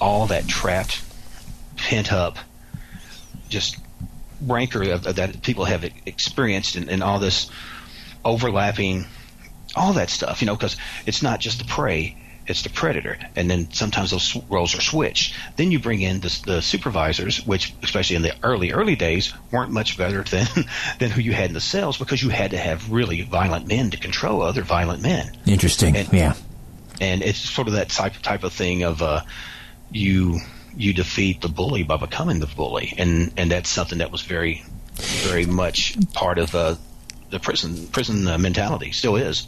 all 0.00 0.28
that 0.28 0.48
trapped, 0.48 1.02
pent 1.76 2.12
up, 2.12 2.38
just 3.48 3.76
rancor 4.40 4.82
of, 4.90 5.06
of 5.06 5.16
that 5.16 5.42
people 5.42 5.64
have 5.64 5.84
experienced, 6.06 6.76
and, 6.76 6.88
and 6.88 7.02
all 7.02 7.18
this 7.18 7.50
overlapping, 8.24 9.04
all 9.74 9.94
that 9.94 10.10
stuff. 10.10 10.40
You 10.40 10.46
know, 10.46 10.56
because 10.56 10.76
it's 11.04 11.22
not 11.22 11.40
just 11.40 11.58
the 11.58 11.64
prey; 11.64 12.16
it's 12.46 12.62
the 12.62 12.70
predator, 12.70 13.18
and 13.34 13.50
then 13.50 13.70
sometimes 13.72 14.10
those 14.10 14.36
roles 14.48 14.74
are 14.74 14.80
switched. 14.80 15.34
Then 15.56 15.70
you 15.72 15.78
bring 15.78 16.00
in 16.00 16.20
the, 16.20 16.40
the 16.46 16.62
supervisors, 16.62 17.44
which, 17.46 17.74
especially 17.82 18.16
in 18.16 18.22
the 18.22 18.34
early 18.42 18.72
early 18.72 18.96
days, 18.96 19.32
weren't 19.50 19.70
much 19.72 19.96
better 19.98 20.22
than 20.30 20.46
than 20.98 21.10
who 21.10 21.20
you 21.20 21.32
had 21.32 21.46
in 21.46 21.54
the 21.54 21.60
cells 21.60 21.98
because 21.98 22.22
you 22.22 22.28
had 22.28 22.52
to 22.52 22.58
have 22.58 22.90
really 22.92 23.22
violent 23.22 23.66
men 23.66 23.90
to 23.90 23.96
control 23.96 24.42
other 24.42 24.62
violent 24.62 25.02
men 25.02 25.36
Interesting. 25.46 25.96
And- 25.96 26.12
yeah. 26.12 26.34
and 27.00 27.22
it's 27.22 27.38
sort 27.38 27.68
of 27.68 27.74
that 27.74 27.88
type 27.88 28.14
type 28.22 28.44
of 28.44 28.52
thing 28.52 28.82
of 28.82 29.02
uh, 29.02 29.22
you 29.90 30.40
you 30.76 30.92
defeat 30.92 31.40
the 31.40 31.48
bully 31.48 31.82
by 31.82 31.96
becoming 31.96 32.38
the 32.38 32.46
bully, 32.46 32.92
and 32.98 33.32
and 33.36 33.50
that's 33.50 33.68
something 33.70 33.98
that 33.98 34.10
was 34.12 34.22
very 34.22 34.62
very 34.96 35.46
much 35.46 35.96
part 36.12 36.38
of 36.38 36.54
uh, 36.54 36.76
the 37.30 37.38
prison 37.40 37.86
prison 37.88 38.26
uh, 38.28 38.38
mentality. 38.38 38.92
Still 38.92 39.16
is. 39.16 39.46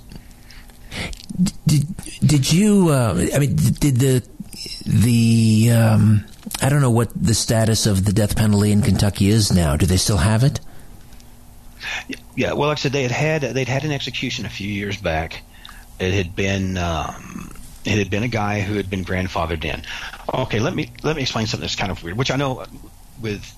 Did 1.66 1.96
did 2.20 2.52
you? 2.52 2.88
Uh, 2.88 3.26
I 3.34 3.38
mean, 3.38 3.56
did 3.56 3.96
the 3.96 4.22
the 4.86 5.70
um, 5.72 6.24
I 6.62 6.68
don't 6.68 6.80
know 6.80 6.90
what 6.90 7.10
the 7.14 7.34
status 7.34 7.86
of 7.86 8.04
the 8.04 8.12
death 8.12 8.36
penalty 8.36 8.72
in 8.72 8.82
Kentucky 8.82 9.28
is 9.28 9.52
now. 9.52 9.76
Do 9.76 9.86
they 9.86 9.96
still 9.96 10.16
have 10.18 10.42
it? 10.42 10.60
Yeah, 12.34 12.54
well, 12.54 12.68
like 12.68 12.78
I 12.78 12.80
said, 12.80 12.92
they 12.92 13.02
had 13.02 13.10
had 13.10 13.42
they'd 13.54 13.68
had 13.68 13.84
an 13.84 13.92
execution 13.92 14.46
a 14.46 14.48
few 14.48 14.70
years 14.70 14.96
back. 14.96 15.42
It 15.98 16.12
had 16.12 16.34
been 16.34 16.76
um, 16.76 17.52
it 17.84 17.98
had 17.98 18.10
been 18.10 18.22
a 18.22 18.28
guy 18.28 18.60
who 18.60 18.74
had 18.74 18.90
been 18.90 19.04
grandfathered 19.04 19.64
in. 19.64 19.82
Okay, 20.32 20.58
let 20.58 20.74
me 20.74 20.90
let 21.02 21.16
me 21.16 21.22
explain 21.22 21.46
something 21.46 21.62
that's 21.62 21.76
kind 21.76 21.92
of 21.92 22.02
weird, 22.02 22.16
which 22.16 22.30
I 22.30 22.36
know 22.36 22.64
with 23.20 23.54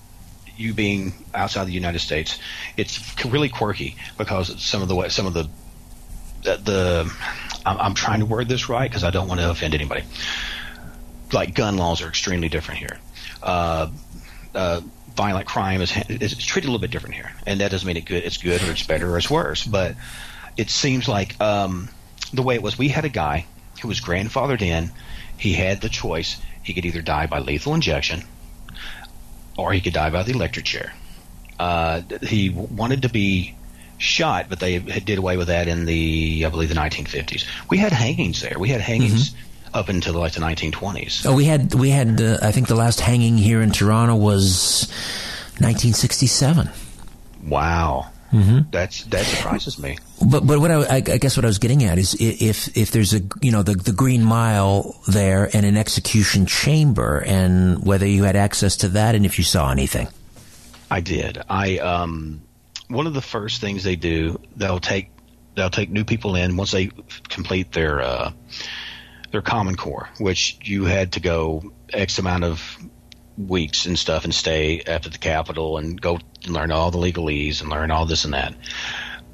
you 0.57 0.73
being 0.73 1.13
outside 1.33 1.65
the 1.65 1.73
United 1.73 1.99
States, 1.99 2.37
it's 2.77 3.25
really 3.25 3.49
quirky 3.49 3.95
because 4.17 4.61
some 4.61 4.81
of 4.81 4.87
the 4.87 4.95
way 4.95 5.09
some 5.09 5.25
of 5.25 5.33
the 5.33 5.49
the, 6.43 7.13
I'm, 7.65 7.77
I'm 7.77 7.93
trying 7.93 8.19
to 8.19 8.25
word 8.25 8.47
this 8.47 8.69
right 8.69 8.89
because 8.89 9.03
I 9.03 9.11
don't 9.11 9.27
want 9.27 9.39
to 9.39 9.49
offend 9.49 9.73
anybody. 9.73 10.03
Like 11.31 11.53
gun 11.55 11.77
laws 11.77 12.01
are 12.01 12.07
extremely 12.07 12.49
different 12.49 12.79
here. 12.79 12.99
Uh, 13.41 13.89
uh, 14.53 14.81
violent 15.15 15.47
crime 15.47 15.81
is, 15.81 15.95
is 16.09 16.35
treated 16.37 16.67
a 16.67 16.71
little 16.71 16.81
bit 16.81 16.91
different 16.91 17.15
here, 17.15 17.31
and 17.45 17.61
that 17.61 17.71
doesn't 17.71 17.87
mean 17.87 17.97
it 17.97 18.05
good. 18.05 18.23
It's 18.23 18.37
good 18.37 18.61
or 18.63 18.71
it's 18.71 18.85
better 18.85 19.11
or 19.11 19.17
it's 19.17 19.29
worse. 19.29 19.65
But 19.65 19.95
it 20.57 20.69
seems 20.69 21.07
like 21.07 21.39
um, 21.39 21.89
the 22.33 22.41
way 22.41 22.55
it 22.55 22.61
was. 22.61 22.77
We 22.77 22.89
had 22.89 23.05
a 23.05 23.09
guy 23.09 23.45
who 23.81 23.87
was 23.87 24.01
grandfathered 24.01 24.61
in. 24.61 24.91
He 25.37 25.53
had 25.53 25.81
the 25.81 25.89
choice. 25.89 26.37
He 26.63 26.73
could 26.73 26.85
either 26.85 27.01
die 27.01 27.27
by 27.27 27.39
lethal 27.39 27.73
injection, 27.73 28.23
or 29.57 29.73
he 29.73 29.81
could 29.81 29.93
die 29.93 30.09
by 30.09 30.23
the 30.23 30.33
electric 30.33 30.65
chair. 30.65 30.93
Uh, 31.57 32.01
he 32.21 32.49
wanted 32.49 33.03
to 33.03 33.09
be 33.09 33.55
shot, 34.01 34.47
but 34.49 34.59
they 34.59 34.79
did 34.79 35.17
away 35.17 35.37
with 35.37 35.47
that 35.47 35.67
in 35.67 35.85
the, 35.85 36.43
I 36.45 36.49
believe, 36.49 36.69
the 36.69 36.75
1950s. 36.75 37.45
We 37.69 37.77
had 37.77 37.93
hangings 37.93 38.41
there. 38.41 38.57
We 38.57 38.69
had 38.69 38.81
hangings 38.81 39.35
up 39.73 39.89
until 39.89 40.15
like 40.15 40.33
the 40.33 40.41
1920s. 40.41 41.25
Oh, 41.25 41.35
we 41.35 41.45
had 41.45 41.73
we 41.73 41.89
had. 41.89 42.19
Uh, 42.21 42.37
I 42.41 42.51
think 42.51 42.67
the 42.67 42.75
last 42.75 42.99
hanging 42.99 43.37
here 43.37 43.61
in 43.61 43.71
Toronto 43.71 44.15
was 44.15 44.87
1967. 45.59 46.69
Wow. 47.47 48.11
Mm-hmm. 48.31 48.69
That's 48.71 49.03
that 49.05 49.25
surprises 49.25 49.77
me. 49.77 49.97
But 50.25 50.47
but 50.47 50.59
what 50.59 50.71
I, 50.71 50.83
I, 50.83 50.95
I 50.95 51.01
guess 51.17 51.35
what 51.35 51.43
I 51.43 51.49
was 51.49 51.59
getting 51.59 51.83
at 51.83 51.97
is 51.97 52.15
if 52.19 52.75
if 52.77 52.91
there's 52.91 53.13
a 53.13 53.21
you 53.41 53.51
know 53.51 53.61
the 53.61 53.73
the 53.73 53.91
Green 53.91 54.23
Mile 54.23 54.95
there 55.07 55.49
and 55.53 55.65
an 55.65 55.75
execution 55.75 56.45
chamber 56.45 57.21
and 57.25 57.85
whether 57.85 58.05
you 58.05 58.23
had 58.23 58.37
access 58.37 58.77
to 58.77 58.87
that 58.89 59.15
and 59.15 59.25
if 59.25 59.37
you 59.37 59.43
saw 59.43 59.69
anything. 59.69 60.07
I 60.89 61.01
did. 61.01 61.41
I 61.49 61.77
um, 61.79 62.41
one 62.91 63.07
of 63.07 63.13
the 63.13 63.21
first 63.21 63.61
things 63.61 63.83
they 63.83 63.95
do, 63.95 64.39
they'll 64.55 64.79
take 64.79 65.11
they'll 65.55 65.69
take 65.69 65.89
new 65.89 66.05
people 66.05 66.35
in 66.35 66.57
once 66.57 66.71
they 66.71 66.91
complete 67.29 67.71
their 67.71 68.01
uh, 68.01 68.31
their 69.31 69.41
Common 69.41 69.75
Core, 69.75 70.09
which 70.19 70.59
you 70.63 70.85
had 70.85 71.13
to 71.13 71.19
go 71.19 71.71
X 71.91 72.19
amount 72.19 72.43
of 72.43 72.77
weeks 73.37 73.85
and 73.85 73.97
stuff 73.97 74.23
and 74.23 74.33
stay 74.33 74.81
after 74.85 75.09
the 75.09 75.17
Capitol 75.17 75.77
and 75.77 75.99
go 75.99 76.19
and 76.43 76.53
learn 76.53 76.71
all 76.71 76.91
the 76.91 76.97
legalese 76.97 77.61
and 77.61 77.69
learn 77.69 77.91
all 77.91 78.05
this 78.05 78.25
and 78.25 78.33
that. 78.33 78.53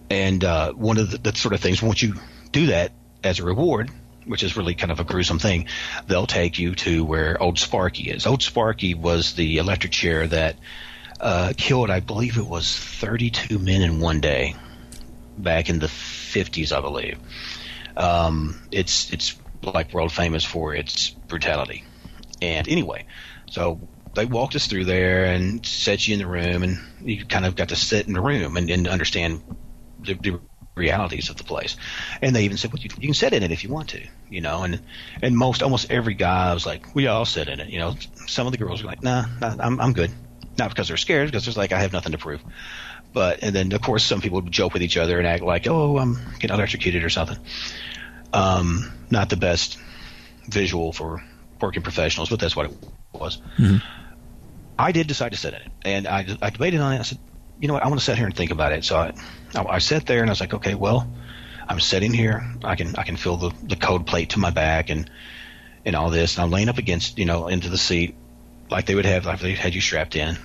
And 0.10 0.44
uh, 0.44 0.74
one 0.74 0.98
of 0.98 1.12
the, 1.12 1.18
the 1.18 1.38
sort 1.38 1.54
of 1.54 1.60
things 1.60 1.82
once 1.82 2.02
you 2.02 2.16
do 2.52 2.68
that 2.68 2.92
as 3.24 3.40
a 3.40 3.44
reward, 3.44 3.92
which 4.26 4.44
is 4.44 4.56
really 4.56 4.76
kind 4.76 4.92
of 4.92 5.00
a 5.00 5.04
gruesome 5.04 5.40
thing, 5.40 5.68
they'll 6.08 6.28
take 6.28 6.60
you 6.60 6.76
to 6.76 7.04
where 7.04 7.42
Old 7.42 7.60
Sparky 7.60 8.10
is. 8.10 8.26
Old 8.26 8.44
Sparky 8.44 8.94
was 8.94 9.34
the 9.34 9.58
electric 9.58 9.92
chair 9.92 10.28
that 10.28 10.56
uh, 11.20 11.54
killed, 11.58 11.90
I 11.90 12.00
believe 12.00 12.38
it 12.38 12.46
was 12.46 12.76
32 12.76 13.60
men 13.60 13.82
in 13.82 14.00
one 14.00 14.22
day 14.22 14.56
back 15.38 15.70
in 15.70 15.80
the 15.80 15.88
50s, 15.88 16.72
I 16.72 16.82
believe. 16.82 17.20
Um, 17.96 18.62
it's 18.72 19.12
it's 19.12 19.36
like 19.64 19.94
world 19.94 20.12
famous 20.12 20.44
for 20.44 20.76
its 20.76 21.10
brutality. 21.10 21.84
And 22.42 22.68
anyway, 22.68 23.06
so 23.50 23.80
they 24.14 24.26
walked 24.26 24.56
us 24.56 24.68
through 24.68 24.86
there 24.86 25.26
and 25.26 25.66
set 25.66 26.08
you 26.08 26.14
in 26.14 26.20
the 26.20 26.28
room, 26.28 26.64
and 26.64 26.80
you 27.02 27.26
kind 27.26 27.46
of 27.46 27.56
got 27.56 27.70
to 27.70 27.76
sit 27.76 28.08
in 28.08 28.14
the 28.14 28.22
room 28.22 28.58
and, 28.58 28.70
and 28.70 28.88
understand 28.88 29.44
the, 30.00 30.14
the 30.14 30.40
realities 30.76 31.30
of 31.30 31.38
the 31.38 31.44
place. 31.44 31.76
And 32.22 32.36
they 32.36 32.44
even 32.44 32.58
said, 32.58 32.72
"Well, 32.72 32.82
you, 32.82 32.90
you 33.00 33.08
can 33.08 33.14
sit 33.16 33.34
in 33.34 33.42
it 33.42 33.52
if 33.52 33.64
you 33.64 33.72
want 33.72 33.90
to," 33.90 34.08
you 34.30 34.42
know. 34.42 34.64
And 34.64 34.80
and 35.22 35.36
most 35.36 35.64
almost 35.64 35.90
every 35.90 36.14
guy 36.14 36.54
was 36.54 36.66
like, 36.66 36.94
"We 36.94 37.08
all 37.08 37.26
sit 37.26 37.48
in 37.48 37.60
it," 37.60 37.70
you 37.70 37.80
know. 37.80 37.96
Some 38.28 38.46
of 38.46 38.52
the 38.52 38.60
girls 38.60 38.84
were 38.84 38.90
like, 38.90 39.02
"Nah, 39.02 39.26
nah 39.42 39.56
I'm 39.60 39.80
I'm 39.82 39.94
good." 39.94 40.12
Not 40.58 40.70
because 40.70 40.88
they're 40.88 40.98
scared, 40.98 41.28
because 41.28 41.46
there's 41.46 41.58
like 41.58 41.72
I 41.72 41.80
have 41.80 41.94
nothing 41.94 42.14
to 42.14 42.18
prove. 42.18 42.44
But 43.14 43.44
and 43.44 43.56
then 43.56 43.72
of 43.74 43.82
course 43.82 44.04
some 44.04 44.22
people 44.22 44.42
would 44.42 44.52
joke 44.52 44.74
with 44.74 44.84
each 44.84 44.98
other 44.98 45.18
and 45.18 45.28
act 45.28 45.44
like, 45.44 45.68
"Oh, 45.68 45.98
I'm 45.98 46.18
getting 46.40 46.56
electrocuted 46.56 47.04
or 47.04 47.10
something." 47.10 47.38
Um, 48.34 48.92
not 49.10 49.30
the 49.30 49.38
best 49.38 49.78
visual 50.48 50.92
for 50.94 51.24
working 51.62 51.84
professionals, 51.84 52.30
but 52.30 52.40
that's 52.40 52.56
what 52.56 52.72
it 52.72 52.78
was. 53.14 53.42
I 54.80 54.92
did 54.92 55.08
decide 55.08 55.32
to 55.32 55.38
sit 55.38 55.54
in 55.54 55.62
it, 55.62 55.72
and 55.86 56.08
I, 56.08 56.26
I 56.42 56.50
debated 56.50 56.82
on 56.82 56.94
it. 56.94 57.00
I 57.00 57.04
said, 57.04 57.18
you 57.60 57.68
know 57.68 57.74
what, 57.74 57.84
I 57.84 57.88
want 57.88 58.00
to 58.00 58.06
sit 58.06 58.18
here 58.18 58.26
and 58.26 58.36
think 58.36 58.52
about 58.52 58.72
it. 58.72 58.84
So 58.84 58.98
I, 58.98 59.14
I, 59.56 59.66
I 59.66 59.78
sat 59.80 60.06
there 60.06 60.22
and 60.22 60.30
I 60.30 60.32
was 60.32 60.40
like, 60.40 60.54
okay, 60.54 60.76
well, 60.76 61.12
I'm 61.68 61.80
sitting 61.80 62.14
here. 62.14 62.46
I 62.64 62.76
can 62.76 62.96
I 62.96 63.04
can 63.04 63.18
feel 63.18 63.38
the 63.38 63.52
the 63.64 63.76
code 63.76 64.06
plate 64.06 64.32
to 64.32 64.40
my 64.40 64.52
back 64.52 64.90
and 64.90 65.10
and 65.86 65.96
all 65.96 66.10
this. 66.10 66.36
And 66.36 66.44
I'm 66.44 66.52
laying 66.52 66.70
up 66.70 66.78
against 66.78 67.18
you 67.18 67.26
know 67.26 67.48
into 67.48 67.70
the 67.70 67.78
seat 67.78 68.16
like 68.70 68.86
they 68.86 68.96
would 68.96 69.06
have 69.06 69.26
like 69.26 69.40
they 69.40 69.54
had 69.54 69.74
you 69.76 69.82
strapped 69.82 70.16
in. 70.16 70.38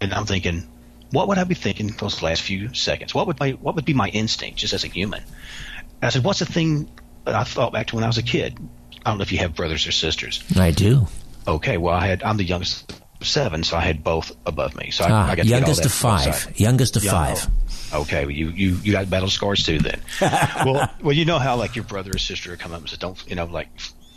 And 0.00 0.12
I'm 0.12 0.26
thinking, 0.26 0.68
what 1.10 1.28
would 1.28 1.38
I 1.38 1.44
be 1.44 1.54
thinking 1.54 1.88
those 1.88 2.22
last 2.22 2.42
few 2.42 2.74
seconds? 2.74 3.14
What 3.14 3.26
would 3.26 3.40
my 3.40 3.52
what 3.52 3.74
would 3.74 3.84
be 3.84 3.94
my 3.94 4.08
instinct 4.08 4.58
just 4.58 4.72
as 4.72 4.84
a 4.84 4.88
human? 4.88 5.22
And 5.22 6.04
I 6.04 6.08
said, 6.10 6.24
what's 6.24 6.38
the 6.40 6.46
thing 6.46 6.88
that 7.24 7.34
I 7.34 7.44
thought 7.44 7.72
back 7.72 7.88
to 7.88 7.94
when 7.96 8.04
I 8.04 8.06
was 8.08 8.18
a 8.18 8.22
kid? 8.22 8.58
I 9.04 9.10
don't 9.10 9.18
know 9.18 9.22
if 9.22 9.32
you 9.32 9.38
have 9.38 9.54
brothers 9.54 9.86
or 9.86 9.92
sisters. 9.92 10.42
I 10.56 10.70
do. 10.70 11.06
Okay, 11.46 11.76
well 11.78 11.94
I 11.94 12.06
had 12.06 12.22
I'm 12.22 12.36
the 12.36 12.44
youngest 12.44 12.92
of 13.20 13.26
seven, 13.26 13.62
so 13.64 13.76
I 13.76 13.80
had 13.80 14.02
both 14.04 14.32
above 14.44 14.76
me. 14.76 14.90
So 14.90 15.04
I, 15.04 15.10
Ah, 15.10 15.26
I 15.30 15.36
got 15.36 15.42
to 15.42 15.48
get 15.48 15.54
all 15.54 15.58
youngest 15.60 15.84
of 15.86 15.92
five. 15.92 16.60
Youngest 16.60 16.96
of 16.96 17.04
Yeah, 17.04 17.10
five. 17.12 17.46
Okay, 17.94 18.24
well, 18.24 18.32
you, 18.32 18.50
you 18.50 18.76
you 18.82 18.92
got 18.92 19.08
battle 19.08 19.28
scars 19.30 19.62
too 19.64 19.78
then. 19.78 20.00
well, 20.20 20.90
well, 21.00 21.12
you 21.12 21.24
know 21.24 21.38
how 21.38 21.56
like 21.56 21.76
your 21.76 21.84
brother 21.84 22.10
or 22.14 22.18
sister 22.18 22.50
would 22.50 22.58
come 22.58 22.72
up 22.72 22.80
and 22.80 22.88
say, 22.90 22.96
"Don't," 22.98 23.22
you 23.28 23.36
know, 23.36 23.44
like 23.44 23.68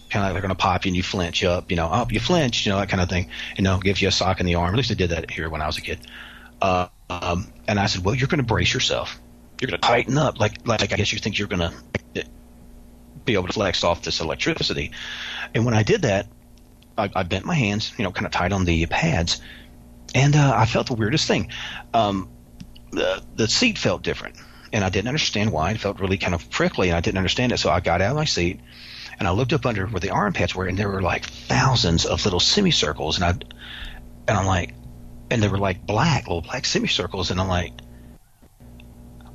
kind 0.09 0.23
of 0.23 0.27
like 0.27 0.33
they're 0.33 0.41
going 0.41 0.55
to 0.55 0.61
pop 0.61 0.85
you 0.85 0.89
and 0.89 0.95
you 0.95 1.03
flinch 1.03 1.43
up, 1.43 1.69
you 1.71 1.77
know, 1.77 1.87
up 1.87 2.11
you 2.11 2.19
flinch, 2.19 2.65
you 2.65 2.71
know, 2.71 2.79
that 2.79 2.89
kind 2.89 3.01
of 3.01 3.09
thing. 3.09 3.29
You 3.57 3.63
know, 3.63 3.79
give 3.79 4.01
you 4.01 4.07
a 4.07 4.11
sock 4.11 4.39
in 4.39 4.45
the 4.45 4.55
arm. 4.55 4.73
At 4.73 4.77
least 4.77 4.91
I 4.91 4.95
did 4.95 5.11
that 5.11 5.29
here 5.31 5.49
when 5.49 5.61
I 5.61 5.67
was 5.67 5.77
a 5.77 5.81
kid. 5.81 5.99
Uh, 6.61 6.87
um, 7.09 7.51
and 7.67 7.79
I 7.79 7.87
said, 7.87 8.03
"Well, 8.03 8.15
you're 8.15 8.27
going 8.27 8.39
to 8.39 8.45
brace 8.45 8.73
yourself. 8.73 9.19
You're 9.59 9.69
going 9.69 9.81
to 9.81 9.87
tighten 9.87 10.17
up, 10.17 10.39
like 10.39 10.67
like 10.67 10.81
I 10.81 10.95
guess 10.95 11.11
you 11.11 11.19
think 11.19 11.39
you're 11.39 11.47
going 11.47 11.71
to 11.71 12.25
be 13.25 13.33
able 13.33 13.47
to 13.47 13.53
flex 13.53 13.83
off 13.83 14.03
this 14.03 14.19
electricity." 14.19 14.91
And 15.53 15.65
when 15.65 15.73
I 15.73 15.83
did 15.83 16.03
that, 16.03 16.27
I, 16.97 17.09
I 17.15 17.23
bent 17.23 17.45
my 17.45 17.55
hands, 17.55 17.93
you 17.97 18.03
know, 18.03 18.11
kind 18.11 18.25
of 18.25 18.31
tight 18.31 18.51
on 18.51 18.65
the 18.65 18.85
pads, 18.85 19.41
and 20.13 20.35
uh, 20.35 20.53
I 20.55 20.65
felt 20.65 20.87
the 20.87 20.95
weirdest 20.95 21.27
thing. 21.27 21.49
Um, 21.93 22.29
the 22.91 23.23
the 23.35 23.47
seat 23.47 23.77
felt 23.77 24.03
different, 24.03 24.35
and 24.73 24.83
I 24.83 24.89
didn't 24.89 25.07
understand 25.07 25.51
why. 25.51 25.71
It 25.71 25.79
felt 25.79 25.99
really 25.99 26.17
kind 26.17 26.35
of 26.35 26.49
prickly, 26.49 26.89
and 26.89 26.97
I 26.97 27.01
didn't 27.01 27.17
understand 27.17 27.51
it. 27.51 27.57
So 27.59 27.69
I 27.69 27.79
got 27.79 28.01
out 28.01 28.11
of 28.11 28.17
my 28.17 28.25
seat, 28.25 28.59
and 29.19 29.27
I 29.27 29.31
looked 29.31 29.53
up 29.53 29.65
under 29.65 29.85
where 29.87 29.99
the 29.99 30.09
arm 30.11 30.33
pads 30.33 30.55
were, 30.55 30.65
and 30.65 30.77
there 30.77 30.89
were 30.89 31.01
like 31.01 31.25
thousands 31.25 32.05
of 32.05 32.23
little 32.25 32.39
semicircles, 32.39 33.17
and 33.17 33.25
I 33.25 33.29
and 34.27 34.37
I'm 34.37 34.45
like, 34.45 34.73
and 35.29 35.43
they 35.43 35.47
were 35.47 35.57
like 35.59 35.85
black, 35.85 36.23
little 36.27 36.41
black 36.41 36.65
semicircles, 36.65 37.29
and 37.31 37.39
I'm 37.39 37.47
like, 37.47 37.73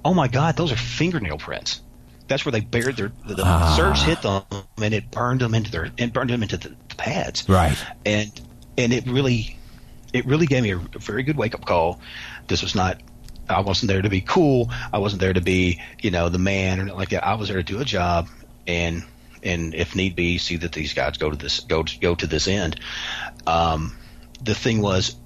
oh 0.05 0.14
my 0.14 0.28
god, 0.28 0.57
those 0.57 0.72
are 0.72 0.76
fingernail 0.76 1.39
prints. 1.39 1.80
That's 2.26 2.45
where 2.45 2.53
they 2.53 2.61
buried 2.61 2.97
their 2.97 3.12
the, 3.26 3.35
the 3.35 3.43
Ah. 3.45 3.74
surge 3.76 4.01
hit 4.01 4.22
them, 4.22 4.43
and 4.82 4.95
it 4.95 5.11
burned 5.11 5.41
them 5.41 5.55
into 5.55 5.70
their 5.70 5.91
it 5.97 6.12
burned 6.12 6.30
them 6.30 6.43
into 6.43 6.57
the, 6.57 6.70
the 6.89 6.95
pads 6.97 7.49
Right. 7.49 7.76
and 8.07 8.30
and 8.78 8.93
it 8.93 9.07
really 9.07 9.59
it 10.12 10.24
really 10.26 10.47
gave 10.47 10.62
me 10.62 10.70
a, 10.70 10.76
a 10.78 10.99
very 10.99 11.22
good 11.22 11.37
wake 11.37 11.55
up 11.55 11.64
call. 11.66 12.01
This 12.49 12.62
was 12.62 12.74
not 12.74 13.01
I 13.49 13.61
wasn't 13.61 13.91
there 13.93 14.01
to 14.01 14.09
be 14.09 14.22
cool. 14.22 14.70
I 14.93 14.99
wasn't 14.99 15.20
there 15.20 15.35
to 15.35 15.43
be 15.43 15.82
you 16.01 16.11
know 16.11 16.30
the 16.30 16.39
man 16.39 16.80
or 16.80 16.95
like 16.95 17.11
that. 17.11 17.26
I 17.26 17.35
was 17.35 17.49
there 17.49 17.59
to 17.59 17.62
do 17.62 17.80
a 17.80 17.85
job 17.85 18.28
and 18.66 19.05
and 19.45 19.74
if 19.74 19.95
need 19.95 20.16
be, 20.16 20.38
see 20.38 20.57
that 20.57 20.72
these 20.72 20.95
guys 20.95 21.18
go 21.18 21.30
to 21.30 21.36
this 21.36 21.61
go 21.61 21.82
to, 21.82 21.99
go 22.01 22.14
to 22.14 22.26
this 22.26 22.49
end. 22.49 22.80
Um, 23.47 23.97
the 24.42 24.55
thing 24.55 24.80
was, 24.80 25.16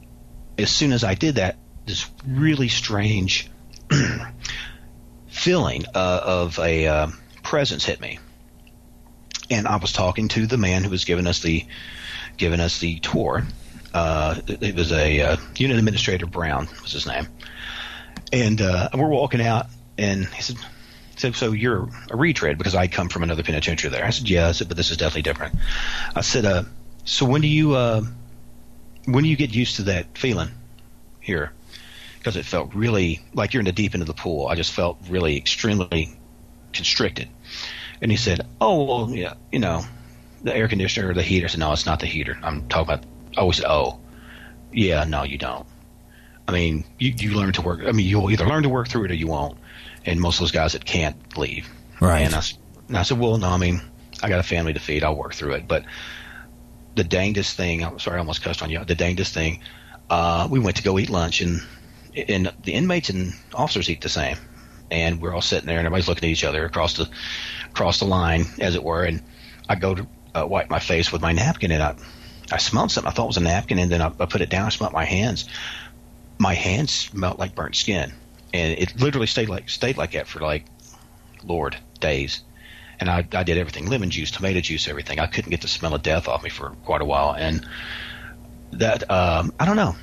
as 0.58 0.70
soon 0.70 0.92
as 0.92 1.04
I 1.04 1.14
did 1.14 1.36
that, 1.36 1.56
this 1.86 2.08
really 2.26 2.68
strange 2.68 3.50
feeling 5.28 5.84
uh, 5.94 6.20
of 6.24 6.58
a 6.58 6.86
uh, 6.86 7.08
presence 7.42 7.84
hit 7.84 8.00
me, 8.00 8.18
and 9.50 9.66
I 9.66 9.76
was 9.76 9.92
talking 9.92 10.28
to 10.28 10.46
the 10.46 10.58
man 10.58 10.84
who 10.84 10.90
was 10.90 11.04
giving 11.04 11.26
us 11.26 11.40
the 11.40 11.66
giving 12.36 12.60
us 12.60 12.78
the 12.80 12.98
tour. 12.98 13.46
Uh, 13.94 14.40
it 14.46 14.74
was 14.74 14.92
a 14.92 15.20
uh, 15.20 15.36
unit 15.56 15.78
administrator 15.78 16.26
Brown 16.26 16.68
was 16.82 16.92
his 16.92 17.06
name, 17.06 17.26
and 18.32 18.60
uh, 18.60 18.90
we're 18.94 19.08
walking 19.08 19.40
out, 19.40 19.66
and 19.96 20.26
he 20.26 20.42
said, 20.42 20.56
"So, 21.18 21.32
so 21.32 21.52
you're 21.52 21.88
a 22.10 22.16
retread 22.16 22.58
because 22.58 22.74
I 22.74 22.86
come 22.86 23.08
from 23.08 23.22
another 23.22 23.42
penitentiary 23.42 23.90
there." 23.90 24.04
I 24.04 24.10
said, 24.10 24.28
"Yeah," 24.28 24.48
I 24.48 24.52
said, 24.52 24.68
"but 24.68 24.76
this 24.76 24.90
is 24.90 24.96
definitely 24.96 25.22
different." 25.22 25.56
I 26.14 26.22
said, 26.22 26.44
uh, 26.44 26.64
"So 27.04 27.26
when 27.26 27.40
do 27.40 27.48
you 27.48 27.74
uh, 27.74 28.02
when 29.06 29.24
do 29.24 29.30
you 29.30 29.36
get 29.36 29.54
used 29.54 29.76
to 29.76 29.82
that 29.84 30.16
feeling 30.16 30.50
here?" 31.20 31.52
Because 32.18 32.36
it 32.36 32.44
felt 32.44 32.74
really 32.74 33.20
like 33.34 33.54
you're 33.54 33.60
in 33.60 33.66
the 33.66 33.72
deep 33.72 33.94
end 33.94 34.02
of 34.02 34.06
the 34.06 34.14
pool. 34.14 34.48
I 34.48 34.54
just 34.54 34.72
felt 34.72 34.98
really 35.08 35.36
extremely 35.36 36.16
constricted. 36.72 37.28
And 38.00 38.10
he 38.10 38.16
said, 38.16 38.46
"Oh, 38.60 38.84
well, 38.84 39.10
yeah, 39.10 39.34
you 39.52 39.58
know, 39.58 39.84
the 40.42 40.54
air 40.54 40.68
conditioner 40.68 41.10
or 41.10 41.14
the 41.14 41.22
heater." 41.22 41.46
I 41.46 41.48
said, 41.48 41.60
"No, 41.60 41.72
it's 41.72 41.86
not 41.86 42.00
the 42.00 42.06
heater. 42.06 42.38
I'm 42.42 42.68
talking 42.68 42.94
about." 42.94 43.04
I 43.36 43.40
always 43.40 43.56
said, 43.56 43.66
"Oh, 43.68 44.00
yeah, 44.72 45.04
no, 45.04 45.24
you 45.24 45.38
don't." 45.38 45.66
I 46.48 46.52
mean, 46.52 46.84
you, 46.98 47.12
you 47.16 47.34
learn 47.34 47.52
to 47.52 47.62
work. 47.62 47.80
I 47.86 47.92
mean, 47.92 48.06
you'll 48.06 48.30
either 48.30 48.46
learn 48.46 48.62
to 48.62 48.70
work 48.70 48.88
through 48.88 49.04
it 49.04 49.10
or 49.10 49.14
you 49.14 49.26
won't. 49.26 49.58
And 50.04 50.20
most 50.20 50.36
of 50.36 50.40
those 50.40 50.52
guys 50.52 50.72
that 50.72 50.84
can't 50.84 51.36
leave. 51.36 51.68
Right. 52.00 52.20
And 52.20 52.34
I, 52.34 52.42
and 52.88 52.96
I 52.96 53.02
said, 53.02 53.18
well, 53.18 53.36
no, 53.36 53.48
I 53.48 53.58
mean, 53.58 53.80
I 54.22 54.28
got 54.28 54.40
a 54.40 54.44
family 54.44 54.72
to 54.72 54.80
feed. 54.80 55.04
I'll 55.04 55.16
work 55.16 55.34
through 55.34 55.54
it. 55.54 55.68
But 55.68 55.84
the 56.94 57.04
dangest 57.04 57.56
thing, 57.56 57.84
I'm 57.84 57.98
sorry, 57.98 58.16
I 58.16 58.20
almost 58.20 58.42
cussed 58.42 58.62
on 58.62 58.70
you. 58.70 58.84
The 58.84 58.94
dangest 58.94 59.34
thing, 59.34 59.60
uh, 60.10 60.48
we 60.50 60.58
went 60.58 60.76
to 60.76 60.82
go 60.82 60.98
eat 60.98 61.10
lunch 61.10 61.40
and, 61.40 61.60
and 62.16 62.52
the 62.64 62.72
inmates 62.72 63.10
and 63.10 63.34
officers 63.54 63.90
eat 63.90 64.00
the 64.00 64.08
same. 64.08 64.36
And 64.90 65.20
we're 65.20 65.34
all 65.34 65.42
sitting 65.42 65.66
there 65.66 65.78
and 65.78 65.86
everybody's 65.86 66.08
looking 66.08 66.28
at 66.28 66.32
each 66.32 66.44
other 66.44 66.64
across 66.64 66.94
the, 66.94 67.08
across 67.70 67.98
the 67.98 68.06
line, 68.06 68.46
as 68.58 68.74
it 68.74 68.82
were. 68.82 69.04
And 69.04 69.22
I 69.68 69.74
go 69.74 69.94
to 69.94 70.06
uh, 70.34 70.46
wipe 70.46 70.70
my 70.70 70.78
face 70.78 71.12
with 71.12 71.22
my 71.22 71.32
napkin 71.32 71.72
and 71.72 71.82
I, 71.82 71.94
I 72.50 72.58
smelled 72.58 72.90
something 72.90 73.10
I 73.10 73.14
thought 73.14 73.26
was 73.26 73.36
a 73.36 73.42
napkin 73.42 73.78
and 73.78 73.90
then 73.90 74.00
I, 74.00 74.06
I 74.18 74.26
put 74.26 74.40
it 74.40 74.50
down. 74.50 74.66
I 74.66 74.68
smelled 74.70 74.92
my 74.92 75.04
hands. 75.04 75.48
My 76.38 76.54
hands 76.54 76.92
smelled 76.92 77.38
like 77.38 77.54
burnt 77.54 77.76
skin, 77.76 78.12
and 78.52 78.78
it 78.78 79.00
literally 79.00 79.26
stayed 79.26 79.48
like 79.48 79.68
stayed 79.68 79.96
like 79.96 80.12
that 80.12 80.26
for 80.26 80.40
like, 80.40 80.64
Lord, 81.44 81.76
days. 82.00 82.42
And 83.00 83.08
I, 83.08 83.26
I 83.32 83.44
did 83.44 83.58
everything: 83.58 83.86
lemon 83.86 84.10
juice, 84.10 84.30
tomato 84.30 84.60
juice, 84.60 84.88
everything. 84.88 85.20
I 85.20 85.26
couldn't 85.26 85.50
get 85.50 85.60
the 85.60 85.68
smell 85.68 85.94
of 85.94 86.02
death 86.02 86.28
off 86.28 86.42
me 86.42 86.50
for 86.50 86.70
quite 86.84 87.00
a 87.00 87.04
while, 87.04 87.34
and 87.34 87.66
that 88.72 89.10
um, 89.10 89.52
I 89.58 89.66
don't 89.66 89.76
know. 89.76 89.94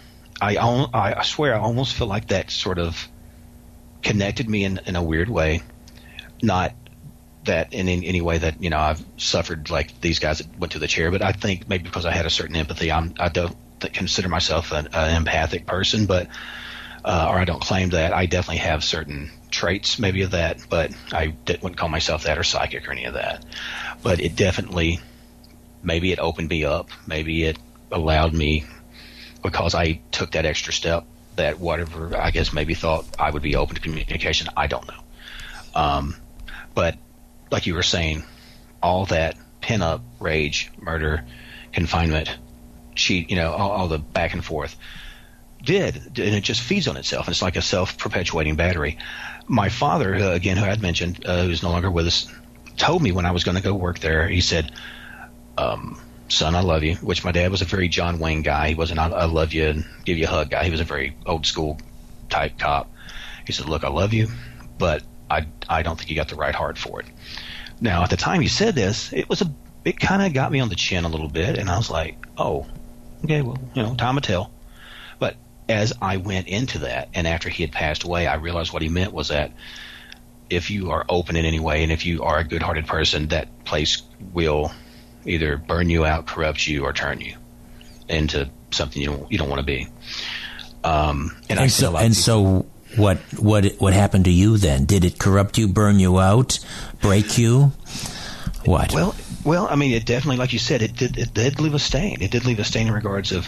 I 0.42 0.58
I 0.58 1.20
I 1.20 1.24
swear 1.24 1.56
I 1.56 1.60
almost 1.60 1.94
feel 1.94 2.08
like 2.08 2.28
that 2.28 2.52
sort 2.52 2.80
of 2.80 3.08
connected 4.02 4.50
me 4.50 4.64
in 4.64 4.80
in 4.86 4.96
a 4.96 5.04
weird 5.04 5.30
way, 5.30 5.62
not 6.42 6.74
that 7.46 7.74
in, 7.74 7.88
in 7.88 8.04
any 8.04 8.22
way 8.22 8.38
that 8.38 8.62
you 8.62 8.70
know 8.70 8.78
I've 8.78 9.04
suffered 9.18 9.70
like 9.70 10.00
these 10.02 10.20
guys 10.20 10.40
that 10.40 10.58
went 10.58 10.74
to 10.74 10.80
the 10.80 10.88
chair, 10.88 11.12
but 11.12 11.22
I 11.22 11.32
think 11.32 11.68
maybe 11.68 11.84
because 11.84 12.06
I 12.06 12.12
had 12.12 12.26
a 12.26 12.30
certain 12.30 12.56
empathy, 12.56 12.92
I'm 12.92 13.14
I 13.20 13.30
don't 13.30 13.56
consider 13.80 14.30
myself 14.30 14.72
an, 14.72 14.88
an 14.94 15.16
empathic 15.16 15.66
person, 15.66 16.06
but 16.06 16.28
uh, 17.06 17.28
or 17.30 17.38
I 17.38 17.46
don't 17.46 17.62
claim 17.62 17.90
that. 17.90 18.14
I 18.14 18.26
definitely 18.26 18.58
have 18.58 18.84
certain 18.84 19.30
traits, 19.52 20.00
maybe 20.00 20.24
of 20.24 20.32
that, 20.32 20.66
but 20.70 20.92
I 21.12 21.36
wouldn't 21.48 21.78
call 21.78 21.88
myself 21.88 22.24
that 22.24 22.40
or 22.40 22.44
psychic 22.44 22.88
or 22.88 22.92
any 22.92 23.06
of 23.06 23.14
that. 23.14 23.46
But 24.02 24.20
it 24.20 24.36
definitely, 24.36 25.00
maybe 25.84 26.12
it 26.12 26.18
opened 26.18 26.50
me 26.50 26.66
up. 26.66 26.90
Maybe 27.06 27.44
it 27.44 27.60
allowed 27.92 28.34
me 28.34 28.66
because 29.44 29.76
I 29.76 30.02
took 30.12 30.32
that 30.32 30.46
extra 30.46 30.74
step. 30.74 31.06
That 31.36 31.60
whatever 31.60 32.18
I 32.18 32.32
guess 32.32 32.54
maybe 32.54 32.74
thought 32.74 33.06
I 33.20 33.30
would 33.30 33.44
be 33.44 33.56
open 33.56 33.76
to 33.76 33.82
communication. 33.82 34.48
I 34.58 34.68
don't 34.68 34.88
know. 34.88 35.02
Um, 35.76 36.16
but 36.74 36.98
like 37.52 37.68
you 37.68 37.76
were 37.76 37.84
saying, 37.84 38.24
all 38.82 39.06
that 39.08 39.36
pin 39.62 39.82
up 39.82 40.02
rage, 40.20 40.72
murder, 40.80 41.24
confinement, 41.72 42.36
cheat, 42.96 43.30
you 43.30 43.36
know, 43.36 43.52
all, 43.52 43.72
all 43.72 43.88
the 43.90 44.00
back 44.00 44.34
and 44.34 44.44
forth 44.44 44.76
did, 45.66 45.96
and 45.96 46.36
it 46.36 46.44
just 46.44 46.62
feeds 46.62 46.88
on 46.88 46.98
itself. 46.98 47.28
It's 47.28 47.42
like 47.42 47.56
a 47.56 47.62
self 47.62 47.98
perpetuating 47.98 48.56
battery. 48.56 48.98
My 49.48 49.70
father, 49.70 50.16
uh, 50.16 50.32
again, 50.32 50.58
who 50.58 50.66
I'd 50.66 50.82
mentioned, 50.82 51.26
uh, 51.26 51.44
who's 51.44 51.62
no 51.62 51.72
longer 51.72 51.92
with 51.92 52.08
us, 52.08 52.32
told 52.78 53.02
me 53.02 53.12
when 53.12 53.26
I 53.26 53.32
was 53.32 53.44
going 53.44 53.58
to 53.58 53.64
go 53.64 53.74
work 53.74 54.00
there, 54.00 54.28
he 54.28 54.42
said, 54.42 54.72
um, 55.58 56.00
son, 56.30 56.56
I 56.56 56.62
love 56.62 56.84
you, 56.84 56.96
which 56.96 57.24
my 57.24 57.32
dad 57.32 57.52
was 57.52 57.62
a 57.62 57.66
very 57.66 57.88
John 57.88 58.20
Wayne 58.20 58.42
guy. 58.42 58.70
He 58.70 58.76
wasn't, 58.76 59.00
I, 59.00 59.10
I 59.10 59.26
love 59.26 59.54
you 59.54 59.68
and 59.68 59.86
give 60.06 60.18
you 60.18 60.26
a 60.26 60.30
hug 60.30 60.50
guy. 60.50 60.64
He 60.64 60.72
was 60.72 60.80
a 60.80 60.86
very 60.86 61.16
old 61.26 61.46
school 61.46 61.80
type 62.30 62.58
cop. 62.58 62.92
He 63.46 63.54
said, 63.54 63.70
look, 63.70 63.84
I 63.84 63.90
love 63.90 64.14
you, 64.14 64.28
but 64.78 65.04
I, 65.30 65.46
I 65.70 65.84
don't 65.84 65.98
think 65.98 66.10
you 66.10 66.16
got 66.16 66.30
the 66.30 66.36
right 66.36 66.56
heart 66.56 66.78
for 66.78 67.00
it. 67.00 67.06
Now, 67.80 68.04
at 68.04 68.10
the 68.10 68.18
time 68.18 68.42
he 68.42 68.48
said 68.48 68.76
this, 68.76 69.14
it 69.14 69.30
was 69.30 69.42
a, 69.42 69.52
it 69.84 70.00
kind 70.00 70.26
of 70.26 70.34
got 70.34 70.52
me 70.52 70.60
on 70.60 70.70
the 70.70 70.76
chin 70.76 71.04
a 71.06 71.10
little 71.10 71.30
bit, 71.30 71.58
and 71.58 71.70
I 71.70 71.78
was 71.78 71.92
like, 71.92 72.18
oh, 72.38 72.66
okay, 73.24 73.42
well, 73.42 73.58
you 73.74 73.84
know, 73.84 73.96
time 73.96 74.16
will 74.16 74.22
tell. 74.22 74.52
As 75.68 75.94
I 76.02 76.18
went 76.18 76.48
into 76.48 76.80
that, 76.80 77.10
and 77.14 77.28
after 77.28 77.50
he 77.50 77.64
had 77.64 77.72
passed 77.72 78.04
away, 78.04 78.28
I 78.28 78.36
realized 78.36 78.72
what 78.72 78.82
he 78.82 78.90
meant 78.90 79.14
was 79.14 79.30
that 79.30 79.52
if 80.50 80.70
you 80.70 80.92
are 80.92 81.04
open 81.10 81.36
in 81.36 81.46
any 81.46 81.60
way, 81.60 81.82
and 81.82 81.92
if 81.92 82.06
you 82.06 82.24
are 82.24 82.38
a 82.38 82.44
good-hearted 82.44 82.86
person, 82.86 83.30
that 83.30 83.66
place 83.66 84.04
will 84.32 84.72
either 85.26 85.58
burn 85.58 85.90
you 85.90 86.06
out, 86.06 86.28
corrupt 86.28 86.68
you, 86.68 86.84
or 86.84 86.94
turn 86.94 87.20
you 87.20 87.36
into 88.08 88.48
something 88.70 89.02
you 89.02 89.08
don't 89.08 89.32
you 89.32 89.38
don't 89.40 89.50
want 89.50 89.60
to 89.60 89.66
be. 89.66 89.88
Um, 90.84 91.36
and, 91.50 91.60
And 91.60 91.72
so, 91.72 91.96
and 91.98 92.14
people- 92.14 92.14
so, 92.14 92.66
what 92.96 93.18
what 93.40 93.66
what 93.80 93.94
happened 93.94 94.26
to 94.26 94.32
you 94.32 94.58
then? 94.58 94.86
Did 94.86 95.04
it 95.04 95.18
corrupt 95.18 95.58
you, 95.58 95.68
burn 95.68 95.98
you 95.98 96.20
out, 96.20 96.60
break 97.02 97.40
you? 97.40 97.72
What? 98.66 98.94
Well, 98.94 99.16
well, 99.44 99.68
I 99.70 99.76
mean, 99.76 99.94
it 99.94 100.06
definitely, 100.06 100.38
like 100.38 100.54
you 100.54 100.60
said, 100.60 100.82
it 100.82 100.96
did. 100.96 101.18
It 101.18 101.34
did 101.34 101.60
leave 101.60 101.74
a 101.74 101.80
stain. 101.80 102.22
It 102.22 102.32
did 102.32 102.46
leave 102.46 102.60
a 102.60 102.64
stain 102.64 102.88
in 102.88 102.94
regards 102.94 103.32
of 103.32 103.48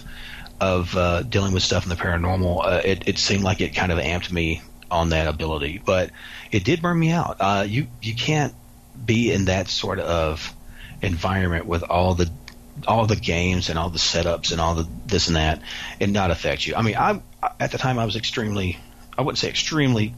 of 0.59 0.95
uh, 0.95 1.23
dealing 1.23 1.53
with 1.53 1.63
stuff 1.63 1.83
in 1.83 1.89
the 1.89 1.95
paranormal. 1.95 2.65
Uh, 2.65 2.81
it, 2.83 3.07
it 3.07 3.17
seemed 3.17 3.43
like 3.43 3.61
it 3.61 3.75
kind 3.75 3.91
of 3.91 3.99
amped 3.99 4.31
me 4.31 4.61
on 4.89 5.09
that 5.09 5.27
ability, 5.27 5.81
but 5.83 6.11
it 6.51 6.63
did 6.63 6.81
burn 6.81 6.97
me 6.97 7.11
out. 7.11 7.37
Uh, 7.39 7.65
you 7.67 7.87
you 8.01 8.15
can't 8.15 8.53
be 9.05 9.31
in 9.31 9.45
that 9.45 9.67
sort 9.67 9.99
of 9.99 10.53
environment 11.01 11.65
with 11.65 11.83
all 11.83 12.15
the 12.15 12.29
all 12.87 13.05
the 13.05 13.15
games 13.15 13.69
and 13.69 13.79
all 13.79 13.89
the 13.89 13.99
setups 13.99 14.51
and 14.51 14.61
all 14.61 14.75
the 14.75 14.87
this 15.05 15.27
and 15.27 15.35
that 15.35 15.61
and 15.99 16.13
not 16.13 16.31
affect 16.31 16.65
you. 16.65 16.75
I 16.75 16.81
mean, 16.81 16.95
I 16.95 17.21
at 17.59 17.71
the 17.71 17.77
time 17.77 17.99
I 17.99 18.05
was 18.05 18.15
extremely, 18.15 18.77
I 19.17 19.21
wouldn't 19.21 19.37
say 19.37 19.49
extremely 19.49 20.13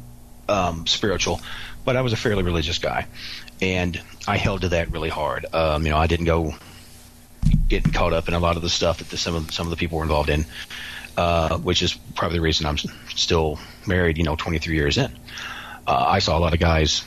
um, 0.47 0.87
spiritual, 0.87 1.41
but 1.85 1.95
I 1.95 2.01
was 2.01 2.13
a 2.13 2.17
fairly 2.17 2.43
religious 2.43 2.77
guy, 2.77 3.07
and 3.61 3.99
I 4.27 4.37
held 4.37 4.61
to 4.61 4.69
that 4.69 4.91
really 4.91 5.09
hard. 5.09 5.45
Um, 5.53 5.85
you 5.85 5.91
know, 5.91 5.97
I 5.97 6.07
didn't 6.07 6.25
go 6.25 6.53
getting 7.69 7.91
caught 7.93 8.11
up 8.13 8.27
in 8.27 8.33
a 8.33 8.39
lot 8.39 8.55
of 8.57 8.61
the 8.61 8.69
stuff 8.69 8.97
that 8.97 9.09
the, 9.09 9.17
some 9.17 9.35
of 9.35 9.53
some 9.53 9.67
of 9.67 9.71
the 9.71 9.77
people 9.77 9.97
were 9.99 10.03
involved 10.03 10.29
in, 10.29 10.45
uh, 11.17 11.57
which 11.59 11.81
is 11.81 11.93
probably 12.15 12.37
the 12.39 12.41
reason 12.43 12.65
I'm 12.65 12.77
still 13.15 13.59
married. 13.87 14.17
You 14.17 14.23
know, 14.25 14.35
23 14.35 14.75
years 14.75 14.97
in, 14.97 15.11
uh, 15.87 16.05
I 16.07 16.19
saw 16.19 16.37
a 16.37 16.41
lot 16.41 16.53
of 16.53 16.59
guys 16.59 17.03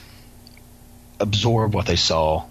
absorb 1.19 1.73
what 1.73 1.85
they 1.85 1.95
saw, 1.95 2.45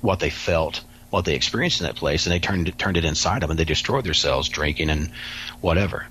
what 0.00 0.20
they 0.20 0.30
felt, 0.30 0.84
what 1.10 1.24
they 1.24 1.34
experienced 1.34 1.80
in 1.80 1.86
that 1.86 1.96
place, 1.96 2.26
and 2.26 2.32
they 2.34 2.38
turned 2.40 2.68
it, 2.68 2.78
turned 2.78 2.96
it 2.96 3.04
inside 3.04 3.42
them, 3.42 3.50
and 3.50 3.58
they 3.58 3.64
destroyed 3.64 4.04
themselves 4.04 4.48
drinking 4.48 4.90
and 4.90 5.10
whatever. 5.60 6.06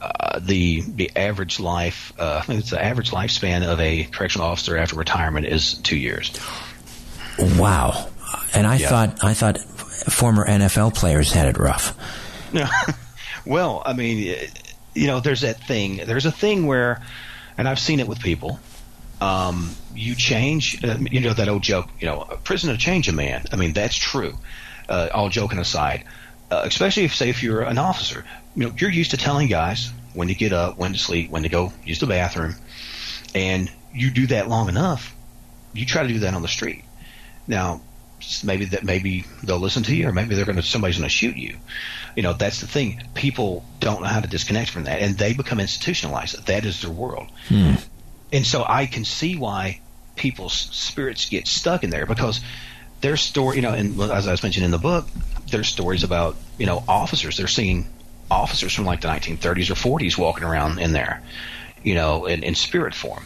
Uh, 0.00 0.38
the 0.40 0.82
the 0.82 1.10
average 1.16 1.58
life, 1.58 2.12
uh, 2.18 2.42
it's 2.48 2.70
the 2.70 2.82
average 2.82 3.10
lifespan 3.12 3.66
of 3.66 3.80
a 3.80 4.04
correctional 4.04 4.46
officer 4.46 4.76
after 4.76 4.96
retirement 4.96 5.46
is 5.46 5.74
two 5.74 5.96
years. 5.96 6.32
Wow. 7.38 8.08
And 8.52 8.66
I 8.66 8.76
Yeah. 8.76 8.88
thought 8.88 9.24
I 9.24 9.34
thought 9.34 9.58
former 10.10 10.46
NFL 10.46 10.94
players 10.94 11.32
had 11.32 11.48
it 11.48 11.58
rough. 11.58 11.96
well, 13.46 13.82
I 13.84 13.92
mean, 13.92 14.36
you 14.94 15.06
know, 15.06 15.20
there's 15.20 15.42
that 15.42 15.62
thing. 15.66 15.98
There's 16.04 16.26
a 16.26 16.32
thing 16.32 16.66
where, 16.66 17.02
and 17.58 17.68
I've 17.68 17.78
seen 17.78 18.00
it 18.00 18.08
with 18.08 18.20
people. 18.20 18.58
Um, 19.20 19.70
you 19.94 20.14
change, 20.14 20.84
uh, 20.84 20.98
you 20.98 21.20
know, 21.20 21.32
that 21.32 21.48
old 21.48 21.62
joke. 21.62 21.88
You 22.00 22.06
know, 22.06 22.22
a 22.22 22.36
prison 22.36 22.70
will 22.70 22.76
change 22.76 23.08
a 23.08 23.12
man. 23.12 23.44
I 23.52 23.56
mean, 23.56 23.72
that's 23.72 23.96
true. 23.96 24.38
Uh, 24.88 25.08
all 25.12 25.28
joking 25.28 25.58
aside, 25.58 26.04
uh, 26.50 26.62
especially 26.64 27.04
if, 27.04 27.14
say, 27.14 27.28
if 27.28 27.42
you're 27.42 27.62
an 27.62 27.78
officer, 27.78 28.24
you 28.54 28.66
know, 28.66 28.74
you're 28.78 28.90
used 28.90 29.10
to 29.10 29.16
telling 29.16 29.48
guys 29.48 29.90
when 30.14 30.28
to 30.28 30.34
get 30.34 30.52
up, 30.52 30.78
when 30.78 30.92
to 30.92 30.98
sleep, 30.98 31.30
when 31.30 31.42
to 31.42 31.48
go 31.48 31.72
use 31.84 31.98
the 31.98 32.06
bathroom, 32.06 32.54
and 33.34 33.70
you 33.92 34.10
do 34.10 34.26
that 34.28 34.48
long 34.48 34.68
enough, 34.68 35.14
you 35.72 35.84
try 35.84 36.02
to 36.02 36.08
do 36.08 36.20
that 36.20 36.34
on 36.34 36.42
the 36.42 36.48
street. 36.48 36.84
Now, 37.46 37.80
maybe 38.44 38.66
that 38.66 38.84
maybe 38.84 39.24
they'll 39.42 39.58
listen 39.58 39.82
to 39.84 39.94
you, 39.94 40.08
or 40.08 40.12
maybe 40.12 40.34
they're 40.34 40.44
going 40.44 40.56
to 40.56 40.62
somebody's 40.62 40.98
going 40.98 41.08
to 41.08 41.14
shoot 41.14 41.36
you. 41.36 41.56
You 42.14 42.22
know, 42.22 42.32
that's 42.32 42.60
the 42.60 42.66
thing. 42.66 43.02
People 43.14 43.64
don't 43.80 44.00
know 44.00 44.08
how 44.08 44.20
to 44.20 44.28
disconnect 44.28 44.70
from 44.70 44.84
that, 44.84 45.00
and 45.00 45.16
they 45.16 45.34
become 45.34 45.60
institutionalized. 45.60 46.46
That 46.46 46.64
is 46.64 46.82
their 46.82 46.90
world. 46.90 47.28
Hmm. 47.48 47.74
And 48.32 48.46
so 48.46 48.64
I 48.66 48.86
can 48.86 49.04
see 49.04 49.36
why 49.36 49.80
people's 50.16 50.54
spirits 50.54 51.28
get 51.28 51.46
stuck 51.46 51.84
in 51.84 51.90
there 51.90 52.06
because 52.06 52.40
their 53.00 53.16
story, 53.16 53.56
you 53.56 53.62
know, 53.62 53.72
and 53.72 54.00
as 54.00 54.26
I 54.26 54.30
was 54.30 54.42
mentioning 54.42 54.66
in 54.66 54.70
the 54.70 54.78
book, 54.78 55.06
there's 55.50 55.68
stories 55.68 56.02
about 56.02 56.36
you 56.58 56.66
know 56.66 56.82
officers. 56.88 57.36
They're 57.36 57.46
seeing 57.46 57.86
officers 58.30 58.74
from 58.74 58.84
like 58.84 59.00
the 59.02 59.08
1930s 59.08 59.70
or 59.70 59.98
40s 59.98 60.18
walking 60.18 60.44
around 60.44 60.78
in 60.78 60.92
there, 60.92 61.22
you 61.82 61.94
know, 61.94 62.26
in, 62.26 62.42
in 62.42 62.54
spirit 62.54 62.94
form, 62.94 63.24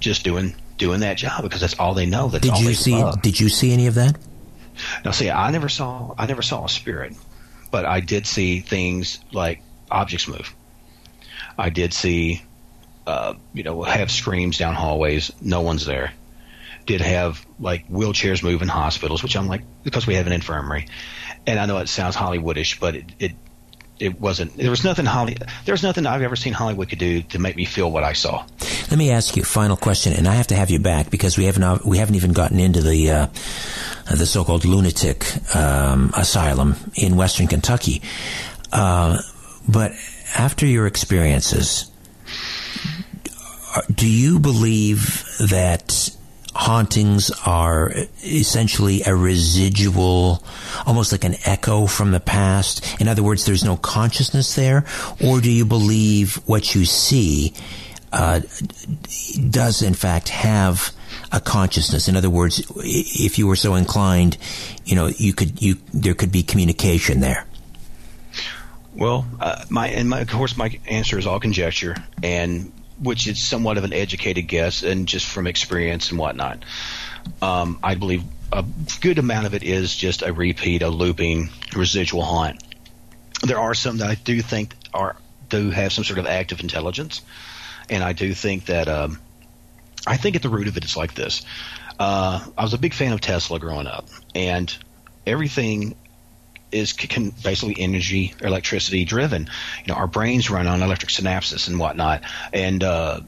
just 0.00 0.24
doing 0.24 0.54
doing 0.76 1.00
that 1.00 1.16
job 1.16 1.42
because 1.42 1.60
that's 1.60 1.78
all 1.78 1.94
they 1.94 2.06
know. 2.06 2.28
That's 2.28 2.42
Did 2.42 2.52
all 2.52 2.60
you 2.60 2.68
they 2.68 2.74
see 2.74 2.94
love. 3.02 3.22
did 3.22 3.38
you 3.38 3.48
see 3.48 3.72
any 3.72 3.86
of 3.86 3.94
that? 3.94 4.16
Now, 5.04 5.12
see, 5.12 5.30
I 5.30 5.50
never 5.50 5.68
saw 5.68 6.14
I 6.18 6.26
never 6.26 6.42
saw 6.42 6.64
a 6.64 6.68
spirit, 6.68 7.14
but 7.70 7.84
I 7.84 8.00
did 8.00 8.26
see 8.26 8.60
things 8.60 9.20
like 9.32 9.62
objects 9.90 10.26
move. 10.28 10.52
I 11.56 11.70
did 11.70 11.92
see, 11.94 12.42
uh, 13.06 13.34
you 13.52 13.62
know, 13.62 13.82
have 13.82 14.10
screams 14.10 14.58
down 14.58 14.74
hallways. 14.74 15.30
No 15.40 15.60
one's 15.60 15.86
there. 15.86 16.12
Did 16.86 17.00
have 17.00 17.44
like 17.60 17.88
wheelchairs 17.88 18.42
move 18.42 18.60
in 18.62 18.68
hospitals, 18.68 19.22
which 19.22 19.36
I'm 19.36 19.46
like 19.46 19.62
because 19.84 20.06
we 20.06 20.16
have 20.16 20.26
an 20.26 20.32
infirmary, 20.32 20.88
and 21.46 21.58
I 21.58 21.66
know 21.66 21.78
it 21.78 21.88
sounds 21.88 22.16
Hollywoodish, 22.16 22.80
but 22.80 22.96
it 22.96 23.04
it, 23.18 23.32
it 24.00 24.20
wasn't. 24.20 24.56
There 24.56 24.70
was 24.70 24.84
nothing 24.84 25.04
Holly. 25.04 25.36
There 25.64 25.72
was 25.72 25.82
nothing 25.82 26.06
I've 26.06 26.22
ever 26.22 26.36
seen 26.36 26.52
Hollywood 26.52 26.88
could 26.88 26.98
do 26.98 27.22
to 27.22 27.38
make 27.38 27.56
me 27.56 27.64
feel 27.64 27.90
what 27.90 28.04
I 28.04 28.12
saw. 28.12 28.44
Let 28.90 28.98
me 28.98 29.10
ask 29.10 29.36
you 29.36 29.42
a 29.42 29.46
final 29.46 29.76
question, 29.76 30.12
and 30.12 30.26
I 30.26 30.34
have 30.34 30.48
to 30.48 30.56
have 30.56 30.70
you 30.70 30.78
back 30.78 31.10
because 31.10 31.38
we 31.38 31.44
haven't 31.44 31.84
we 31.84 31.98
haven't 31.98 32.16
even 32.16 32.32
gotten 32.32 32.58
into 32.58 32.82
the 32.82 33.10
uh, 33.10 33.26
the 34.14 34.26
so-called 34.26 34.64
lunatic 34.64 35.24
um, 35.54 36.12
asylum 36.16 36.76
in 36.96 37.16
Western 37.16 37.46
Kentucky. 37.46 38.02
Uh, 38.72 39.18
but 39.68 39.92
after 40.36 40.66
your 40.66 40.86
experiences, 40.86 41.90
do 43.92 44.08
you 44.08 44.38
believe 44.38 45.24
that 45.38 46.10
hauntings 46.54 47.30
are 47.44 47.92
essentially 48.24 49.02
a 49.02 49.14
residual, 49.14 50.44
almost 50.86 51.12
like 51.12 51.24
an 51.24 51.34
echo 51.44 51.86
from 51.86 52.12
the 52.12 52.20
past? 52.20 53.00
In 53.00 53.08
other 53.08 53.22
words, 53.22 53.44
there's 53.44 53.64
no 53.64 53.76
consciousness 53.76 54.54
there, 54.54 54.84
or 55.24 55.40
do 55.40 55.50
you 55.50 55.64
believe 55.64 56.36
what 56.46 56.74
you 56.74 56.84
see 56.84 57.52
uh, 58.14 58.40
does 59.50 59.82
in 59.82 59.94
fact 59.94 60.28
have 60.28 60.92
a 61.32 61.40
consciousness? 61.40 62.06
In 62.06 62.16
other 62.16 62.30
words, 62.30 62.62
if 62.76 63.38
you 63.38 63.46
were 63.48 63.56
so 63.56 63.74
inclined, 63.74 64.38
you 64.84 64.94
know, 64.94 65.08
you 65.08 65.32
could 65.32 65.60
you 65.60 65.76
there 65.92 66.14
could 66.14 66.30
be 66.30 66.44
communication 66.44 67.20
there. 67.20 67.44
Well, 68.94 69.26
uh, 69.40 69.64
my 69.68 69.88
and 69.88 70.08
my, 70.08 70.20
of 70.20 70.30
course 70.30 70.56
my 70.56 70.78
answer 70.86 71.18
is 71.18 71.26
all 71.26 71.40
conjecture, 71.40 71.96
and 72.22 72.72
which 73.00 73.26
is 73.26 73.40
somewhat 73.40 73.78
of 73.78 73.84
an 73.84 73.92
educated 73.92 74.46
guess, 74.46 74.82
and 74.82 75.06
just 75.06 75.26
from 75.26 75.46
experience 75.46 76.10
and 76.10 76.18
whatnot. 76.18 76.64
Um, 77.42 77.78
I 77.82 77.94
believe 77.94 78.22
a 78.52 78.64
good 79.00 79.18
amount 79.18 79.46
of 79.46 79.54
it 79.54 79.62
is 79.62 79.94
just 79.94 80.22
a 80.22 80.32
repeat, 80.32 80.82
a 80.82 80.88
looping, 80.88 81.50
residual 81.74 82.22
haunt. 82.22 82.62
There 83.42 83.58
are 83.58 83.74
some 83.74 83.98
that 83.98 84.08
I 84.08 84.14
do 84.14 84.40
think 84.40 84.74
are 84.92 85.16
do 85.48 85.70
have 85.70 85.92
some 85.92 86.04
sort 86.04 86.18
of 86.18 86.26
active 86.26 86.60
intelligence, 86.60 87.22
and 87.90 88.02
I 88.02 88.12
do 88.12 88.32
think 88.32 88.66
that 88.66 88.88
um, 88.88 89.18
I 90.06 90.16
think 90.16 90.36
at 90.36 90.42
the 90.42 90.48
root 90.48 90.68
of 90.68 90.76
it, 90.76 90.84
it's 90.84 90.96
like 90.96 91.14
this. 91.14 91.44
Uh, 91.98 92.44
I 92.56 92.62
was 92.62 92.74
a 92.74 92.78
big 92.78 92.94
fan 92.94 93.12
of 93.12 93.20
Tesla 93.20 93.58
growing 93.58 93.86
up, 93.86 94.08
and 94.34 94.74
everything 95.26 95.96
is 96.74 96.92
can 96.92 97.30
basically 97.30 97.76
energy 97.78 98.34
electricity 98.40 99.04
driven. 99.04 99.48
You 99.84 99.92
know, 99.92 99.94
our 99.94 100.08
brains 100.08 100.50
run 100.50 100.66
on 100.66 100.82
electric 100.82 101.10
synapses 101.10 101.68
and 101.68 101.78
whatnot, 101.78 102.22
and 102.52 102.82
uh, 102.82 103.20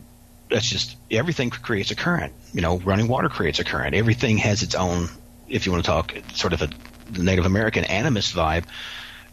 that's 0.51 0.69
just 0.69 0.97
everything 1.11 1.51
creates 1.51 1.93
a 1.93 1.95
current. 1.95 2.33
You 2.53 2.61
know, 2.61 2.79
running 2.79 3.09
water 3.09 3.29
creates 3.29 3.61
a 3.61 3.65
current. 3.65 3.95
Everything 3.95 4.39
has 4.39 4.63
its 4.63 4.75
own. 4.75 5.09
If 5.49 5.65
you 5.65 5.73
want 5.73 5.85
to 5.85 5.91
talk 5.91 6.15
sort 6.35 6.53
of 6.53 6.63
a 6.63 6.71
Native 7.17 7.47
American 7.47 7.85
animist 7.85 8.35
vibe, 8.35 8.65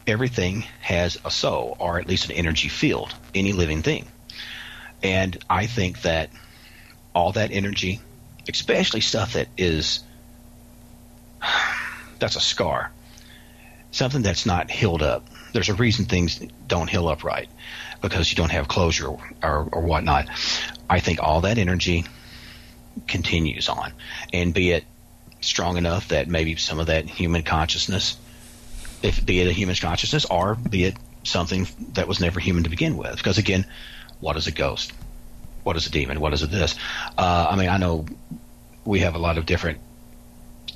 everything 0.05 0.61
has 0.82 1.18
a 1.26 1.32
soul, 1.32 1.76
or 1.80 1.99
at 1.99 2.07
least 2.07 2.30
an 2.30 2.36
energy 2.36 2.70
field. 2.70 3.14
Any 3.34 3.51
living 3.51 3.82
thing, 3.82 4.05
and 5.01 5.38
I 5.49 5.66
think 5.66 6.03
that 6.03 6.30
all 7.16 7.32
that 7.32 7.51
energy, 7.51 7.99
especially 8.47 9.01
stuff 9.01 9.34
that 9.34 9.47
is 9.57 10.03
that's 12.20 12.36
a 12.36 12.39
scar 12.41 12.91
something 13.93 14.23
that's 14.23 14.45
not 14.45 14.69
healed 14.69 15.01
up. 15.01 15.25
There's 15.53 15.69
a 15.69 15.73
reason 15.73 16.05
things 16.05 16.39
don't 16.67 16.89
heal 16.89 17.07
up 17.07 17.23
right 17.23 17.47
because 18.01 18.29
you 18.29 18.35
don't 18.35 18.51
have 18.51 18.67
closure 18.67 19.07
or, 19.07 19.21
or, 19.41 19.81
whatnot. 19.81 20.27
I 20.89 20.99
think 20.99 21.21
all 21.21 21.41
that 21.41 21.57
energy 21.57 22.05
continues 23.07 23.69
on, 23.69 23.93
and 24.33 24.53
be 24.53 24.71
it 24.71 24.83
strong 25.41 25.77
enough 25.77 26.09
that 26.09 26.27
maybe 26.27 26.55
some 26.55 26.79
of 26.79 26.87
that 26.87 27.05
human 27.05 27.43
consciousness, 27.43 28.17
if 29.01 29.23
be 29.25 29.39
it 29.39 29.47
a 29.47 29.53
human 29.53 29.75
consciousness, 29.75 30.25
or 30.25 30.55
be 30.55 30.85
it 30.85 30.97
something 31.23 31.67
that 31.93 32.07
was 32.07 32.19
never 32.19 32.39
human 32.39 32.63
to 32.63 32.69
begin 32.69 32.97
with. 32.97 33.15
Because 33.15 33.37
again, 33.37 33.65
what 34.19 34.35
is 34.37 34.47
a 34.47 34.51
ghost? 34.51 34.91
What 35.63 35.77
is 35.77 35.87
a 35.87 35.89
demon? 35.89 36.19
What 36.19 36.33
is 36.33 36.47
this? 36.49 36.75
Uh, 37.17 37.47
I 37.49 37.55
mean, 37.55 37.69
I 37.69 37.77
know 37.77 38.05
we 38.85 38.99
have 38.99 39.15
a 39.15 39.19
lot 39.19 39.37
of 39.37 39.45
different 39.45 39.79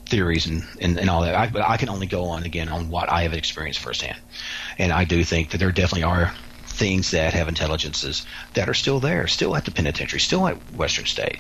theories 0.08 0.48
and, 0.48 0.64
and, 0.82 0.98
and 0.98 1.10
all 1.10 1.22
that. 1.22 1.36
I, 1.36 1.48
but 1.48 1.62
I 1.62 1.78
can 1.78 1.90
only 1.90 2.08
go 2.08 2.26
on 2.26 2.44
again 2.44 2.70
on 2.70 2.90
what 2.90 3.12
I 3.12 3.24
have 3.24 3.34
experienced 3.34 3.80
firsthand. 3.80 4.18
And 4.78 4.92
I 4.92 5.06
do 5.06 5.24
think 5.24 5.52
that 5.52 5.58
there 5.58 5.72
definitely 5.72 6.04
are 6.04 6.34
things 6.66 7.12
that 7.12 7.34
have 7.34 7.48
intelligences 7.48 8.26
that 8.54 8.70
are 8.70 8.74
still 8.74 9.00
there, 9.00 9.28
still 9.28 9.56
at 9.56 9.66
the 9.66 9.72
penitentiary, 9.72 10.20
still 10.20 10.48
at 10.48 10.56
Western 10.74 11.06
State. 11.06 11.40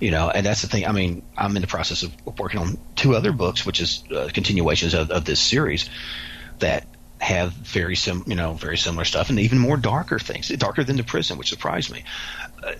You 0.00 0.12
know, 0.12 0.30
and 0.30 0.46
that's 0.46 0.62
the 0.62 0.68
thing. 0.68 0.86
I 0.86 0.92
mean, 0.92 1.22
I'm 1.36 1.56
in 1.56 1.60
the 1.60 1.66
process 1.68 2.04
of 2.04 2.12
working 2.38 2.60
on 2.60 2.78
two 2.94 3.16
other 3.16 3.32
books, 3.32 3.66
which 3.66 3.80
is 3.80 4.04
uh, 4.14 4.28
continuations 4.32 4.94
of, 4.94 5.10
of 5.10 5.24
this 5.24 5.40
series 5.40 5.90
that 6.60 6.86
have 7.20 7.52
very 7.52 7.96
sim, 7.96 8.22
you 8.26 8.36
know, 8.36 8.52
very 8.52 8.76
similar 8.76 9.04
stuff, 9.04 9.28
and 9.28 9.40
even 9.40 9.58
more 9.58 9.76
darker 9.76 10.20
things, 10.20 10.48
darker 10.50 10.84
than 10.84 10.96
the 10.96 11.02
prison, 11.02 11.36
which 11.36 11.48
surprised 11.48 11.90
me. 11.90 12.04
Uh, 12.62 12.74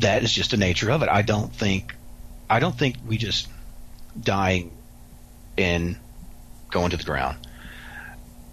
that 0.00 0.22
is 0.22 0.32
just 0.32 0.50
the 0.50 0.58
nature 0.58 0.90
of 0.90 1.02
it. 1.02 1.08
I 1.08 1.22
don't 1.22 1.54
think, 1.54 1.94
I 2.50 2.60
don't 2.60 2.76
think 2.76 2.96
we 3.06 3.16
just 3.16 3.48
die 4.20 4.66
and 5.56 5.96
going 6.70 6.90
to 6.90 6.96
the 6.96 7.04
ground. 7.04 7.36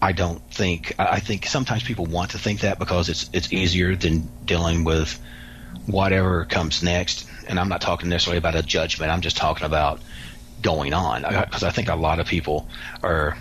I 0.02 0.14
don't 0.14 0.42
think. 0.52 0.94
I 0.98 1.20
think 1.20 1.46
sometimes 1.46 1.84
people 1.84 2.06
want 2.06 2.32
to 2.32 2.40
think 2.40 2.62
that 2.62 2.80
because 2.80 3.10
it's 3.10 3.30
it's 3.34 3.52
easier 3.52 3.96
than 3.96 4.30
dealing 4.46 4.86
with 4.86 5.20
whatever 5.86 6.46
comes 6.46 6.82
next. 6.82 7.28
And 7.48 7.60
I'm 7.60 7.68
not 7.68 7.82
talking 7.82 8.10
necessarily 8.10 8.38
about 8.38 8.56
a 8.56 8.64
judgment. 8.64 9.12
I'm 9.12 9.22
just 9.22 9.36
talking 9.36 9.66
about 9.66 10.00
going 10.62 10.94
on 10.94 11.24
because 11.24 11.64
I 11.64 11.72
think 11.72 11.90
a 11.90 11.96
lot 11.96 12.20
of 12.20 12.28
people 12.28 12.68
are 13.04 13.38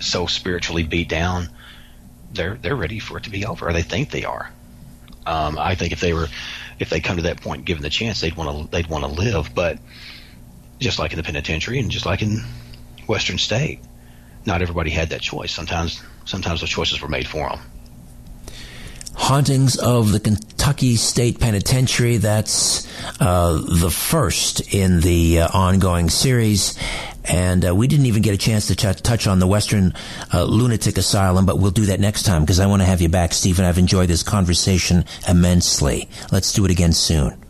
so 0.00 0.26
spiritually 0.26 0.84
beat 0.84 1.08
down. 1.08 1.48
They're 2.32 2.54
they're 2.54 2.76
ready 2.76 2.98
for 2.98 3.18
it 3.18 3.24
to 3.24 3.30
be 3.30 3.44
over, 3.46 3.68
or 3.68 3.72
they 3.72 3.82
think 3.82 4.10
they 4.10 4.24
are. 4.24 4.50
Um, 5.26 5.58
I 5.58 5.74
think 5.74 5.92
if 5.92 6.00
they 6.00 6.12
were, 6.12 6.28
if 6.78 6.90
they 6.90 7.00
come 7.00 7.16
to 7.16 7.22
that 7.22 7.40
point, 7.40 7.64
given 7.64 7.82
the 7.82 7.90
chance, 7.90 8.20
they'd 8.20 8.36
want 8.36 8.70
to 8.70 8.70
they'd 8.70 8.86
want 8.86 9.04
to 9.04 9.10
live. 9.10 9.54
But 9.54 9.78
just 10.84 10.98
like 10.98 11.12
in 11.12 11.16
the 11.16 11.22
penitentiary, 11.22 11.80
and 11.80 11.90
just 11.90 12.06
like 12.06 12.22
in 12.22 12.44
Western 13.08 13.38
State, 13.38 13.80
not 14.46 14.62
everybody 14.62 14.90
had 14.90 15.08
that 15.10 15.22
choice. 15.22 15.52
Sometimes 15.52 16.02
sometimes 16.26 16.60
those 16.60 16.70
choices 16.70 17.00
were 17.00 17.08
made 17.08 17.26
for 17.26 17.48
them. 17.48 17.58
Hauntings 19.16 19.78
of 19.78 20.12
the 20.12 20.20
Kentucky 20.20 20.96
State 20.96 21.40
Penitentiary. 21.40 22.18
That's 22.18 22.86
uh, 23.20 23.62
the 23.66 23.90
first 23.90 24.74
in 24.74 25.00
the 25.00 25.40
uh, 25.40 25.48
ongoing 25.54 26.10
series. 26.10 26.78
And 27.24 27.66
uh, 27.66 27.74
we 27.74 27.86
didn't 27.86 28.06
even 28.06 28.20
get 28.20 28.34
a 28.34 28.36
chance 28.36 28.66
to 28.66 28.76
ch- 28.76 29.00
touch 29.02 29.26
on 29.26 29.38
the 29.38 29.46
Western 29.46 29.94
uh, 30.34 30.44
Lunatic 30.44 30.98
Asylum, 30.98 31.46
but 31.46 31.58
we'll 31.58 31.70
do 31.70 31.86
that 31.86 32.00
next 32.00 32.24
time 32.24 32.42
because 32.42 32.60
I 32.60 32.66
want 32.66 32.82
to 32.82 32.86
have 32.86 33.00
you 33.00 33.08
back, 33.08 33.32
Stephen. 33.32 33.64
I've 33.64 33.78
enjoyed 33.78 34.10
this 34.10 34.22
conversation 34.22 35.06
immensely. 35.26 36.08
Let's 36.30 36.52
do 36.52 36.64
it 36.66 36.70
again 36.70 36.92
soon. 36.92 37.43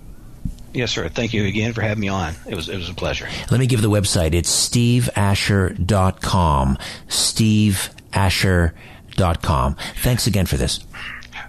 Yes, 0.75 0.91
sir. 0.91 1.09
Thank 1.09 1.33
you 1.33 1.47
again 1.47 1.73
for 1.73 1.83
having 1.83 2.01
me 2.01 2.09
on. 2.09 2.35
It 2.49 2.57
was 2.57 2.69
it 2.69 2.77
was 2.77 2.89
a 2.89 2.95
pleasure. 2.95 3.29
Let 3.51 3.61
me 3.61 3.67
give 3.67 3.81
the 3.81 3.91
website. 3.91 4.35
It's 4.35 4.51
steveasher.com. 4.69 6.79
steveasher.com. 7.09 9.77
Thanks 9.97 10.27
again 10.27 10.47
for 10.47 10.57
this. 10.57 10.81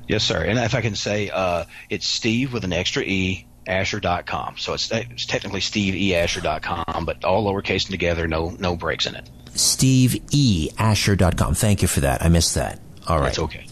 Yes, 0.07 0.23
sir. 0.23 0.43
And 0.43 0.59
if 0.59 0.75
I 0.75 0.81
can 0.81 0.93
say, 0.95 1.29
uh, 1.31 1.65
it's 1.89 2.05
Steve 2.07 2.53
with 2.53 2.63
an 2.63 2.73
extra 2.73 3.01
E, 3.01 3.47
Asher.com. 3.65 4.57
So 4.57 4.73
it's, 4.73 4.91
it's 4.91 5.25
technically 5.25 5.61
SteveEAsher.com, 5.61 7.05
but 7.05 7.25
all 7.25 7.51
lowercase 7.51 7.85
and 7.85 7.91
together, 7.91 8.27
no 8.27 8.51
no 8.59 8.75
breaks 8.75 9.07
in 9.07 9.15
it. 9.15 9.27
steveeasher.com. 9.55 11.55
Thank 11.55 11.81
you 11.81 11.87
for 11.87 12.01
that. 12.01 12.23
I 12.23 12.29
missed 12.29 12.53
that. 12.55 12.79
All 13.07 13.17
right. 13.17 13.25
That's 13.25 13.39
okay. 13.39 13.65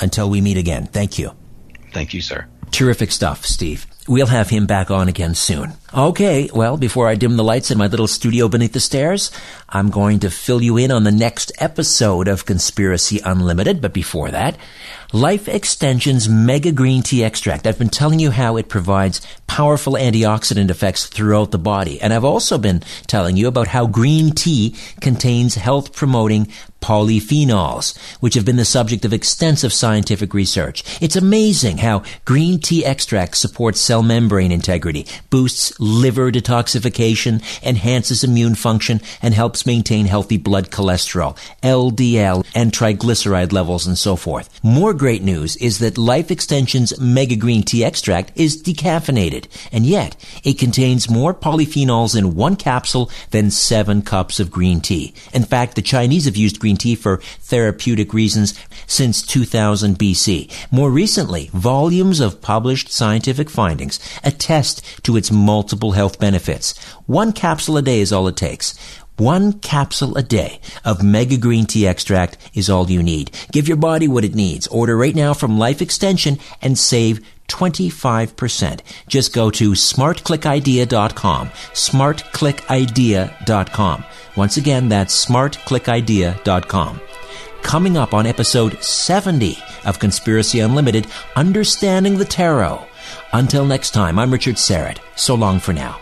Until 0.00 0.28
we 0.28 0.40
meet 0.42 0.58
again. 0.58 0.86
Thank 0.86 1.18
you. 1.18 1.30
Thank 1.92 2.12
you, 2.12 2.20
sir. 2.20 2.46
Terrific 2.72 3.12
stuff, 3.12 3.46
Steve. 3.46 3.86
We'll 4.06 4.26
have 4.26 4.50
him 4.50 4.66
back 4.66 4.90
on 4.90 5.08
again 5.08 5.34
soon. 5.34 5.72
Okay, 5.96 6.50
well, 6.52 6.76
before 6.76 7.06
I 7.06 7.14
dim 7.14 7.36
the 7.36 7.44
lights 7.44 7.70
in 7.70 7.78
my 7.78 7.86
little 7.86 8.08
studio 8.08 8.48
beneath 8.48 8.72
the 8.72 8.80
stairs, 8.80 9.30
I'm 9.68 9.90
going 9.90 10.18
to 10.20 10.30
fill 10.30 10.60
you 10.60 10.76
in 10.76 10.90
on 10.90 11.04
the 11.04 11.12
next 11.12 11.52
episode 11.58 12.26
of 12.26 12.46
Conspiracy 12.46 13.20
Unlimited. 13.24 13.80
But 13.80 13.92
before 13.92 14.32
that, 14.32 14.56
Life 15.12 15.46
Extension's 15.46 16.28
Mega 16.28 16.72
Green 16.72 17.04
Tea 17.04 17.22
Extract. 17.22 17.68
I've 17.68 17.78
been 17.78 17.90
telling 17.90 18.18
you 18.18 18.32
how 18.32 18.56
it 18.56 18.68
provides 18.68 19.24
powerful 19.46 19.92
antioxidant 19.92 20.68
effects 20.68 21.06
throughout 21.06 21.52
the 21.52 21.58
body. 21.58 22.00
And 22.00 22.12
I've 22.12 22.24
also 22.24 22.58
been 22.58 22.82
telling 23.06 23.36
you 23.36 23.46
about 23.46 23.68
how 23.68 23.86
green 23.86 24.32
tea 24.32 24.74
contains 25.00 25.54
health 25.54 25.94
promoting 25.94 26.48
polyphenols, 26.80 27.96
which 28.20 28.34
have 28.34 28.44
been 28.44 28.56
the 28.56 28.64
subject 28.64 29.04
of 29.04 29.12
extensive 29.12 29.72
scientific 29.72 30.34
research. 30.34 30.84
It's 31.00 31.16
amazing 31.16 31.78
how 31.78 32.02
green 32.24 32.58
tea 32.60 32.84
extract 32.84 33.36
supports 33.36 33.80
cell 33.80 34.02
membrane 34.02 34.52
integrity, 34.52 35.06
boosts 35.30 35.78
liver 35.84 36.32
detoxification, 36.32 37.42
enhances 37.62 38.24
immune 38.24 38.54
function, 38.54 39.00
and 39.22 39.34
helps 39.34 39.66
maintain 39.66 40.06
healthy 40.06 40.36
blood 40.36 40.70
cholesterol, 40.70 41.36
LDL, 41.62 42.44
and 42.54 42.72
triglyceride 42.72 43.52
levels, 43.52 43.86
and 43.86 43.98
so 43.98 44.16
forth. 44.16 44.48
More 44.62 44.94
great 44.94 45.22
news 45.22 45.56
is 45.56 45.78
that 45.78 45.98
Life 45.98 46.30
Extension's 46.30 46.98
Mega 46.98 47.36
Green 47.36 47.62
Tea 47.62 47.84
Extract 47.84 48.32
is 48.34 48.62
decaffeinated, 48.62 49.46
and 49.70 49.84
yet 49.84 50.16
it 50.42 50.58
contains 50.58 51.10
more 51.10 51.34
polyphenols 51.34 52.16
in 52.16 52.34
one 52.34 52.56
capsule 52.56 53.10
than 53.30 53.50
seven 53.50 54.02
cups 54.02 54.40
of 54.40 54.50
green 54.50 54.80
tea. 54.80 55.14
In 55.32 55.44
fact, 55.44 55.74
the 55.74 55.82
Chinese 55.82 56.24
have 56.24 56.36
used 56.36 56.58
green 56.58 56.76
tea 56.76 56.94
for 56.94 57.18
therapeutic 57.40 58.14
reasons 58.14 58.54
since 58.86 59.22
2000 59.22 59.98
BC. 59.98 60.50
More 60.70 60.90
recently, 60.90 61.50
volumes 61.52 62.20
of 62.20 62.40
published 62.40 62.90
scientific 62.90 63.50
findings 63.50 63.98
attest 64.22 64.82
to 65.04 65.16
its 65.16 65.30
multiple 65.74 65.92
health 65.92 66.18
benefits. 66.20 66.78
One 67.06 67.32
capsule 67.32 67.76
a 67.76 67.82
day 67.82 68.00
is 68.00 68.12
all 68.12 68.28
it 68.28 68.36
takes. 68.36 68.78
One 69.16 69.54
capsule 69.54 70.16
a 70.16 70.22
day 70.22 70.60
of 70.84 71.02
Mega 71.02 71.36
Green 71.36 71.66
Tea 71.66 71.88
Extract 71.88 72.38
is 72.54 72.70
all 72.70 72.88
you 72.88 73.02
need. 73.02 73.36
Give 73.50 73.66
your 73.66 73.76
body 73.76 74.06
what 74.06 74.24
it 74.24 74.36
needs. 74.36 74.68
Order 74.68 74.96
right 74.96 75.16
now 75.16 75.34
from 75.34 75.58
Life 75.58 75.82
Extension 75.82 76.38
and 76.62 76.78
save 76.78 77.26
25%. 77.48 78.80
Just 79.08 79.34
go 79.34 79.50
to 79.50 79.72
smartclickidea.com. 79.72 81.48
Smartclickidea.com. 81.48 84.04
Once 84.36 84.56
again, 84.56 84.88
that's 84.88 85.26
smartclickidea.com. 85.26 87.00
Coming 87.62 87.96
up 87.96 88.14
on 88.14 88.26
episode 88.26 88.80
70 88.82 89.58
of 89.86 89.98
Conspiracy 89.98 90.60
Unlimited, 90.60 91.08
Understanding 91.34 92.18
the 92.18 92.24
Tarot. 92.24 92.86
Until 93.32 93.64
next 93.64 93.90
time, 93.90 94.18
I'm 94.18 94.30
Richard 94.32 94.56
Syrett. 94.56 94.98
So 95.16 95.34
long 95.34 95.58
for 95.58 95.72
now. 95.72 95.98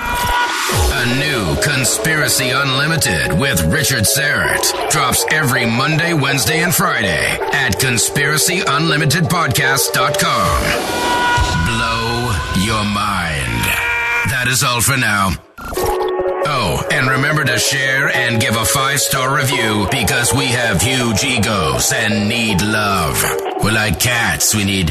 A 0.00 1.06
new 1.18 1.56
Conspiracy 1.62 2.50
Unlimited 2.50 3.38
with 3.38 3.62
Richard 3.72 4.02
Syrett 4.04 4.90
drops 4.90 5.24
every 5.30 5.64
Monday, 5.64 6.12
Wednesday, 6.12 6.60
and 6.62 6.74
Friday 6.74 7.38
at 7.52 7.78
conspiracyunlimitedpodcast.com. 7.78 10.62
Blow 11.66 12.32
your 12.64 12.84
mind. 12.84 13.64
That 14.30 14.46
is 14.48 14.62
all 14.64 14.80
for 14.80 14.96
now. 14.96 15.30
Oh, 16.50 16.82
and 16.90 17.06
remember 17.08 17.44
to 17.44 17.58
share 17.58 18.08
and 18.08 18.40
give 18.40 18.56
a 18.56 18.64
five 18.64 19.00
star 19.00 19.36
review 19.36 19.86
because 19.90 20.32
we 20.32 20.46
have 20.46 20.80
huge 20.80 21.22
egos 21.22 21.92
and 21.92 22.26
need 22.28 22.62
love. 22.62 23.22
We're 23.62 23.72
like 23.72 24.00
cats. 24.00 24.54
We 24.54 24.64
need, 24.64 24.90